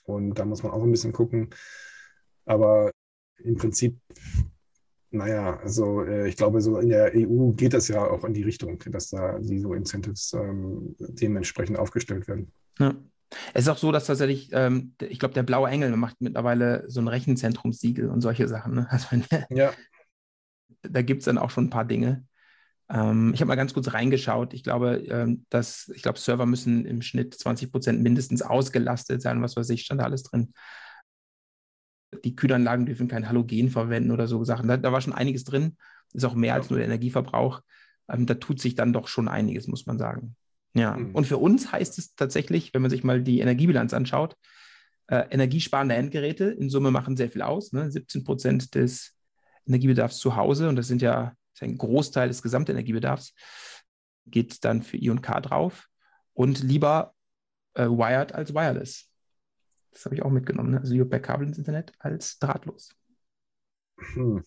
[0.04, 1.50] Und da muss man auch ein bisschen gucken.
[2.44, 2.90] Aber
[3.38, 3.98] im Prinzip
[5.12, 8.42] naja, also äh, ich glaube, so in der EU geht das ja auch in die
[8.42, 12.50] Richtung, dass da die so Incentives ähm, dementsprechend aufgestellt werden.
[12.78, 12.94] Ja.
[13.54, 17.00] Es ist auch so, dass tatsächlich, ähm, ich glaube, der Blaue Engel macht mittlerweile so
[17.00, 18.74] ein Rechenzentrumssiegel und solche Sachen.
[18.74, 18.88] Ne?
[18.90, 19.06] Also,
[19.50, 19.72] ja.
[20.82, 22.26] Da gibt es dann auch schon ein paar Dinge.
[22.92, 24.54] Ähm, ich habe mal ganz kurz reingeschaut.
[24.54, 29.42] Ich glaube, ähm, dass, ich glaube, Server müssen im Schnitt 20 Prozent mindestens ausgelastet sein,
[29.42, 30.52] was weiß ich, stand da alles drin
[32.24, 34.68] die Kühlanlagen dürfen kein Halogen verwenden oder so Sachen.
[34.68, 35.76] Da, da war schon einiges drin.
[36.12, 36.54] Ist auch mehr ja.
[36.54, 37.62] als nur der Energieverbrauch.
[38.08, 40.36] Ähm, da tut sich dann doch schon einiges, muss man sagen.
[40.74, 40.96] Ja.
[40.96, 41.14] Mhm.
[41.14, 44.36] Und für uns heißt es tatsächlich, wenn man sich mal die Energiebilanz anschaut,
[45.08, 47.72] äh, energiesparende Endgeräte in Summe machen sehr viel aus.
[47.72, 47.90] Ne?
[47.90, 49.14] 17 Prozent des
[49.66, 53.34] Energiebedarfs zu Hause und das sind ja ein Großteil des Gesamtenergiebedarfs,
[54.26, 55.88] geht dann für I und K drauf
[56.32, 57.14] und lieber
[57.74, 59.10] äh, wired als wireless.
[59.90, 60.70] Das habe ich auch mitgenommen.
[60.70, 60.80] Ne?
[60.80, 62.94] Also lieber per Kabel ins Internet als drahtlos.
[64.14, 64.44] Hm.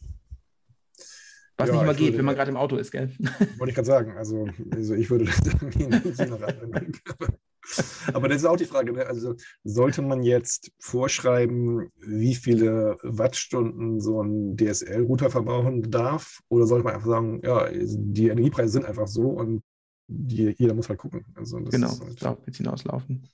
[1.57, 3.15] Was ja, nicht immer geht, würde, wenn man gerade im Auto ist, gell?
[3.57, 4.17] Wollte ich gerade sagen.
[4.17, 5.43] Also, also ich würde das
[6.29, 6.97] nach Anwendung.
[8.13, 8.93] Aber das ist auch die Frage.
[8.93, 9.05] Ne?
[9.05, 16.41] Also sollte man jetzt vorschreiben, wie viele Wattstunden so ein DSL-Router verbrauchen darf?
[16.49, 19.63] Oder sollte man einfach sagen, ja, die Energiepreise sind einfach so und
[20.07, 21.25] die, jeder muss halt gucken.
[21.35, 23.27] Also genau, halt, darauf wird hinauslaufen.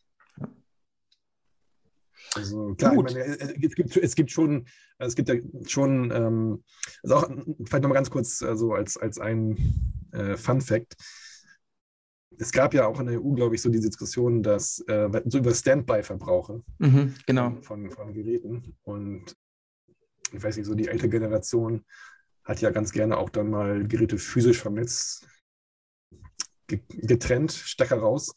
[2.35, 4.65] Also klar, meine, es, gibt, es gibt schon,
[4.99, 5.35] es gibt ja
[5.67, 6.63] schon, ähm,
[7.03, 7.29] also auch
[7.65, 10.95] vielleicht nochmal ganz kurz, also als, als ein äh, Fun Fact.
[12.37, 15.37] Es gab ja auch in der EU, glaube ich, so diese Diskussion, dass äh, so
[15.37, 17.57] über Standby-Verbrauche mhm, genau.
[17.61, 18.75] von, von Geräten.
[18.83, 19.35] Und
[20.31, 21.85] ich weiß nicht, so die ältere Generation
[22.43, 25.25] hat ja ganz gerne auch dann mal Geräte physisch vom Netz
[26.67, 28.33] getrennt, Stecker raus.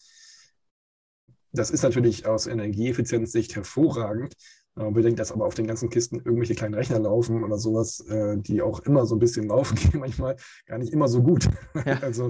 [1.53, 4.35] Das ist natürlich aus Energieeffizienzsicht hervorragend.
[4.77, 8.37] Man bedenkt, dass aber auf den ganzen Kisten irgendwelche kleinen Rechner laufen oder sowas, äh,
[8.39, 11.49] die auch immer so ein bisschen laufen gehen, manchmal gar nicht immer so gut.
[11.87, 12.01] Ja.
[12.01, 12.29] also,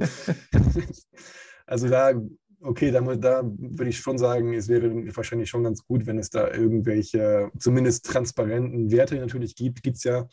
[1.66, 2.12] also da,
[2.60, 6.30] okay, da, da würde ich schon sagen, es wäre wahrscheinlich schon ganz gut, wenn es
[6.30, 9.82] da irgendwelche zumindest transparenten Werte natürlich gibt.
[9.82, 10.26] Gibt es ja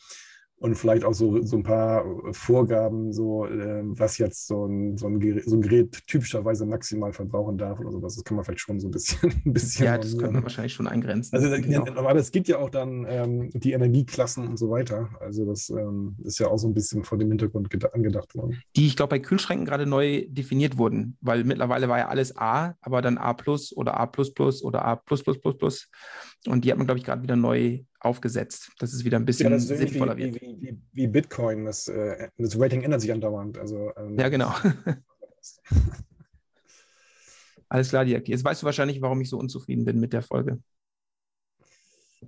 [0.62, 5.08] und vielleicht auch so, so ein paar Vorgaben, so äh, was jetzt so ein, so,
[5.08, 8.14] ein Gerät, so ein Gerät typischerweise maximal verbrauchen darf oder sowas.
[8.14, 9.32] Das kann man vielleicht schon so ein bisschen.
[9.44, 11.36] Ein bisschen ja, das könnte man wahrscheinlich schon eingrenzen.
[11.36, 11.84] Also, genau.
[11.96, 15.10] Aber es gibt ja auch dann ähm, die Energieklassen und so weiter.
[15.20, 18.62] Also das ähm, ist ja auch so ein bisschen vor dem Hintergrund angedacht worden.
[18.76, 22.74] Die, ich glaube, bei Kühlschränken gerade neu definiert wurden, weil mittlerweile war ja alles A,
[22.80, 23.36] aber dann A
[23.74, 24.12] oder A
[24.62, 25.02] oder A.
[26.46, 28.72] Und die hat man, glaube ich, gerade wieder neu aufgesetzt.
[28.78, 31.64] Das ist wieder ein bisschen ja, sinnvoller wie, wie, wie, wie, Bitcoin.
[31.64, 33.58] Das, äh, das Rating ändert sich andauernd.
[33.58, 34.52] Also, ähm, ja, genau.
[37.68, 38.28] Alles klar, Dirk.
[38.28, 40.58] Jetzt weißt du wahrscheinlich, warum ich so unzufrieden bin mit der Folge.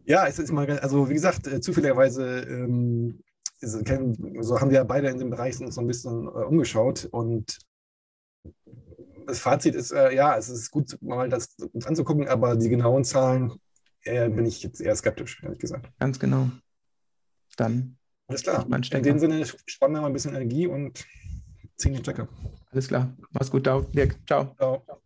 [0.05, 3.23] Ja, es ist mal, also wie gesagt, äh, zufälligerweise ähm,
[3.61, 7.59] so haben wir beide in dem Bereich uns so ein bisschen äh, umgeschaut und
[9.27, 13.05] das Fazit ist, äh, ja, es ist gut, mal das uns anzugucken, aber die genauen
[13.05, 13.53] Zahlen
[14.05, 15.91] äh, bin ich jetzt eher skeptisch, ehrlich gesagt.
[15.99, 16.51] Ganz genau.
[17.57, 17.97] Dann.
[18.27, 18.67] Alles klar.
[18.67, 21.05] In dem Sinne spannen wir mal ein bisschen Energie und
[21.77, 22.29] ziehen den Stecker.
[22.71, 23.15] Alles klar.
[23.33, 24.17] Mach's gut, Dirk.
[24.27, 24.55] Ciao.
[24.57, 25.01] Ciao.